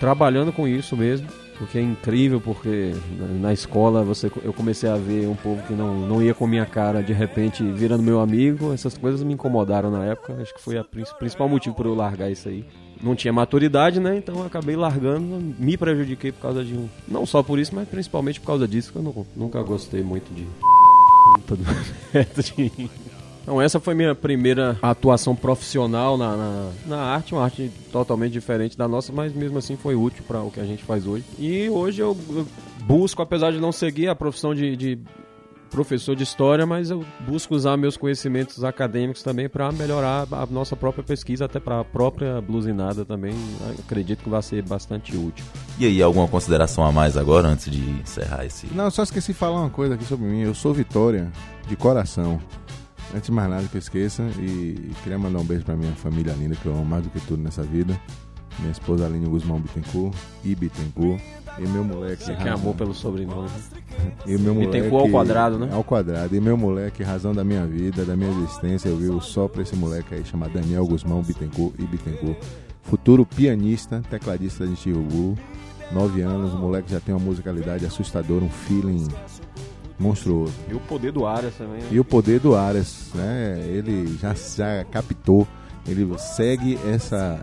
trabalhando 0.00 0.52
com 0.52 0.66
isso 0.66 0.96
mesmo. 0.96 1.28
O 1.60 1.66
que 1.66 1.78
é 1.78 1.82
incrível, 1.82 2.40
porque 2.40 2.92
na- 3.18 3.26
na 3.48 3.52
escola 3.52 4.02
você, 4.02 4.30
eu 4.42 4.52
comecei 4.52 4.88
a 4.88 4.96
ver 4.96 5.28
um 5.28 5.36
povo 5.36 5.62
que 5.64 5.74
não, 5.74 5.94
não 6.08 6.22
ia 6.22 6.34
com 6.34 6.46
minha 6.46 6.66
cara, 6.66 7.02
de 7.02 7.12
repente 7.12 7.62
virando 7.62 8.02
meu 8.02 8.20
amigo. 8.20 8.72
Essas 8.72 8.96
coisas 8.96 9.22
me 9.22 9.34
incomodaram 9.34 9.90
na 9.90 10.04
época. 10.06 10.34
Acho 10.40 10.52
que 10.54 10.60
foi 10.62 10.78
o 10.78 10.84
principal 11.18 11.48
motivo 11.48 11.76
por 11.76 11.86
eu 11.86 11.94
largar 11.94 12.30
isso 12.30 12.48
aí. 12.48 12.64
Não 13.02 13.16
tinha 13.16 13.32
maturidade, 13.32 13.98
né? 13.98 14.16
Então 14.16 14.36
eu 14.38 14.46
acabei 14.46 14.76
largando, 14.76 15.40
me 15.58 15.76
prejudiquei 15.76 16.30
por 16.32 16.40
causa 16.40 16.64
de 16.64 16.74
um. 16.74 16.88
Não 17.08 17.26
só 17.26 17.42
por 17.42 17.58
isso, 17.58 17.74
mas 17.74 17.88
principalmente 17.88 18.38
por 18.40 18.46
causa 18.46 18.68
disso, 18.68 18.92
que 18.92 18.98
eu 18.98 19.02
não- 19.02 19.26
nunca 19.34 19.60
gostei 19.62 20.02
muito 20.02 20.32
de. 20.32 20.46
Então 23.42 23.60
essa 23.60 23.80
foi 23.80 23.92
minha 23.92 24.14
primeira 24.14 24.78
atuação 24.80 25.34
profissional 25.34 26.16
na, 26.16 26.36
na, 26.36 26.70
na 26.86 26.96
arte, 27.02 27.34
uma 27.34 27.42
arte 27.42 27.72
totalmente 27.90 28.32
diferente 28.32 28.78
da 28.78 28.86
nossa, 28.86 29.12
mas 29.12 29.32
mesmo 29.34 29.58
assim 29.58 29.76
foi 29.76 29.96
útil 29.96 30.22
para 30.28 30.40
o 30.40 30.48
que 30.50 30.60
a 30.60 30.64
gente 30.64 30.84
faz 30.84 31.04
hoje. 31.08 31.24
E 31.40 31.68
hoje 31.68 32.00
eu, 32.00 32.16
eu 32.30 32.46
busco, 32.86 33.20
apesar 33.20 33.50
de 33.50 33.58
não 33.58 33.72
seguir 33.72 34.06
a 34.06 34.14
profissão 34.14 34.54
de, 34.54 34.76
de 34.76 34.96
professor 35.72 36.14
de 36.14 36.22
história, 36.22 36.66
mas 36.66 36.90
eu 36.90 37.04
busco 37.26 37.54
usar 37.54 37.76
meus 37.78 37.96
conhecimentos 37.96 38.62
acadêmicos 38.62 39.22
também 39.22 39.48
para 39.48 39.72
melhorar 39.72 40.28
a 40.30 40.46
nossa 40.46 40.76
própria 40.76 41.02
pesquisa, 41.02 41.46
até 41.46 41.58
para 41.58 41.80
a 41.80 41.84
própria 41.84 42.40
blusinada 42.40 43.04
também. 43.04 43.34
Acredito 43.78 44.22
que 44.22 44.28
vai 44.28 44.42
ser 44.42 44.62
bastante 44.62 45.16
útil. 45.16 45.44
E 45.78 45.86
aí, 45.86 46.02
alguma 46.02 46.28
consideração 46.28 46.84
a 46.84 46.92
mais 46.92 47.16
agora, 47.16 47.48
antes 47.48 47.70
de 47.70 47.80
encerrar 48.00 48.44
esse... 48.44 48.66
Não, 48.74 48.90
só 48.90 49.02
esqueci 49.02 49.32
de 49.32 49.38
falar 49.38 49.60
uma 49.60 49.70
coisa 49.70 49.94
aqui 49.94 50.04
sobre 50.04 50.26
mim. 50.26 50.42
Eu 50.42 50.54
sou 50.54 50.74
Vitória, 50.74 51.32
de 51.66 51.74
coração. 51.74 52.38
Antes 53.14 53.26
de 53.26 53.32
mais 53.32 53.48
nada 53.48 53.66
que 53.66 53.76
eu 53.76 53.78
esqueça, 53.78 54.22
e 54.38 54.92
queria 55.02 55.18
mandar 55.18 55.38
um 55.38 55.44
beijo 55.44 55.64
pra 55.64 55.74
minha 55.74 55.92
família 55.92 56.32
linda, 56.34 56.54
que 56.54 56.66
eu 56.66 56.72
amo 56.72 56.84
mais 56.84 57.02
do 57.02 57.10
que 57.10 57.20
tudo 57.20 57.42
nessa 57.42 57.62
vida. 57.62 57.98
Minha 58.58 58.72
esposa 58.72 59.06
Aline 59.06 59.26
Guzmão 59.26 59.58
Bittencourt, 59.60 60.14
e 60.44 60.54
Bittencourt. 60.54 61.20
E 61.58 61.66
meu 61.68 61.84
moleque. 61.84 62.24
Você 62.24 62.34
quer 62.34 62.50
amor 62.50 62.74
pelo 62.74 62.94
sobrenome. 62.94 63.48
né? 63.48 64.12
E 64.26 64.38
meu 64.38 64.54
moleque. 64.54 64.72
Bittencourt 64.72 65.04
ao 65.04 65.10
quadrado, 65.10 65.58
né? 65.58 65.68
Ao 65.72 65.84
quadrado. 65.84 66.34
E 66.36 66.40
meu 66.40 66.56
moleque, 66.56 67.02
razão 67.02 67.34
da 67.34 67.42
minha 67.44 67.66
vida, 67.66 68.04
da 68.04 68.16
minha 68.16 68.30
existência, 68.30 68.88
eu 68.88 68.96
vivo 68.96 69.20
só 69.20 69.48
pra 69.48 69.62
esse 69.62 69.74
moleque 69.76 70.14
aí, 70.14 70.24
chamado 70.24 70.52
Daniel 70.52 70.86
Guzmão 70.86 71.20
Bittencourt 71.22 71.74
e 71.78 71.82
Bittencourt. 71.84 72.36
Futuro 72.82 73.24
pianista, 73.26 74.02
tecladista 74.10 74.66
de 74.66 74.92
Blue. 74.92 75.36
Nove 75.92 76.22
anos, 76.22 76.54
o 76.54 76.58
moleque 76.58 76.90
já 76.90 77.00
tem 77.00 77.14
uma 77.14 77.22
musicalidade 77.24 77.84
assustadora, 77.84 78.42
um 78.44 78.48
feeling 78.48 79.06
monstruoso. 79.98 80.54
E 80.70 80.74
o 80.74 80.80
poder 80.80 81.12
do 81.12 81.26
Arias 81.26 81.54
também. 81.54 81.80
né? 81.82 81.88
E 81.90 82.00
o 82.00 82.04
poder 82.04 82.40
do 82.40 82.54
Aras, 82.56 83.10
né? 83.14 83.62
Ele 83.68 84.16
já, 84.20 84.34
já 84.34 84.84
captou, 84.90 85.46
ele 85.86 86.06
segue 86.18 86.78
essa 86.86 87.40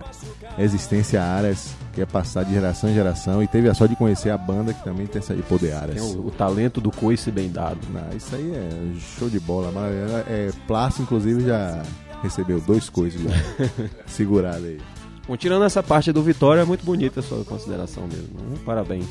existência 0.57 1.21
Aras, 1.21 1.75
que 1.93 2.01
é 2.01 2.05
passar 2.05 2.43
de 2.43 2.53
geração 2.53 2.89
em 2.89 2.93
geração, 2.93 3.43
e 3.43 3.47
teve 3.47 3.69
a 3.69 3.73
sorte 3.73 3.91
de 3.91 3.97
conhecer 3.97 4.29
a 4.29 4.37
banda 4.37 4.73
que 4.73 4.83
também 4.83 5.05
tem 5.07 5.19
esse 5.19 5.33
poder 5.43 5.73
Aras. 5.73 5.95
Tem 5.95 6.03
o, 6.03 6.27
o 6.27 6.31
talento 6.31 6.79
do 6.79 6.91
coice 6.91 7.31
bem 7.31 7.49
dado. 7.51 7.79
Não, 7.91 8.15
isso 8.15 8.35
aí 8.35 8.51
é 8.55 8.69
show 9.17 9.29
de 9.29 9.39
bola, 9.39 9.71
maravilha. 9.71 10.25
É, 10.27 10.51
Plácio, 10.67 11.01
inclusive, 11.01 11.45
já 11.45 11.81
recebeu 12.23 12.59
dois 12.61 12.89
coisas 12.89 13.21
já 13.21 13.29
segurado 14.07 14.65
aí. 14.65 14.79
Bom, 15.27 15.37
tirando 15.37 15.63
essa 15.63 15.83
parte 15.83 16.11
do 16.11 16.23
Vitória, 16.23 16.61
é 16.61 16.65
muito 16.65 16.83
bonita 16.83 17.19
a 17.19 17.23
sua 17.23 17.43
consideração 17.43 18.07
mesmo. 18.07 18.29
né? 18.49 18.57
Parabéns. 18.65 19.05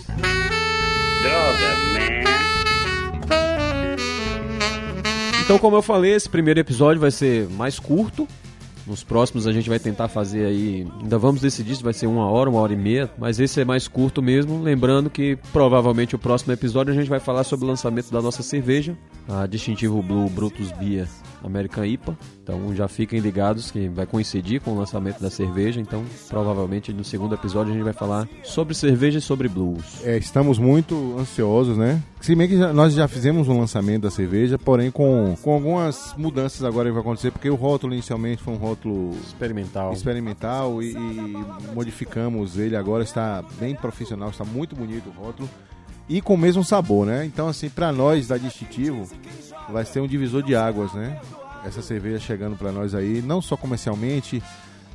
Então, 5.44 5.58
como 5.58 5.76
eu 5.76 5.82
falei, 5.82 6.14
esse 6.14 6.28
primeiro 6.28 6.60
episódio 6.60 7.00
vai 7.00 7.10
ser 7.10 7.48
mais 7.50 7.78
curto. 7.78 8.26
Nos 8.88 9.04
próximos 9.04 9.46
a 9.46 9.52
gente 9.52 9.68
vai 9.68 9.78
tentar 9.78 10.08
fazer 10.08 10.46
aí. 10.46 10.86
Ainda 11.00 11.18
vamos 11.18 11.40
decidir 11.40 11.76
se 11.76 11.82
vai 11.82 11.92
ser 11.92 12.06
uma 12.06 12.28
hora, 12.30 12.48
uma 12.48 12.58
hora 12.60 12.72
e 12.72 12.76
meia. 12.76 13.10
Mas 13.18 13.38
esse 13.38 13.60
é 13.60 13.64
mais 13.64 13.86
curto 13.86 14.22
mesmo. 14.22 14.62
Lembrando 14.62 15.10
que 15.10 15.36
provavelmente 15.52 16.14
o 16.16 16.18
próximo 16.18 16.52
episódio 16.52 16.92
a 16.92 16.96
gente 16.96 17.08
vai 17.10 17.20
falar 17.20 17.44
sobre 17.44 17.66
o 17.66 17.68
lançamento 17.68 18.10
da 18.10 18.22
nossa 18.22 18.42
cerveja, 18.42 18.96
a 19.28 19.46
Distintivo 19.46 20.02
Blue 20.02 20.28
Brutus 20.30 20.70
Beer 20.72 21.06
American 21.44 21.84
IPA. 21.84 22.16
Então 22.42 22.74
já 22.74 22.88
fiquem 22.88 23.20
ligados 23.20 23.70
que 23.70 23.88
vai 23.88 24.06
coincidir 24.06 24.60
com 24.62 24.70
o 24.72 24.78
lançamento 24.78 25.20
da 25.20 25.28
cerveja. 25.30 25.80
Então 25.80 26.02
provavelmente 26.28 26.92
no 26.92 27.04
segundo 27.04 27.34
episódio 27.34 27.72
a 27.72 27.76
gente 27.76 27.84
vai 27.84 27.92
falar 27.92 28.26
sobre 28.42 28.74
cerveja 28.74 29.18
e 29.18 29.20
sobre 29.22 29.48
blues. 29.48 30.04
É, 30.04 30.16
estamos 30.16 30.58
muito 30.58 31.14
ansiosos, 31.18 31.76
né? 31.76 32.02
Se 32.20 32.34
bem 32.34 32.48
que 32.48 32.56
já- 32.56 32.72
nós 32.72 32.94
já 32.94 33.06
fizemos 33.06 33.48
um 33.48 33.58
lançamento 33.60 34.02
da 34.02 34.10
cerveja, 34.10 34.58
porém 34.58 34.90
com, 34.90 35.36
com 35.42 35.52
algumas 35.52 36.14
mudanças 36.16 36.64
agora 36.64 36.88
que 36.88 36.92
vai 36.92 37.02
acontecer, 37.02 37.30
porque 37.30 37.48
o 37.50 37.54
rótulo 37.54 37.92
inicialmente 37.92 38.42
foi 38.42 38.54
um 38.54 38.56
rótulo 38.56 38.77
Experimental. 39.24 39.92
experimental 39.92 40.82
e, 40.82 40.92
e 40.92 41.74
modificamos 41.74 42.58
ele 42.58 42.76
agora, 42.76 43.02
está 43.02 43.42
bem 43.58 43.74
profissional, 43.74 44.30
está 44.30 44.44
muito 44.44 44.76
bonito 44.76 45.08
o 45.08 45.12
rótulo 45.12 45.48
e 46.08 46.22
com 46.22 46.34
o 46.34 46.38
mesmo 46.38 46.64
sabor, 46.64 47.06
né? 47.06 47.24
Então 47.24 47.48
assim, 47.48 47.68
para 47.68 47.92
nós 47.92 48.28
da 48.28 48.38
Distintivo 48.38 49.08
vai 49.68 49.84
ser 49.84 50.00
um 50.00 50.06
divisor 50.06 50.42
de 50.42 50.56
águas, 50.56 50.92
né? 50.94 51.20
Essa 51.64 51.82
cerveja 51.82 52.18
chegando 52.18 52.56
para 52.56 52.72
nós 52.72 52.94
aí, 52.94 53.20
não 53.20 53.42
só 53.42 53.56
comercialmente, 53.56 54.42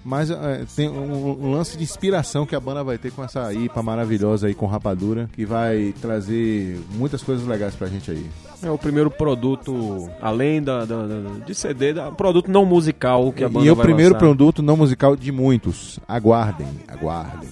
mas 0.04 0.30
é, 0.30 0.66
tem 0.76 0.90
um, 0.90 1.46
um 1.48 1.52
lance 1.52 1.78
de 1.78 1.84
inspiração 1.84 2.46
que 2.46 2.56
a 2.56 2.60
banda 2.60 2.84
vai 2.84 2.98
ter 2.98 3.12
com 3.12 3.24
essa 3.24 3.54
IPA 3.54 3.82
maravilhosa 3.84 4.48
aí 4.48 4.54
com 4.54 4.66
rapadura, 4.66 5.30
que 5.34 5.46
vai 5.46 5.94
trazer 6.02 6.80
muitas 6.96 7.22
coisas 7.24 7.46
legais 7.48 7.76
pra 7.76 7.88
gente 7.88 8.12
aí. 8.12 8.26
É 8.62 8.70
o 8.72 8.78
primeiro 8.78 9.12
produto, 9.12 10.10
além 10.22 10.62
da, 10.62 10.86
da- 10.86 11.06
da- 11.08 11.46
de 11.46 11.54
CD, 11.54 11.94
da, 11.94 12.12
produto 12.12 12.50
não 12.50 12.66
musical 12.66 13.32
que 13.32 13.44
a 13.44 13.50
banda 13.50 13.66
e 13.66 13.70
é 13.70 13.72
o 13.72 13.76
vai 13.76 13.86
primeiro 13.86 14.14
lançar. 14.14 14.26
produto 14.26 14.62
não 14.64 14.78
musical 14.78 15.16
de 15.16 15.32
muitos. 15.32 16.00
Aguardem, 16.08 16.68
aguardem. 16.88 17.50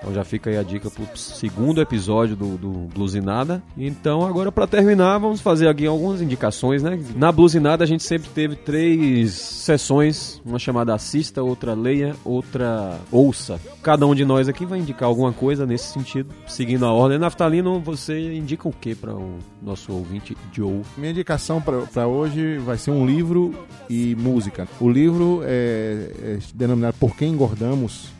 Então 0.00 0.14
já 0.14 0.24
fica 0.24 0.50
aí 0.50 0.56
a 0.56 0.62
dica 0.62 0.90
pro 0.90 1.06
segundo 1.14 1.80
episódio 1.80 2.34
do, 2.34 2.56
do 2.56 2.70
Blusinada. 2.94 3.62
Então 3.76 4.26
agora 4.26 4.50
para 4.50 4.66
terminar, 4.66 5.18
vamos 5.18 5.40
fazer 5.40 5.68
aqui 5.68 5.86
algumas 5.86 6.22
indicações, 6.22 6.82
né? 6.82 6.98
Na 7.14 7.30
Blusinada 7.30 7.84
a 7.84 7.86
gente 7.86 8.02
sempre 8.02 8.30
teve 8.30 8.56
três 8.56 9.32
sessões, 9.32 10.40
uma 10.44 10.58
chamada 10.58 10.94
assista, 10.94 11.42
outra 11.42 11.74
leia, 11.74 12.16
outra 12.24 12.98
ouça. 13.12 13.60
Cada 13.82 14.06
um 14.06 14.14
de 14.14 14.24
nós 14.24 14.48
aqui 14.48 14.64
vai 14.64 14.78
indicar 14.78 15.08
alguma 15.08 15.32
coisa 15.32 15.66
nesse 15.66 15.92
sentido, 15.92 16.30
seguindo 16.46 16.86
a 16.86 16.92
ordem. 16.92 17.18
Naftalino, 17.18 17.78
você 17.78 18.34
indica 18.34 18.68
o 18.68 18.72
que 18.72 18.94
para 18.94 19.14
o 19.14 19.38
nosso 19.62 19.92
ouvinte 19.92 20.36
Joe? 20.52 20.80
Minha 20.96 21.10
indicação 21.10 21.60
para 21.60 22.06
hoje 22.06 22.58
vai 22.58 22.78
ser 22.78 22.90
um 22.90 23.06
livro 23.06 23.54
e 23.88 24.14
música. 24.16 24.66
O 24.80 24.88
livro 24.88 25.42
é, 25.44 26.10
é 26.22 26.38
denominado 26.54 26.96
Por 26.98 27.14
que 27.14 27.26
Engordamos. 27.26 28.19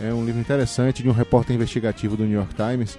É 0.00 0.14
um 0.14 0.24
livro 0.24 0.40
interessante 0.40 1.02
de 1.02 1.08
um 1.08 1.12
repórter 1.12 1.54
investigativo 1.54 2.16
do 2.16 2.24
New 2.24 2.38
York 2.38 2.54
Times. 2.54 2.98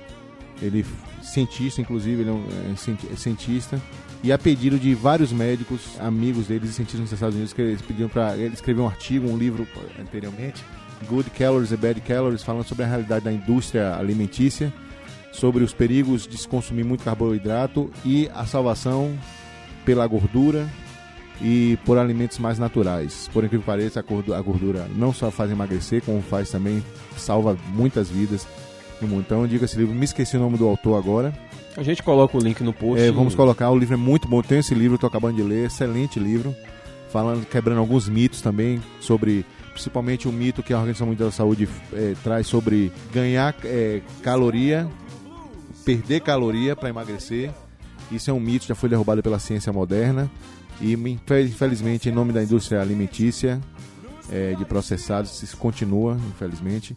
Ele 0.61 0.85
cientista, 1.23 1.81
inclusive, 1.81 2.21
ele 2.21 2.29
é, 2.29 2.33
um, 2.33 2.45
é 2.45 3.13
é 3.13 3.15
cientista. 3.15 3.81
E 4.23 4.31
a 4.31 4.37
pedido 4.37 4.77
de 4.77 4.93
vários 4.93 5.31
médicos, 5.31 5.99
amigos 5.99 6.45
deles 6.45 6.69
e 6.69 6.73
cientistas 6.73 7.01
nos 7.01 7.11
Estados 7.11 7.33
Unidos, 7.33 7.53
que 7.53 7.61
eles 7.61 7.81
pediram 7.81 8.07
para 8.07 8.37
ele 8.37 8.53
escrever 8.53 8.81
um 8.81 8.87
artigo, 8.87 9.27
um 9.27 9.35
livro 9.35 9.67
anteriormente, 9.99 10.63
Good 11.07 11.31
Calories 11.31 11.71
e 11.71 11.77
Bad 11.77 11.99
Calories, 12.01 12.43
falando 12.43 12.65
sobre 12.65 12.85
a 12.85 12.87
realidade 12.87 13.25
da 13.25 13.33
indústria 13.33 13.95
alimentícia, 13.95 14.71
sobre 15.31 15.63
os 15.63 15.73
perigos 15.73 16.27
de 16.27 16.37
se 16.37 16.47
consumir 16.47 16.83
muito 16.83 17.03
carboidrato 17.03 17.89
e 18.05 18.29
a 18.35 18.45
salvação 18.45 19.17
pela 19.83 20.05
gordura 20.05 20.69
e 21.43 21.77
por 21.85 21.97
alimentos 21.97 22.37
mais 22.39 22.59
naturais. 22.59 23.29
Por 23.33 23.43
incrível 23.43 23.61
que 23.61 23.65
pareça, 23.65 23.99
a 23.99 24.03
gordu- 24.03 24.33
a 24.33 24.41
gordura 24.41 24.87
não 24.95 25.11
só 25.13 25.31
faz 25.31 25.49
emagrecer, 25.51 26.01
como 26.03 26.21
faz 26.21 26.49
também, 26.51 26.83
salva 27.17 27.57
muitas 27.73 28.09
vidas 28.09 28.47
no 29.01 29.07
mundo. 29.07 29.21
Então, 29.25 29.41
eu 29.41 29.47
digo 29.47 29.65
esse 29.65 29.77
livro, 29.77 29.95
me 29.95 30.05
esqueci 30.05 30.37
o 30.37 30.39
nome 30.39 30.57
do 30.57 30.67
autor 30.67 30.97
agora. 30.97 31.33
A 31.75 31.83
gente 31.83 32.03
coloca 32.03 32.37
o 32.37 32.41
link 32.41 32.61
no 32.61 32.73
post. 32.73 33.01
É, 33.01 33.11
vamos 33.11 33.33
colocar, 33.33 33.69
o 33.71 33.77
livro 33.77 33.93
é 33.95 33.97
muito 33.97 34.27
bom, 34.27 34.41
tem 34.41 34.59
esse 34.59 34.75
livro, 34.75 34.95
estou 34.95 35.07
acabando 35.07 35.37
de 35.37 35.43
ler, 35.43 35.65
excelente 35.67 36.19
livro, 36.19 36.53
falando, 37.11 37.45
quebrando 37.45 37.79
alguns 37.79 38.07
mitos 38.09 38.41
também 38.41 38.81
sobre, 38.99 39.45
principalmente 39.73 40.27
o 40.27 40.31
mito 40.31 40.61
que 40.61 40.73
a 40.73 40.77
Organização 40.77 41.07
Mundial 41.07 41.29
da 41.29 41.33
Saúde 41.35 41.67
eh, 41.93 42.13
traz 42.23 42.45
sobre 42.47 42.91
ganhar 43.13 43.55
eh, 43.63 44.01
caloria, 44.21 44.87
perder 45.85 46.19
caloria 46.21 46.75
para 46.75 46.89
emagrecer. 46.89 47.51
Isso 48.11 48.29
é 48.29 48.33
um 48.33 48.39
mito, 48.39 48.65
já 48.67 48.75
foi 48.75 48.89
derrubado 48.89 49.23
pela 49.23 49.39
ciência 49.39 49.71
moderna 49.71 50.29
e 50.81 50.93
infe- 50.93 51.43
infelizmente 51.43 52.09
em 52.09 52.11
nome 52.11 52.33
da 52.33 52.43
indústria 52.43 52.81
alimentícia 52.81 53.59
eh, 54.31 54.55
de 54.57 54.65
processados 54.65 55.41
isso 55.43 55.57
continua, 55.57 56.17
infelizmente. 56.29 56.95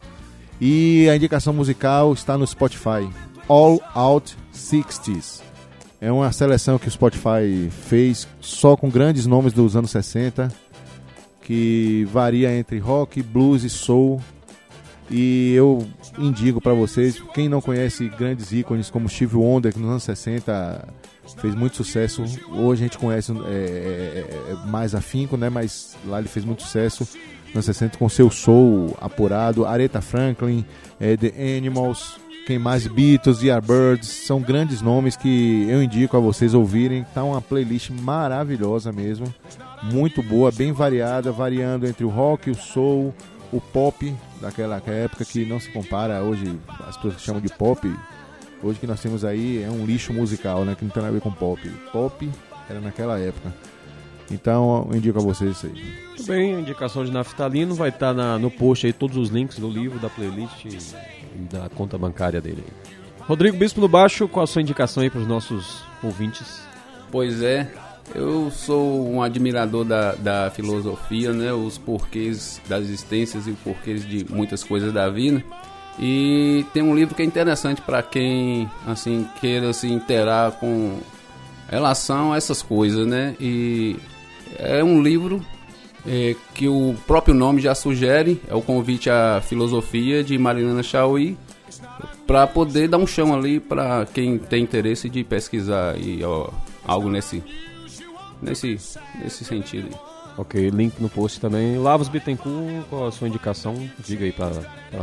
E 0.61 1.09
a 1.11 1.17
indicação 1.17 1.53
musical 1.53 2.13
está 2.13 2.39
no 2.39 2.47
Spotify. 2.47 3.09
All 3.49 3.81
Out 3.95 4.37
60s. 4.55 5.43
É 6.01 6.11
uma 6.13 6.31
seleção 6.33 6.79
que 6.79 6.89
o 6.89 6.91
Spotify 6.91 7.69
fez 7.71 8.29
só 8.41 8.77
com 8.77 8.89
grandes 8.91 9.27
nomes 9.27 9.53
dos 9.53 9.75
anos 9.77 9.91
60, 9.91 10.53
que 11.43 12.07
varia 12.13 12.55
entre 12.57 12.79
rock, 12.79 13.23
blues 13.23 13.65
e 13.65 13.71
soul. 13.71 14.21
E 15.11 15.53
eu 15.55 15.87
indico 16.19 16.61
para 16.61 16.73
vocês, 16.73 17.23
quem 17.35 17.49
não 17.49 17.61
conhece 17.61 18.09
grandes 18.09 18.53
ícones 18.53 18.91
como 18.91 19.09
Steve 19.09 19.37
Wonder, 19.37 19.73
que 19.73 19.79
nos 19.79 19.91
anos 19.91 20.03
60 20.05 20.89
fez 21.39 21.55
muito 21.55 21.77
sucesso. 21.77 22.23
Hoje 22.51 22.83
a 22.83 22.87
gente 22.87 22.99
conhece 22.99 23.33
é, 23.33 23.35
é, 23.37 24.53
é, 24.53 24.67
mais 24.67 24.95
afinco, 24.95 25.37
né? 25.37 25.49
Mas 25.49 25.97
lá 26.07 26.19
ele 26.19 26.29
fez 26.29 26.45
muito 26.45 26.63
sucesso 26.63 27.07
anos 27.55 27.67
60 27.67 27.99
com 27.99 28.09
seu 28.09 28.31
soul 28.31 28.97
apurado. 29.01 29.65
Aretha 29.65 30.01
Franklin, 30.01 30.65
é, 30.99 31.17
The 31.17 31.33
Animals, 31.57 32.19
quem 32.47 32.59
mais? 32.59 32.87
Beatles, 32.87 33.39
The 33.39 33.47
Yardbirds, 33.47 34.09
são 34.09 34.41
grandes 34.41 34.83
nomes 34.83 35.17
que 35.17 35.67
eu 35.69 35.83
indico 35.83 36.17
a 36.17 36.21
vocês 36.21 36.53
ouvirem. 36.53 37.07
Tá 37.15 37.23
uma 37.25 37.41
playlist 37.41 37.91
maravilhosa 37.91 38.93
mesmo, 38.93 39.33
muito 39.83 40.23
boa, 40.23 40.51
bem 40.51 40.73
variada, 40.73 41.33
variando 41.33 41.87
entre 41.87 42.05
o 42.05 42.09
rock, 42.09 42.51
o 42.51 42.55
soul, 42.55 43.15
o 43.53 43.61
pop 43.61 44.15
daquela 44.41 44.83
época 44.87 45.25
que 45.25 45.45
não 45.47 45.61
se 45.61 45.71
compara 45.71 46.23
hoje, 46.23 46.59
as 46.87 46.97
pessoas 46.97 47.23
chamam 47.23 47.41
de 47.41 47.49
pop. 47.49 47.91
Hoje 48.65 48.79
que 48.81 48.87
nós 48.87 49.01
temos 49.01 49.25
aí 49.25 49.63
é 49.63 49.71
um 49.71 49.85
lixo 49.85 50.13
musical, 50.13 50.65
né, 50.65 50.75
que 50.75 50.85
não 50.85 50.91
tem 50.91 51.03
nada 51.03 51.15
a 51.15 51.19
ver 51.19 51.21
com 51.21 51.31
pop. 51.31 51.61
Pop 51.93 52.31
era 52.69 52.81
naquela 52.81 53.19
época. 53.19 53.53
Então 54.31 54.89
eu 54.91 54.97
indico 54.97 55.19
a 55.19 55.23
vocês 55.23 55.57
isso 55.57 55.67
aí. 55.67 55.85
Muito 56.09 56.25
bem, 56.27 56.57
a 56.57 56.61
indicação 56.61 57.05
de 57.05 57.11
naftalino 57.13 57.75
vai 57.75 57.91
estar 57.91 58.15
na- 58.15 58.39
no 58.39 58.51
post 58.51 58.87
aí 58.87 58.93
todos 58.93 59.17
os 59.19 59.29
links 59.29 59.59
do 59.59 59.69
livro, 59.69 59.99
da 59.99 60.09
playlist 60.09 60.65
e, 60.65 60.79
da 61.53 61.69
conta 61.69 61.99
bancária 61.99 62.41
dele. 62.41 62.65
Rodrigo 63.21 63.57
Bispo 63.57 63.81
no 63.83 63.89
baixo, 63.89 64.27
qual 64.27 64.45
a 64.45 64.47
sua 64.47 64.63
indicação 64.63 65.03
aí 65.03 65.11
para 65.11 65.21
os 65.21 65.27
nossos 65.27 65.83
ouvintes? 66.03 66.63
Pois 67.11 67.43
é, 67.43 67.71
eu 68.15 68.51
sou 68.51 69.07
um 69.11 69.23
admirador 69.23 69.85
da, 69.85 70.15
da 70.15 70.51
filosofia, 70.51 71.33
né? 71.33 71.53
Os 71.53 71.77
porquês 71.77 72.61
das 72.69 72.85
existências 72.85 73.47
e 73.47 73.51
os 73.51 73.59
porquês 73.59 74.07
de 74.09 74.25
muitas 74.31 74.65
coisas 74.65 74.93
da 74.93 75.09
vida. 75.11 75.43
E 75.99 76.67
tem 76.73 76.83
um 76.83 76.95
livro 76.95 77.15
que 77.15 77.23
é 77.23 77.25
interessante 77.25 77.81
para 77.81 78.03
quem 78.03 78.69
assim 78.87 79.29
queira 79.41 79.73
se 79.73 79.91
interar 79.91 80.53
com 80.53 80.99
relação 81.69 82.33
a 82.33 82.37
essas 82.37 82.63
coisas, 82.63 83.07
né? 83.07 83.37
E 83.41 83.97
é 84.59 84.83
um 84.83 85.03
livro 85.03 85.45
é, 86.07 86.35
que 86.55 86.69
o 86.69 86.95
próprio 87.07 87.35
nome 87.35 87.61
já 87.61 87.75
sugere, 87.75 88.41
é 88.49 88.55
o 88.55 88.63
convite 88.63 89.09
à 89.09 89.41
filosofia 89.41 90.23
de 90.23 90.37
Marilena 90.37 90.83
Chauí, 90.83 91.37
para 92.27 92.47
poder 92.47 92.89
dar 92.89 92.99
um 92.99 93.07
chão 93.07 93.35
ali 93.35 93.61
para 93.61 94.07
quem 94.07 94.39
tem 94.39 94.63
interesse 94.63 95.09
de 95.09 95.23
pesquisar 95.23 95.99
e 95.99 96.25
ó, 96.25 96.49
algo 96.85 97.09
nesse 97.09 97.43
nesse 98.43 98.79
nesse 99.23 99.45
sentido. 99.45 99.89
aí. 99.93 100.15
Ok, 100.37 100.71
link 100.71 100.99
no 101.01 101.09
post 101.09 101.41
também. 101.41 101.79
Lavos 101.79 102.09
Bittencourt, 102.09 102.85
qual 102.91 103.07
a 103.07 103.13
sua 103.13 103.29
indicação? 103.29 103.89
Diga 104.01 104.25
aí 104.25 104.33
para 104.33 104.51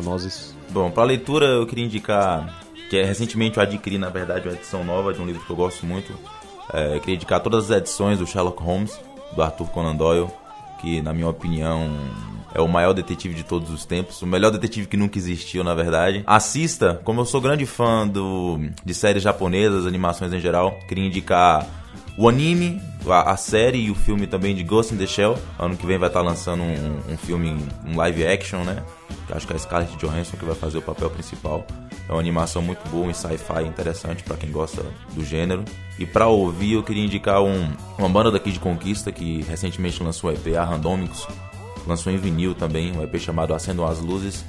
nós. 0.03 0.53
Bom, 0.71 0.89
para 0.89 1.03
leitura 1.03 1.45
eu 1.45 1.65
queria 1.65 1.83
indicar 1.83 2.63
que 2.89 2.97
é, 2.97 3.03
recentemente 3.03 3.57
eu 3.57 3.63
adquiri, 3.63 3.97
na 3.97 4.09
verdade, 4.09 4.47
uma 4.47 4.53
edição 4.53 4.83
nova 4.83 5.13
de 5.13 5.21
um 5.21 5.25
livro 5.25 5.41
que 5.45 5.49
eu 5.49 5.55
gosto 5.55 5.85
muito. 5.85 6.13
É, 6.73 6.95
eu 6.95 6.99
queria 6.99 7.15
indicar 7.15 7.41
todas 7.41 7.69
as 7.69 7.77
edições 7.77 8.19
do 8.19 8.27
Sherlock 8.27 8.61
Holmes, 8.63 8.99
do 9.35 9.41
Arthur 9.41 9.67
Conan 9.67 9.95
Doyle, 9.95 10.27
que, 10.79 11.01
na 11.01 11.13
minha 11.13 11.27
opinião, 11.27 11.89
é 12.53 12.61
o 12.61 12.67
maior 12.67 12.93
detetive 12.93 13.33
de 13.33 13.43
todos 13.43 13.69
os 13.69 13.85
tempos, 13.85 14.21
o 14.21 14.27
melhor 14.27 14.49
detetive 14.49 14.87
que 14.87 14.95
nunca 14.95 15.17
existiu, 15.17 15.63
na 15.63 15.73
verdade. 15.73 16.23
Assista, 16.25 17.01
como 17.03 17.21
eu 17.21 17.25
sou 17.25 17.41
grande 17.41 17.65
fã 17.65 18.07
do, 18.07 18.59
de 18.83 18.93
séries 18.93 19.23
japonesas, 19.23 19.85
animações 19.85 20.31
em 20.31 20.39
geral, 20.39 20.77
queria 20.87 21.05
indicar 21.05 21.67
o 22.21 22.29
anime, 22.29 22.79
a, 23.07 23.31
a 23.31 23.35
série 23.35 23.79
e 23.79 23.89
o 23.89 23.95
filme 23.95 24.27
também 24.27 24.53
de 24.53 24.63
Ghost 24.63 24.93
in 24.93 24.97
the 24.99 25.07
Shell. 25.07 25.39
Ano 25.57 25.75
que 25.75 25.87
vem 25.87 25.97
vai 25.97 26.07
estar 26.07 26.21
lançando 26.21 26.61
um, 26.61 27.13
um 27.13 27.17
filme, 27.17 27.57
um 27.83 27.97
live 27.97 28.27
action, 28.27 28.63
né? 28.63 28.83
Acho 29.31 29.47
que 29.47 29.53
é 29.53 29.55
a 29.55 29.59
Scarlett 29.59 29.97
Johansson 29.97 30.37
que 30.37 30.45
vai 30.45 30.53
fazer 30.53 30.77
o 30.77 30.83
papel 30.83 31.09
principal. 31.09 31.65
É 32.07 32.11
uma 32.11 32.19
animação 32.19 32.61
muito 32.61 32.87
boa, 32.89 33.07
um 33.07 33.13
sci-fi 33.13 33.63
interessante 33.67 34.21
para 34.21 34.37
quem 34.37 34.51
gosta 34.51 34.85
do 35.15 35.25
gênero. 35.25 35.65
E 35.97 36.05
para 36.05 36.27
ouvir, 36.27 36.73
eu 36.73 36.83
queria 36.83 37.03
indicar 37.03 37.41
um, 37.41 37.71
uma 37.97 38.07
banda 38.09 38.29
daqui 38.29 38.51
de 38.51 38.59
Conquista 38.59 39.11
que 39.11 39.41
recentemente 39.41 40.03
lançou 40.03 40.29
o 40.29 40.33
EP, 40.33 40.55
a 40.55 40.63
Randômicos. 40.63 41.25
Lançou 41.87 42.13
em 42.13 42.17
vinil 42.17 42.53
também, 42.53 42.95
um 42.95 43.01
EP 43.01 43.17
chamado 43.17 43.51
Acendam 43.51 43.87
as 43.87 43.99
Luzes. 43.99 44.45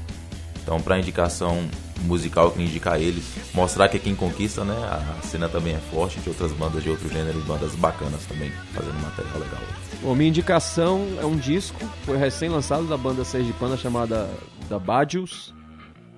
Então, 0.62 0.78
para 0.78 0.98
indicação 0.98 1.66
musical, 2.05 2.46
eu 2.46 2.50
queria 2.53 2.66
indicar 2.66 3.00
eles. 3.00 3.24
Mostrar 3.55 3.88
que 3.88 3.98
quem 3.98 4.14
conquista, 4.14 4.64
né? 4.64 4.74
A 4.74 5.22
cena 5.22 5.48
também 5.48 5.74
é 5.74 5.78
forte 5.78 6.20
de 6.20 6.28
outras 6.28 6.53
bandas 6.53 6.82
de 6.82 6.90
outro 6.90 7.09
gênero 7.09 7.38
e 7.38 7.42
bandas 7.42 7.74
bacanas 7.74 8.24
também, 8.26 8.50
fazendo 8.72 8.94
material 9.03 9.38
legal. 9.38 9.61
Bom, 10.03 10.14
minha 10.14 10.28
indicação 10.28 11.07
é 11.20 11.24
um 11.24 11.36
disco, 11.36 11.78
foi 12.05 12.16
recém-lançado 12.16 12.84
da 12.86 12.96
banda 12.96 13.24
sergipana 13.24 13.76
chamada 13.76 14.28
Da 14.68 14.78
Badius, 14.78 15.55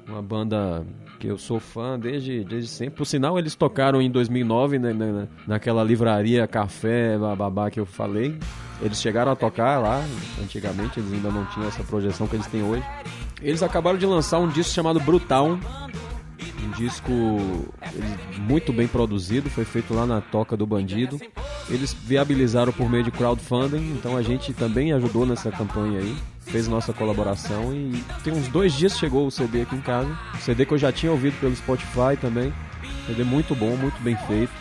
uma 0.09 0.23
banda 0.23 0.85
que 1.21 1.27
eu 1.27 1.39
sou 1.39 1.59
fã 1.61 1.99
desde, 1.99 2.45
desde 2.45 2.69
sempre. 2.69 2.97
Por 2.97 3.05
sinal, 3.07 3.39
eles 3.39 3.55
tocaram 3.55 4.01
em 4.03 4.11
2009, 4.11 4.79
né, 4.79 4.93
na- 4.93 5.27
naquela 5.47 5.83
livraria 5.83 6.47
Café 6.47 7.17
Bababá 7.19 7.71
que 7.71 7.81
eu 7.81 7.87
falei. 7.87 8.37
Eles 8.81 9.01
chegaram 9.01 9.33
a 9.33 9.37
tocar 9.37 9.79
lá, 9.79 10.05
antigamente, 10.43 11.01
eles 11.01 11.13
ainda 11.13 11.31
não 11.31 11.47
tinham 11.47 11.69
essa 11.69 11.83
projeção 11.85 12.27
que 12.27 12.37
eles 12.37 12.47
têm 12.47 12.63
hoje. 12.63 12.85
Eles 13.41 13.63
acabaram 13.63 13.99
de 13.99 14.07
lançar 14.07 14.39
um 14.39 14.49
disco 14.49 14.73
chamado 14.73 15.01
Brutal, 15.01 15.59
um 16.65 16.71
disco 16.77 17.13
muito 18.39 18.73
bem 18.73 18.89
produzido, 18.89 19.49
foi 19.51 19.65
feito 19.65 19.95
lá 19.95 20.07
na 20.07 20.21
Toca 20.21 20.57
do 20.57 20.67
Bandido. 20.67 21.21
Eles 21.69 21.95
viabilizaram 21.95 22.73
por 22.73 22.91
meio 22.91 23.05
de 23.05 23.11
crowdfunding, 23.11 23.93
então 23.93 24.17
a 24.17 24.23
gente 24.23 24.53
também 24.53 24.93
ajudou 24.93 25.25
nessa 25.25 25.51
campanha 25.51 26.01
aí, 26.01 26.17
fez 26.41 26.69
nossa 26.69 26.93
colaboração 26.93 27.73
e 27.75 28.03
tem 28.23 28.33
uns 28.33 28.49
dois 28.49 28.73
dias 28.73 28.99
chegou 28.99 29.27
o 29.27 29.31
CD 29.31 29.63
aqui 29.63 29.77
em 29.77 29.81
casa. 29.81 30.19
CD 30.41 30.67
que 30.67 30.75
eu 30.75 30.79
já 30.79 30.93
tinha 30.93 31.13
ouvido 31.13 31.39
pelo 31.41 31.55
Spotify 31.57 32.17
também. 32.21 32.53
CD 33.07 33.25
muito 33.25 33.55
bom, 33.55 33.77
muito 33.77 34.01
bem 34.03 34.17
feito. 34.27 34.53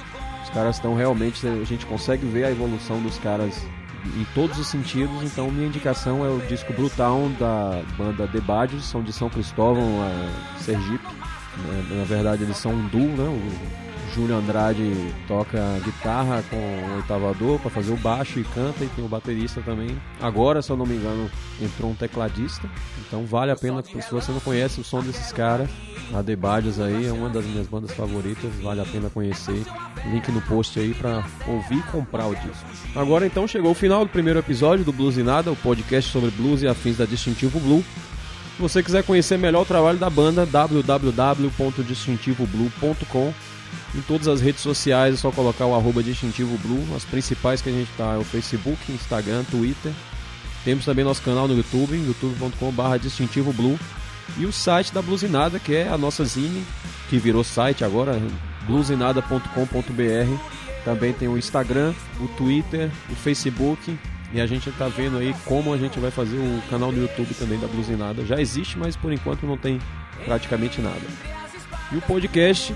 Os 0.44 0.50
caras 0.50 0.76
estão 0.76 0.96
realmente, 0.96 1.46
a 1.48 1.64
gente 1.64 1.86
consegue 1.86 2.26
ver 2.26 2.46
a 2.46 2.52
evolução 2.52 3.02
dos 3.02 3.18
caras 3.18 3.66
em 4.06 4.26
todos 4.36 4.58
os 4.60 4.68
sentidos, 4.68 5.24
então 5.24 5.50
minha 5.50 5.68
indicação 5.68 6.26
é 6.26 6.30
o 6.30 6.40
disco 6.42 6.74
Brutal 6.74 7.30
da 7.40 7.82
banda 7.98 8.28
The 8.28 8.42
Badios, 8.42 8.86
são 8.86 9.02
de 9.02 9.14
São 9.14 9.30
Cristóvão, 9.30 10.04
é, 10.04 10.60
Sergipe. 10.60 11.06
Na 11.92 12.04
verdade 12.04 12.44
eles 12.44 12.58
são 12.58 12.72
um 12.72 12.88
duo, 12.88 13.16
né? 13.16 13.83
Júlio 14.14 14.36
Andrade 14.36 14.94
toca 15.28 15.60
guitarra 15.84 16.44
com 16.50 16.56
o 16.56 16.96
oitavador 16.98 17.60
para 17.60 17.72
fazer 17.72 17.94
o 17.94 17.98
baixo 17.98 18.40
e 18.40 18.44
canta 18.44 18.84
e 18.84 18.88
tem 18.88 19.04
o 19.04 19.08
baterista 19.08 19.60
também. 19.62 19.98
Agora, 20.22 20.62
se 20.62 20.70
eu 20.70 20.78
não 20.78 20.86
me 20.86 20.96
engano, 20.96 21.28
entrou 21.62 21.90
um 21.92 21.96
tecladista. 21.96 22.70
Então 23.06 23.26
vale 23.26 23.52
a 23.52 23.56
pena, 23.56 23.84
se 23.84 24.12
você 24.12 24.32
não 24.32 24.40
conhece 24.40 24.80
o 24.80 24.84
som 24.84 25.02
desses 25.02 25.32
caras, 25.32 25.68
a 26.14 26.22
The 26.22 26.38
aí 26.84 27.08
é 27.08 27.12
uma 27.12 27.28
das 27.30 27.44
minhas 27.46 27.66
bandas 27.68 27.92
favoritas, 27.92 28.54
vale 28.62 28.82
a 28.82 28.86
pena 28.86 29.10
conhecer. 29.10 29.64
Link 30.12 30.32
no 30.32 30.42
post 30.42 30.80
aí 30.80 30.94
para 30.94 31.26
ouvir 31.48 31.80
e 31.80 31.92
comprar 31.92 32.28
o 32.28 32.36
disco. 32.36 32.68
Agora 32.96 33.26
então 33.26 33.48
chegou 33.48 33.72
o 33.72 33.76
final 33.76 34.06
do 34.06 34.12
primeiro 34.12 34.38
episódio 34.40 34.86
do 34.86 34.92
Blues 34.92 35.18
e 35.18 35.24
Nada, 35.24 35.52
o 35.52 35.56
podcast 35.56 36.12
sobre 36.12 36.30
blues 36.32 36.62
e 36.62 36.68
afins 36.68 36.98
da 36.98 37.06
Distintivo 37.06 37.60
Blue. 37.60 37.84
Se 38.56 38.62
você 38.62 38.84
quiser 38.84 39.04
conhecer 39.04 39.36
melhor 39.38 39.64
o 39.64 39.66
trabalho 39.66 39.98
da 39.98 40.10
banda, 40.10 40.46
www.distintivoblue.com. 40.46 43.34
Em 43.96 44.02
todas 44.02 44.28
as 44.28 44.42
redes 44.42 44.62
sociais 44.62 45.16
é 45.16 45.18
só 45.18 45.32
colocar 45.32 45.66
o 45.66 45.76
arroba 45.76 46.02
distintivo 46.02 46.58
blue. 46.58 46.96
As 46.96 47.04
principais 47.04 47.62
que 47.62 47.70
a 47.70 47.72
gente 47.72 47.90
tá 47.98 48.14
é 48.14 48.18
o 48.18 48.24
Facebook, 48.24 48.92
Instagram, 48.92 49.44
Twitter. 49.46 49.92
Temos 50.64 50.86
também 50.86 51.04
nosso 51.04 51.22
canal 51.22 51.48
no 51.48 51.56
YouTube, 51.56 51.96
youtube.com.br 51.96 52.98
distintivo 53.02 53.52
blue. 53.54 53.78
E 54.38 54.46
o 54.46 54.52
site 54.52 54.94
da 54.94 55.02
Bluesinada, 55.02 55.60
que 55.60 55.76
é 55.76 55.90
a 55.90 55.98
nossa 55.98 56.24
zine, 56.24 56.64
que 57.10 57.18
virou 57.18 57.44
site 57.44 57.84
agora, 57.84 58.20
bluesinada.com.br. 58.66 60.54
Também 60.86 61.14
tem 61.14 61.28
o 61.28 61.38
Instagram, 61.38 61.94
o 62.20 62.28
Twitter, 62.30 62.90
o 63.10 63.16
Facebook. 63.16 63.98
E 64.34 64.42
a 64.42 64.48
gente 64.48 64.72
tá 64.72 64.88
vendo 64.88 65.18
aí 65.18 65.36
como 65.46 65.74
a 65.74 65.78
gente 65.78 66.00
vai 66.00 66.10
fazer 66.10 66.38
o 66.38 66.62
canal 66.70 66.92
no 66.92 67.00
YouTube 67.00 67.34
também 67.36 67.60
da 67.60 67.68
Blusinada. 67.68 68.26
Já 68.26 68.42
existe, 68.42 68.80
mas 68.80 68.96
por 68.96 69.14
enquanto 69.14 69.46
não 69.46 69.58
tem 69.58 69.80
praticamente 70.26 70.82
nada. 70.82 71.02
E 71.92 71.98
o 71.98 72.02
podcast, 72.02 72.74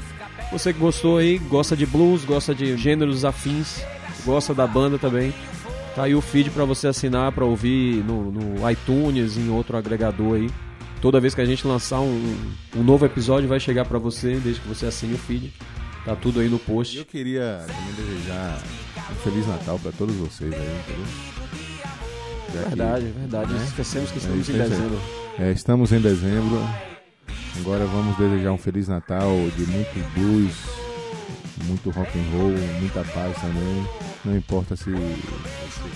você 0.52 0.74
que 0.74 0.80
gostou 0.80 1.18
aí, 1.18 1.38
gosta 1.38 1.76
de 1.76 1.86
blues, 1.86 2.24
gosta 2.26 2.54
de 2.56 2.78
gêneros 2.78 3.26
afins, 3.26 3.82
gosta 4.26 4.54
da 4.54 4.66
banda 4.68 4.98
também. 4.98 5.34
Tá 5.96 6.04
aí 6.04 6.14
o 6.16 6.22
feed 6.22 6.52
para 6.52 6.64
você 6.64 6.88
assinar, 6.88 7.32
para 7.32 7.44
ouvir 7.44 8.04
no, 8.04 8.32
no 8.32 8.70
iTunes, 8.70 9.36
em 9.38 9.50
outro 9.50 9.76
agregador 9.78 10.36
aí. 10.36 10.50
Toda 11.02 11.20
vez 11.20 11.34
que 11.36 11.42
a 11.42 11.46
gente 11.46 11.66
lançar 11.68 12.00
um, 12.00 12.36
um 12.76 12.84
novo 12.84 13.06
episódio, 13.06 13.48
vai 13.50 13.60
chegar 13.60 13.86
para 13.86 13.98
você, 14.00 14.36
desde 14.38 14.62
que 14.62 14.68
você 14.68 14.86
assine 14.86 15.14
o 15.16 15.18
feed. 15.18 15.52
Tá 16.06 16.16
tudo 16.16 16.40
aí 16.40 16.48
no 16.50 16.58
post. 16.60 16.98
Eu 16.98 17.06
queria 17.06 17.64
também 17.68 17.94
desejar 18.06 18.62
um 19.12 19.16
Feliz 19.16 19.46
Natal 19.48 19.78
pra 19.80 19.92
todos 19.92 20.16
vocês 20.16 20.54
aí, 20.54 20.60
entendeu? 20.60 21.06
Já 22.54 22.62
que- 22.64 22.68
Verdade, 22.70 23.06
verdade. 23.18 23.54
né? 23.54 23.64
Esquecemos 23.66 24.10
que 24.12 24.18
É 24.18 24.22
estamos 24.22 24.40
isso 24.42 24.52
em 24.52 24.58
dezembro. 24.58 25.00
É, 25.40 25.52
estamos 25.52 25.92
em 25.92 26.00
dezembro. 26.00 26.62
Agora 27.60 27.86
vamos 27.86 28.16
desejar 28.18 28.52
um 28.52 28.58
Feliz 28.58 28.88
Natal 28.88 29.32
de 29.58 29.66
muito 29.66 30.14
blues, 30.14 30.54
muito 31.66 31.90
rock 31.90 32.10
and 32.18 32.38
roll, 32.38 32.54
muita 32.80 33.04
paz 33.04 33.36
também. 33.42 33.86
Não 34.24 34.36
importa 34.38 34.76
se 34.76 34.90
você 34.92 34.94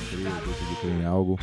crê 0.10 0.24
ou 0.26 0.46
deixa 0.46 0.66
de 0.70 0.76
crer 0.82 1.02
em 1.02 1.06
algo. 1.06 1.40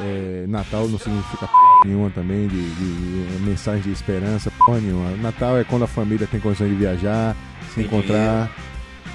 É, 0.00 0.44
Natal 0.48 0.88
não 0.88 0.98
significa 0.98 1.46
p 1.46 1.88
nenhuma 1.88 2.10
também, 2.10 2.48
de, 2.48 2.56
de- 2.74 3.36
de 3.36 3.42
mensagem 3.42 3.82
de 3.82 3.92
esperança, 3.92 4.50
p 4.50 4.72
nenhuma. 4.80 5.10
Natal 5.18 5.56
é 5.58 5.64
quando 5.64 5.84
a 5.84 5.88
família 5.88 6.26
tem 6.26 6.40
condições 6.40 6.70
de 6.70 6.76
viajar, 6.76 7.36
se 7.74 7.82
encontrar, 7.82 8.50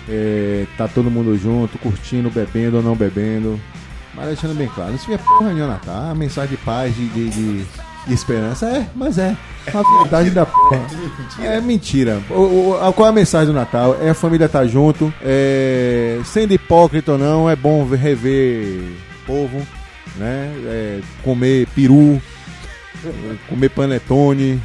é, 0.07 0.65
tá 0.77 0.87
todo 0.87 1.09
mundo 1.11 1.37
junto, 1.37 1.77
curtindo, 1.79 2.29
bebendo 2.29 2.77
ou 2.77 2.83
não 2.83 2.95
bebendo. 2.95 3.59
Mas 4.15 4.27
deixando 4.27 4.55
bem 4.55 4.67
claro, 4.69 4.91
não 4.91 4.97
significa 4.99 5.29
porra 5.29 5.53
nenhuma 5.53 5.73
Natal. 5.73 6.11
A 6.11 6.15
mensagem 6.15 6.55
de 6.55 6.63
paz, 6.63 6.95
de, 6.95 7.07
de- 7.09 7.29
de 8.07 8.13
esperança, 8.13 8.65
é, 8.67 8.89
mas 8.95 9.17
é. 9.17 9.35
A 9.73 10.01
verdade 10.01 10.29
da 10.31 10.45
porra. 10.45 10.81
É 11.41 11.61
mentira. 11.61 12.19
O, 12.29 12.71
o- 12.71 12.93
qual 12.93 13.07
é 13.07 13.09
a 13.09 13.13
mensagem 13.13 13.47
do 13.47 13.53
Natal? 13.53 13.97
É 14.01 14.09
a 14.09 14.13
família 14.13 14.45
estar 14.45 14.65
junto, 14.67 15.13
é, 15.21 16.19
sendo 16.25 16.53
hipócrita 16.53 17.13
ou 17.13 17.17
não, 17.17 17.49
é 17.49 17.55
bom 17.55 17.85
ver- 17.85 17.97
rever 17.97 18.83
povo, 19.25 19.61
né? 20.17 20.51
É, 20.65 20.99
comer 21.23 21.67
peru, 21.75 22.21
comer 23.47 23.69
panetone, 23.69 24.61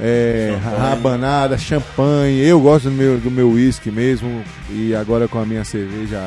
é, 0.00 0.56
rabanada, 0.62 1.58
champanhe. 1.58 2.40
Eu 2.44 2.60
gosto 2.60 2.84
do 2.84 2.90
meu 2.94 3.18
do 3.18 3.30
meu 3.30 3.50
whisky 3.50 3.90
mesmo. 3.90 4.42
E 4.70 4.94
agora 4.94 5.26
com 5.26 5.38
a 5.38 5.44
minha 5.46 5.64
cerveja 5.64 6.18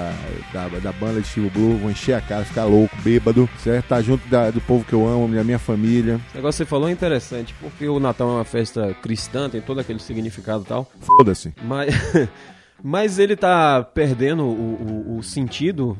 da, 0.51 0.67
da 0.67 0.91
banda 0.91 1.21
de 1.21 1.27
Steve 1.27 1.49
Blue, 1.49 1.77
vou 1.77 1.91
encher 1.91 2.13
a 2.15 2.21
cara, 2.21 2.43
ficar 2.43 2.65
louco, 2.65 2.95
bêbado, 3.03 3.47
certo? 3.59 3.85
Tá 3.87 4.01
junto 4.01 4.27
da- 4.27 4.49
do 4.51 4.59
povo 4.61 4.83
que 4.83 4.93
eu 4.93 5.07
amo, 5.07 5.27
da 5.33 5.43
minha 5.43 5.59
família. 5.59 6.19
O 6.33 6.37
negócio 6.37 6.57
que 6.63 6.65
você 6.65 6.69
falou 6.69 6.89
é 6.89 6.91
interessante, 6.91 7.53
porque 7.61 7.87
o 7.87 7.99
Natal 7.99 8.29
é 8.29 8.33
uma 8.33 8.43
festa 8.45 8.93
cristã, 9.01 9.47
tem 9.49 9.61
todo 9.61 9.79
aquele 9.79 9.99
significado 9.99 10.63
e 10.63 10.67
tal. 10.67 10.91
Foda-se. 11.01 11.53
Mas, 11.63 11.93
mas 12.83 13.19
ele 13.19 13.35
tá 13.35 13.83
perdendo 13.83 14.43
o, 14.43 15.05
o- 15.15 15.17
o 15.19 15.23
sentido. 15.23 15.95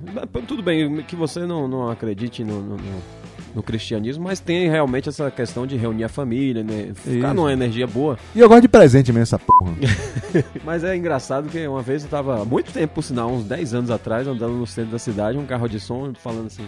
Tudo 0.48 0.64
bem 0.64 1.04
que 1.04 1.16
você 1.16 1.42
não, 1.46 1.68
não 1.68 1.90
acredite 1.90 2.44
no, 2.44 2.60
no- 2.62 2.78
no- 2.78 3.21
no 3.56 3.62
cristianismo, 3.64 4.24
mas 4.24 4.40
tem 4.40 4.70
realmente 4.70 5.10
essa 5.10 5.30
questão 5.30 5.66
de 5.68 5.76
reunir 5.78 6.04
a 6.04 6.10
família, 6.10 6.64
né? 6.64 6.92
Ficar 6.96 7.28
Isso. 7.28 7.34
numa 7.34 7.52
energia 7.52 7.86
boa. 7.88 8.18
E 8.36 8.40
eu 8.40 8.48
gosto 8.48 8.62
de 8.62 8.68
presente 8.68 9.12
mesmo, 9.12 9.24
essa 9.24 9.40
porra. 9.40 9.72
Mas 10.64 10.84
é 10.84 10.96
engraçado 10.96 11.50
que 11.50 11.66
uma 11.68 11.82
vez 11.82 12.04
eu 12.04 12.10
tava, 12.10 12.42
há 12.42 12.46
muito 12.46 12.72
tempo, 12.72 12.96
por 12.96 13.04
sinal, 13.04 13.30
uns 13.32 13.44
10 13.44 13.74
anos 13.74 13.92
atrás, 13.92 14.28
andando 14.28 14.54
no 14.54 14.66
centro 14.68 14.92
da 14.92 15.00
cidade, 15.00 15.38
um 15.38 15.46
carro 15.46 15.68
de 15.68 15.80
som 15.80 16.14
falando 16.14 16.48
assim. 16.48 16.68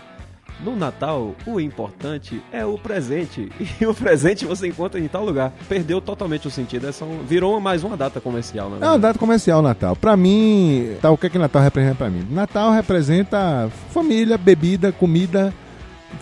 No 0.63 0.75
Natal, 0.75 1.33
o 1.47 1.59
importante 1.59 2.41
é 2.51 2.63
o 2.65 2.77
presente. 2.77 3.51
E 3.81 3.85
o 3.87 3.93
presente 3.93 4.45
você 4.45 4.67
encontra 4.67 4.99
em 4.99 5.07
tal 5.07 5.25
lugar. 5.25 5.51
Perdeu 5.67 5.99
totalmente 5.99 6.47
o 6.47 6.51
sentido. 6.51 6.87
É 6.87 6.91
só 6.91 7.05
um- 7.05 7.23
virou 7.23 7.59
mais 7.59 7.83
uma 7.83 7.97
data 7.97 8.21
comercial, 8.21 8.69
né? 8.69 8.77
É 8.79 8.85
uma 8.85 8.99
data 8.99 9.17
comercial, 9.17 9.61
Natal. 9.61 9.95
Pra 9.95 10.15
mim, 10.15 10.95
tá, 11.01 11.09
o 11.09 11.17
que 11.17 11.25
é 11.25 11.29
que 11.29 11.39
Natal 11.39 11.61
representa 11.61 11.95
pra 11.95 12.09
mim? 12.09 12.25
Natal 12.29 12.71
representa 12.71 13.69
família, 13.91 14.37
bebida, 14.37 14.91
comida, 14.91 15.53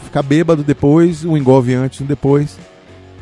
ficar 0.03 0.21
bêbado 0.23 0.63
depois, 0.63 1.23
o 1.25 1.37
engolve 1.37 1.73
antes 1.73 1.99
e 1.99 2.03
depois. 2.03 2.57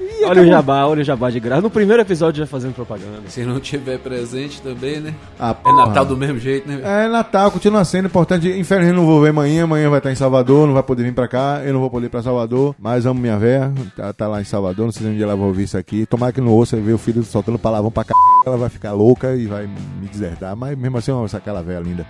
E 0.02 0.26
Olha 0.26 0.28
o 0.28 0.32
acabou. 0.32 0.46
jabá, 0.52 0.86
olha 0.86 1.02
o 1.02 1.04
jabá 1.04 1.30
de 1.30 1.40
graça. 1.40 1.62
No 1.62 1.70
primeiro 1.70 2.02
episódio 2.02 2.40
já 2.44 2.46
fazendo 2.46 2.74
propaganda. 2.74 3.22
Se 3.30 3.42
não 3.46 3.58
tiver 3.58 3.98
presente 4.00 4.62
também, 4.62 5.00
né? 5.00 5.14
Ah, 5.40 5.56
É. 5.66 5.72
Natal 5.72 6.04
do 6.06 6.18
mesmo 6.18 6.38
jeito, 6.38 6.68
né? 6.68 6.82
É 6.84 7.08
Natal, 7.08 7.50
continua 7.52 7.86
sendo 7.86 8.08
importante. 8.08 8.50
Infelizmente 8.50 8.96
não 8.98 9.06
vou 9.06 9.22
ver 9.22 9.30
amanhã, 9.30 9.64
amanhã 9.64 9.90
vai 9.90 10.00
estar 10.00 10.12
em 10.12 10.16
Salvador, 10.16 10.68
não 10.68 10.74
vai 10.74 10.84
poder 10.84 11.04
vir 11.04 11.14
pra 11.14 11.26
cá, 11.28 11.62
eu 11.64 11.72
não 11.72 11.80
vou 11.80 11.90
poder 11.90 12.08
ir 12.08 12.10
pra 12.10 12.22
Salvador, 12.22 12.76
mas 12.78 13.06
amo 13.06 13.18
minha 13.22 13.38
véia, 13.38 13.72
tá, 13.96 14.12
tá 14.12 14.28
lá 14.28 14.42
em 14.42 14.44
Salvador, 14.44 14.86
não 14.88 14.92
sei 14.92 15.04
se 15.08 15.10
um 15.10 15.16
dia 15.16 15.24
ela 15.24 15.38
vai 15.38 15.46
ouvir 15.48 15.64
isso 15.64 15.78
aqui. 15.78 16.06
Tomara 16.06 16.34
que 16.34 16.42
não 16.42 16.52
ouça 16.52 16.76
e 16.76 16.82
ver 16.82 16.94
o 16.94 16.98
filho 16.98 17.24
soltando 17.24 17.58
palavrão 17.58 17.90
pra 17.90 18.04
c... 18.04 18.10
ela 18.46 18.58
vai 18.58 18.68
ficar 18.70 18.92
louca 18.92 19.36
e 19.38 19.46
vai 19.46 19.68
me 19.68 20.08
deserdar, 20.12 20.54
mas 20.54 20.78
mesmo 20.78 20.98
assim 20.98 21.12
eu 21.12 21.18
amo 21.18 21.28
aquela 21.32 21.64
véia 21.64 21.80
linda. 21.80 22.06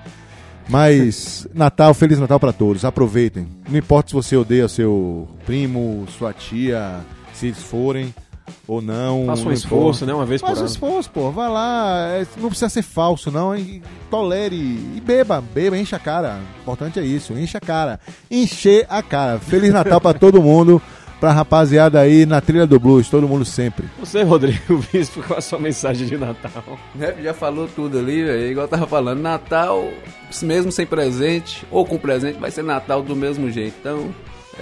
Mas 0.69 1.47
Natal, 1.53 1.93
Feliz 1.93 2.19
Natal 2.19 2.39
pra 2.39 2.53
todos, 2.53 2.85
aproveitem. 2.85 3.47
Não 3.69 3.77
importa 3.79 4.09
se 4.09 4.15
você 4.15 4.35
odeia 4.37 4.67
seu 4.67 5.27
primo, 5.45 6.05
sua 6.17 6.31
tia, 6.33 6.99
se 7.33 7.47
eles 7.47 7.61
forem 7.63 8.13
ou 8.67 8.81
não. 8.81 9.25
Faça 9.25 9.47
um 9.47 9.51
esforço, 9.51 10.05
né? 10.05 10.13
Uma 10.13 10.25
vez 10.25 10.41
por 10.41 10.47
Faz 10.47 10.59
um 10.59 10.61
ano. 10.61 10.69
esforço, 10.69 11.09
pô. 11.09 11.31
Vai 11.31 11.49
lá. 11.49 12.07
é, 12.11 12.25
Não 12.37 12.49
precisa 12.49 12.69
ser 12.69 12.83
falso, 12.83 13.31
não. 13.31 13.55
hein? 13.55 13.81
Tolere. 14.11 14.55
E 14.55 15.01
beba, 15.03 15.41
beba, 15.41 15.77
enche 15.77 15.95
a 15.95 15.99
cara. 15.99 16.37
O 16.59 16.61
importante 16.61 16.99
é 16.99 17.03
isso, 17.03 17.33
enche 17.33 17.57
a 17.57 17.61
cara. 17.61 17.99
Encher 18.29 18.85
a 18.89 19.01
cara. 19.01 19.39
Feliz 19.39 19.73
Natal 19.73 19.99
pra 19.99 20.13
todo 20.13 20.41
mundo. 20.41 20.79
Pra 21.19 21.33
rapaziada 21.33 21.99
aí 21.99 22.25
na 22.25 22.39
trilha 22.39 22.65
do 22.65 22.79
blues, 22.79 23.09
todo 23.09 23.27
mundo 23.27 23.43
sempre. 23.43 23.87
Você, 23.99 24.23
Rodrigo 24.23 24.83
Bispo, 24.91 25.21
qual 25.21 25.39
a 25.39 25.41
sua 25.41 25.59
mensagem 25.59 26.07
de 26.07 26.17
Natal? 26.17 26.79
O 26.95 26.97
rap 26.97 27.21
já 27.21 27.33
falou 27.33 27.67
tudo 27.67 27.99
ali, 27.99 28.23
velho. 28.23 28.51
Igual 28.51 28.65
eu 28.65 28.69
tava 28.69 28.87
falando, 28.87 29.21
Natal, 29.21 29.91
mesmo 30.41 30.71
sem 30.71 30.85
presente, 30.85 31.65
ou 31.69 31.85
com 31.85 31.97
presente, 31.97 32.39
vai 32.39 32.51
ser 32.51 32.63
Natal 32.63 33.03
do 33.03 33.17
mesmo 33.17 33.51
jeito. 33.51 33.75
Então, 33.81 34.09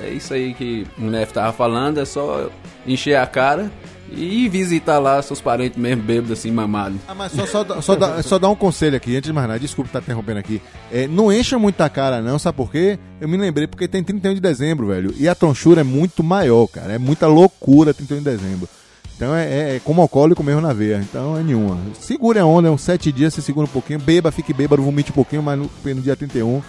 é 0.03 0.09
isso 0.09 0.33
aí 0.33 0.55
que 0.55 0.87
o 0.97 1.03
Nef 1.03 1.31
tava 1.31 1.53
falando, 1.53 1.99
é 1.99 2.05
só 2.05 2.49
encher 2.87 3.17
a 3.17 3.27
cara 3.27 3.71
e 4.11 4.47
visitar 4.47 4.99
lá 4.99 5.21
seus 5.21 5.41
parentes 5.41 5.77
mesmo 5.77 6.03
bêbados 6.03 6.31
assim, 6.31 6.51
mamados. 6.51 6.99
Ah, 7.07 7.15
mas 7.15 7.31
só, 7.31 7.45
só, 7.45 7.63
dá- 7.63 7.81
só, 7.81 7.95
dá, 7.95 8.23
só 8.23 8.39
dar 8.39 8.49
um 8.49 8.55
conselho 8.55 8.95
aqui, 8.95 9.15
antes 9.15 9.27
de 9.27 9.33
mais 9.33 9.47
nada, 9.47 9.59
desculpa 9.59 9.89
estar 9.89 9.99
interrompendo 9.99 10.39
aqui. 10.39 10.61
É, 10.91 11.07
não 11.07 11.31
encha 11.31 11.59
muita 11.59 11.89
cara, 11.89 12.21
não, 12.21 12.39
sabe 12.39 12.55
por 12.57 12.71
quê? 12.71 12.97
Eu 13.19 13.27
me 13.27 13.37
lembrei 13.37 13.67
porque 13.67 13.87
tem 13.87 14.03
31 14.03 14.35
de 14.35 14.41
dezembro, 14.41 14.87
velho. 14.87 15.13
E 15.17 15.27
a 15.27 15.35
tronchura 15.35 15.81
é 15.81 15.83
muito 15.83 16.23
maior, 16.23 16.67
cara. 16.67 16.93
É 16.93 16.97
muita 16.97 17.27
loucura 17.27 17.93
31 17.93 18.19
de 18.19 18.23
dezembro. 18.23 18.69
Então 19.15 19.35
é, 19.35 19.45
é, 19.45 19.75
é 19.75 19.81
como 19.83 20.01
alcoólico 20.01 20.43
mesmo 20.43 20.61
na 20.61 20.73
veia. 20.73 20.97
Então 21.03 21.35
é 21.37 21.41
nenhuma. 21.43 21.77
Segure 21.99 22.37
a 22.39 22.45
onda, 22.45 22.71
uns 22.71 22.81
7 22.81 23.11
dias, 23.11 23.33
você 23.33 23.41
segura 23.41 23.65
um 23.65 23.69
pouquinho, 23.69 23.99
beba, 23.99 24.31
fique 24.31 24.53
bêbado, 24.53 24.81
vomite 24.83 25.11
um 25.11 25.15
pouquinho, 25.15 25.41
mas 25.41 25.57
no, 25.57 25.69
no 25.83 26.01
dia 26.01 26.15
31 26.15 26.61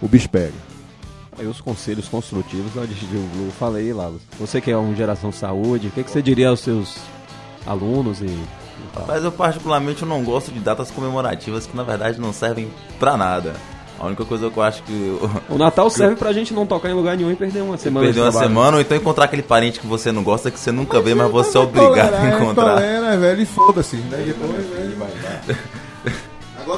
o 0.00 0.08
bicho 0.08 0.28
pega. 0.28 0.71
Aí 1.42 1.48
os 1.48 1.60
conselhos 1.60 2.08
construtivos 2.08 2.72
Digio 2.88 3.20
Blue. 3.34 3.50
Falei, 3.58 3.92
Lalo. 3.92 4.20
Você 4.38 4.60
que 4.60 4.70
é 4.70 4.78
um 4.78 4.94
geração 4.94 5.32
saúde, 5.32 5.88
o 5.88 5.90
que, 5.90 6.04
que 6.04 6.10
você 6.10 6.22
diria 6.22 6.48
aos 6.48 6.60
seus 6.60 6.96
alunos 7.66 8.20
e? 8.20 8.38
Mas 9.08 9.24
eu 9.24 9.32
particularmente 9.32 10.02
eu 10.02 10.08
não 10.08 10.22
gosto 10.22 10.52
de 10.52 10.60
datas 10.60 10.90
comemorativas 10.92 11.66
que 11.66 11.76
na 11.76 11.82
verdade 11.82 12.20
não 12.20 12.32
servem 12.32 12.70
pra 13.00 13.16
nada. 13.16 13.54
A 13.98 14.06
única 14.06 14.24
coisa 14.24 14.50
que 14.50 14.56
eu 14.56 14.62
acho 14.62 14.82
que 14.84 14.92
eu 14.92 15.30
O 15.48 15.58
Natal 15.58 15.90
serve 15.90 16.14
pra 16.14 16.32
gente 16.32 16.54
não 16.54 16.64
tocar 16.64 16.90
em 16.90 16.94
lugar 16.94 17.16
nenhum 17.16 17.30
e 17.32 17.36
perder 17.36 17.62
uma 17.62 17.76
semana 17.76 18.06
perder 18.06 18.20
de 18.20 18.20
uma 18.20 18.30
trabalho. 18.30 18.48
semana 18.48 18.76
ou 18.76 18.80
então 18.80 18.96
encontrar 18.96 19.24
aquele 19.24 19.42
parente 19.42 19.80
que 19.80 19.86
você 19.86 20.12
não 20.12 20.22
gosta 20.22 20.50
que 20.50 20.58
você 20.60 20.70
nunca 20.70 21.00
vê, 21.00 21.12
mas 21.14 21.30
você 21.30 21.58
é 21.58 21.60
obrigado 21.60 22.14
a 22.14 22.28
encontrar. 22.28 22.74
Tolera, 22.74 23.16
velho, 23.16 23.42
e 23.42 23.46
foda-se. 23.46 23.96
Né? 23.96 24.24
Depois, 24.26 24.66
velho. 24.68 25.58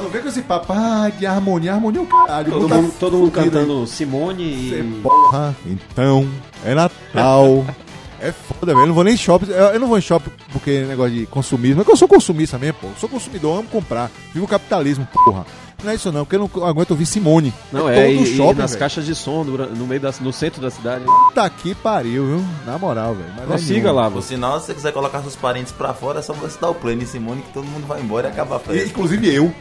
Não 0.05 0.11
vem 0.11 0.21
com 0.21 0.27
esse 0.27 0.43
papo 0.43 0.71
ah, 0.71 1.09
de 1.09 1.25
harmonia, 1.25 1.73
harmonia 1.73 1.99
é 1.99 2.03
o 2.03 2.05
caralho. 2.05 2.51
Todo 2.51 2.69
mundo, 2.69 2.93
todo 2.99 3.17
mundo 3.17 3.39
aí. 3.39 3.45
cantando 3.45 3.87
Simone 3.87 4.69
Cê 4.69 4.81
e... 4.81 5.01
Porra, 5.01 5.55
então, 5.65 6.29
é 6.63 6.75
Natal. 6.75 7.65
é 8.21 8.31
foda, 8.31 8.67
velho. 8.67 8.83
Eu 8.83 8.87
não 8.87 8.93
vou 8.93 9.03
nem 9.03 9.15
em 9.15 9.17
shopping. 9.17 9.49
Eu, 9.49 9.55
eu 9.55 9.79
não 9.79 9.87
vou 9.87 9.97
em 9.97 10.01
shopping 10.01 10.29
porque 10.51 10.69
é 10.69 10.85
negócio 10.85 11.11
de 11.11 11.25
consumismo. 11.25 11.81
É 11.81 11.83
que 11.83 11.91
eu 11.91 11.97
sou 11.97 12.07
consumista 12.07 12.59
mesmo, 12.59 12.77
pô. 12.81 12.87
Eu 12.87 12.93
sou 12.99 13.09
consumidor, 13.09 13.57
amo 13.57 13.67
comprar. 13.67 14.11
Vivo 14.31 14.45
o 14.45 14.47
capitalismo, 14.47 15.07
porra. 15.11 15.43
Não 15.83 15.91
é 15.91 15.95
isso 15.95 16.11
não, 16.11 16.25
porque 16.25 16.35
eu 16.35 16.49
não 16.55 16.65
aguento 16.67 16.91
ouvir 16.91 17.05
Simone. 17.05 17.53
Não, 17.71 17.87
é, 17.89 17.95
todo 18.05 18.13
e, 18.15 18.23
e 18.23 18.37
shopping, 18.37 18.59
nas 18.59 18.71
velho. 18.71 18.79
caixas 18.79 19.05
de 19.05 19.13
som, 19.15 19.43
no 19.43 19.85
meio 19.85 20.01
da, 20.01 20.13
no 20.21 20.33
centro 20.33 20.61
da 20.61 20.69
cidade. 20.71 21.05
Puta 21.05 21.49
que 21.49 21.75
pariu, 21.75 22.25
viu? 22.25 22.45
Na 22.65 22.77
moral, 22.77 23.13
velho. 23.15 23.29
Mas 23.47 23.69
é 23.69 23.91
lá, 23.91 24.09
Por 24.09 24.21
você. 24.21 24.35
sinal, 24.35 24.59
se 24.59 24.67
você 24.67 24.73
quiser 24.73 24.91
colocar 24.93 25.21
seus 25.21 25.35
parentes 25.35 25.71
pra 25.71 25.93
fora, 25.93 26.19
é 26.19 26.21
só 26.21 26.33
você 26.33 26.57
dar 26.59 26.69
o 26.69 26.75
play 26.75 26.95
em 26.95 27.05
Simone 27.05 27.41
que 27.41 27.53
todo 27.53 27.65
mundo 27.65 27.85
vai 27.85 28.01
embora 28.01 28.27
e 28.27 28.31
acaba 28.31 28.55
a 28.55 28.59
E, 28.59 28.61
festa. 28.61 28.89
inclusive 28.89 29.33
eu. 29.33 29.53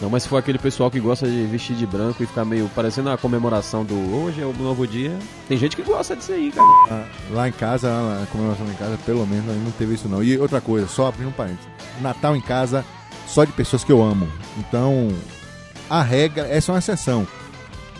Não, 0.00 0.08
mas 0.08 0.22
se 0.22 0.28
for 0.28 0.36
aquele 0.36 0.58
pessoal 0.58 0.88
que 0.92 1.00
gosta 1.00 1.26
de 1.26 1.44
vestir 1.46 1.74
de 1.74 1.84
branco 1.84 2.22
e 2.22 2.26
ficar 2.26 2.44
meio 2.44 2.70
parecendo 2.72 3.10
a 3.10 3.18
comemoração 3.18 3.84
do 3.84 3.94
hoje 4.14 4.40
é 4.40 4.44
o 4.46 4.52
novo 4.52 4.86
dia, 4.86 5.18
tem 5.48 5.58
gente 5.58 5.74
que 5.74 5.82
gosta 5.82 6.14
disso 6.14 6.30
aí, 6.32 6.52
cara. 6.52 6.68
Ah, 6.88 7.04
Lá 7.32 7.48
em 7.48 7.52
casa, 7.52 7.88
lá 7.88 8.20
na 8.20 8.26
comemoração 8.26 8.64
em 8.70 8.74
casa, 8.74 8.96
pelo 9.04 9.26
menos 9.26 9.46
não 9.46 9.72
teve 9.72 9.94
isso 9.94 10.08
não. 10.08 10.22
E 10.22 10.38
outra 10.38 10.60
coisa, 10.60 10.86
só 10.86 11.08
abrindo 11.08 11.30
um 11.30 11.32
parênteses. 11.32 11.66
Natal 12.00 12.36
em 12.36 12.40
casa, 12.40 12.84
só 13.28 13.44
de 13.44 13.52
pessoas 13.52 13.84
que 13.84 13.92
eu 13.92 14.02
amo. 14.02 14.26
Então, 14.56 15.08
a 15.88 16.02
regra, 16.02 16.46
essa 16.48 16.72
é 16.72 16.74
uma 16.74 16.78
exceção. 16.78 17.26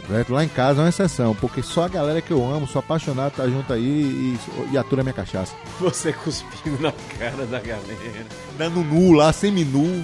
Certo? 0.09 0.33
Lá 0.33 0.43
em 0.43 0.49
casa 0.49 0.81
é 0.81 0.85
uma 0.85 0.89
exceção, 0.89 1.35
porque 1.35 1.63
só 1.63 1.85
a 1.85 1.89
galera 1.89 2.23
que 2.23 2.31
eu 2.31 2.43
amo, 2.43 2.67
sou 2.67 2.79
apaixonado, 2.81 3.35
tá 3.35 3.47
junto 3.47 3.71
aí 3.75 3.83
e, 3.85 4.39
e 4.73 4.79
atura 4.79 5.03
minha 5.03 5.13
cachaça. 5.13 5.55
Você 5.79 6.15
cuspindo 6.15 6.81
na 6.81 6.93
cara 7.19 7.45
da 7.45 7.61
galera. 7.61 8.27
Dando 8.57 8.81
nu 8.83 9.13
lá, 9.13 9.31
semi-nu. 9.35 10.03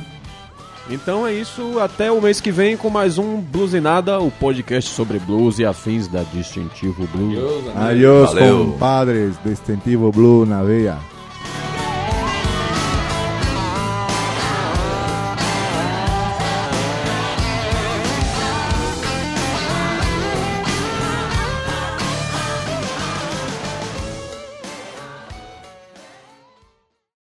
Então 0.91 1.27
é 1.27 1.33
isso, 1.33 1.79
até 1.81 2.12
o 2.12 2.20
mês 2.20 2.43
que 2.43 2.53
vem 2.53 2.77
com 2.77 2.91
mais 2.91 3.16
um 3.16 3.41
Bluesinada, 3.41 4.20
o 4.20 4.31
podcast 4.31 4.91
sobre 4.91 5.18
blues 5.18 5.59
e 5.59 5.64
afins 5.64 6.07
da 6.07 6.22
Distintivo 6.25 7.07
Blues. 7.07 7.64
Adiós, 7.75 8.35
Valeu. 8.35 8.66
compadres. 8.66 9.35
Distintivo 9.43 10.12
Blue 10.12 10.45
na 10.45 10.62
veia. 10.62 10.99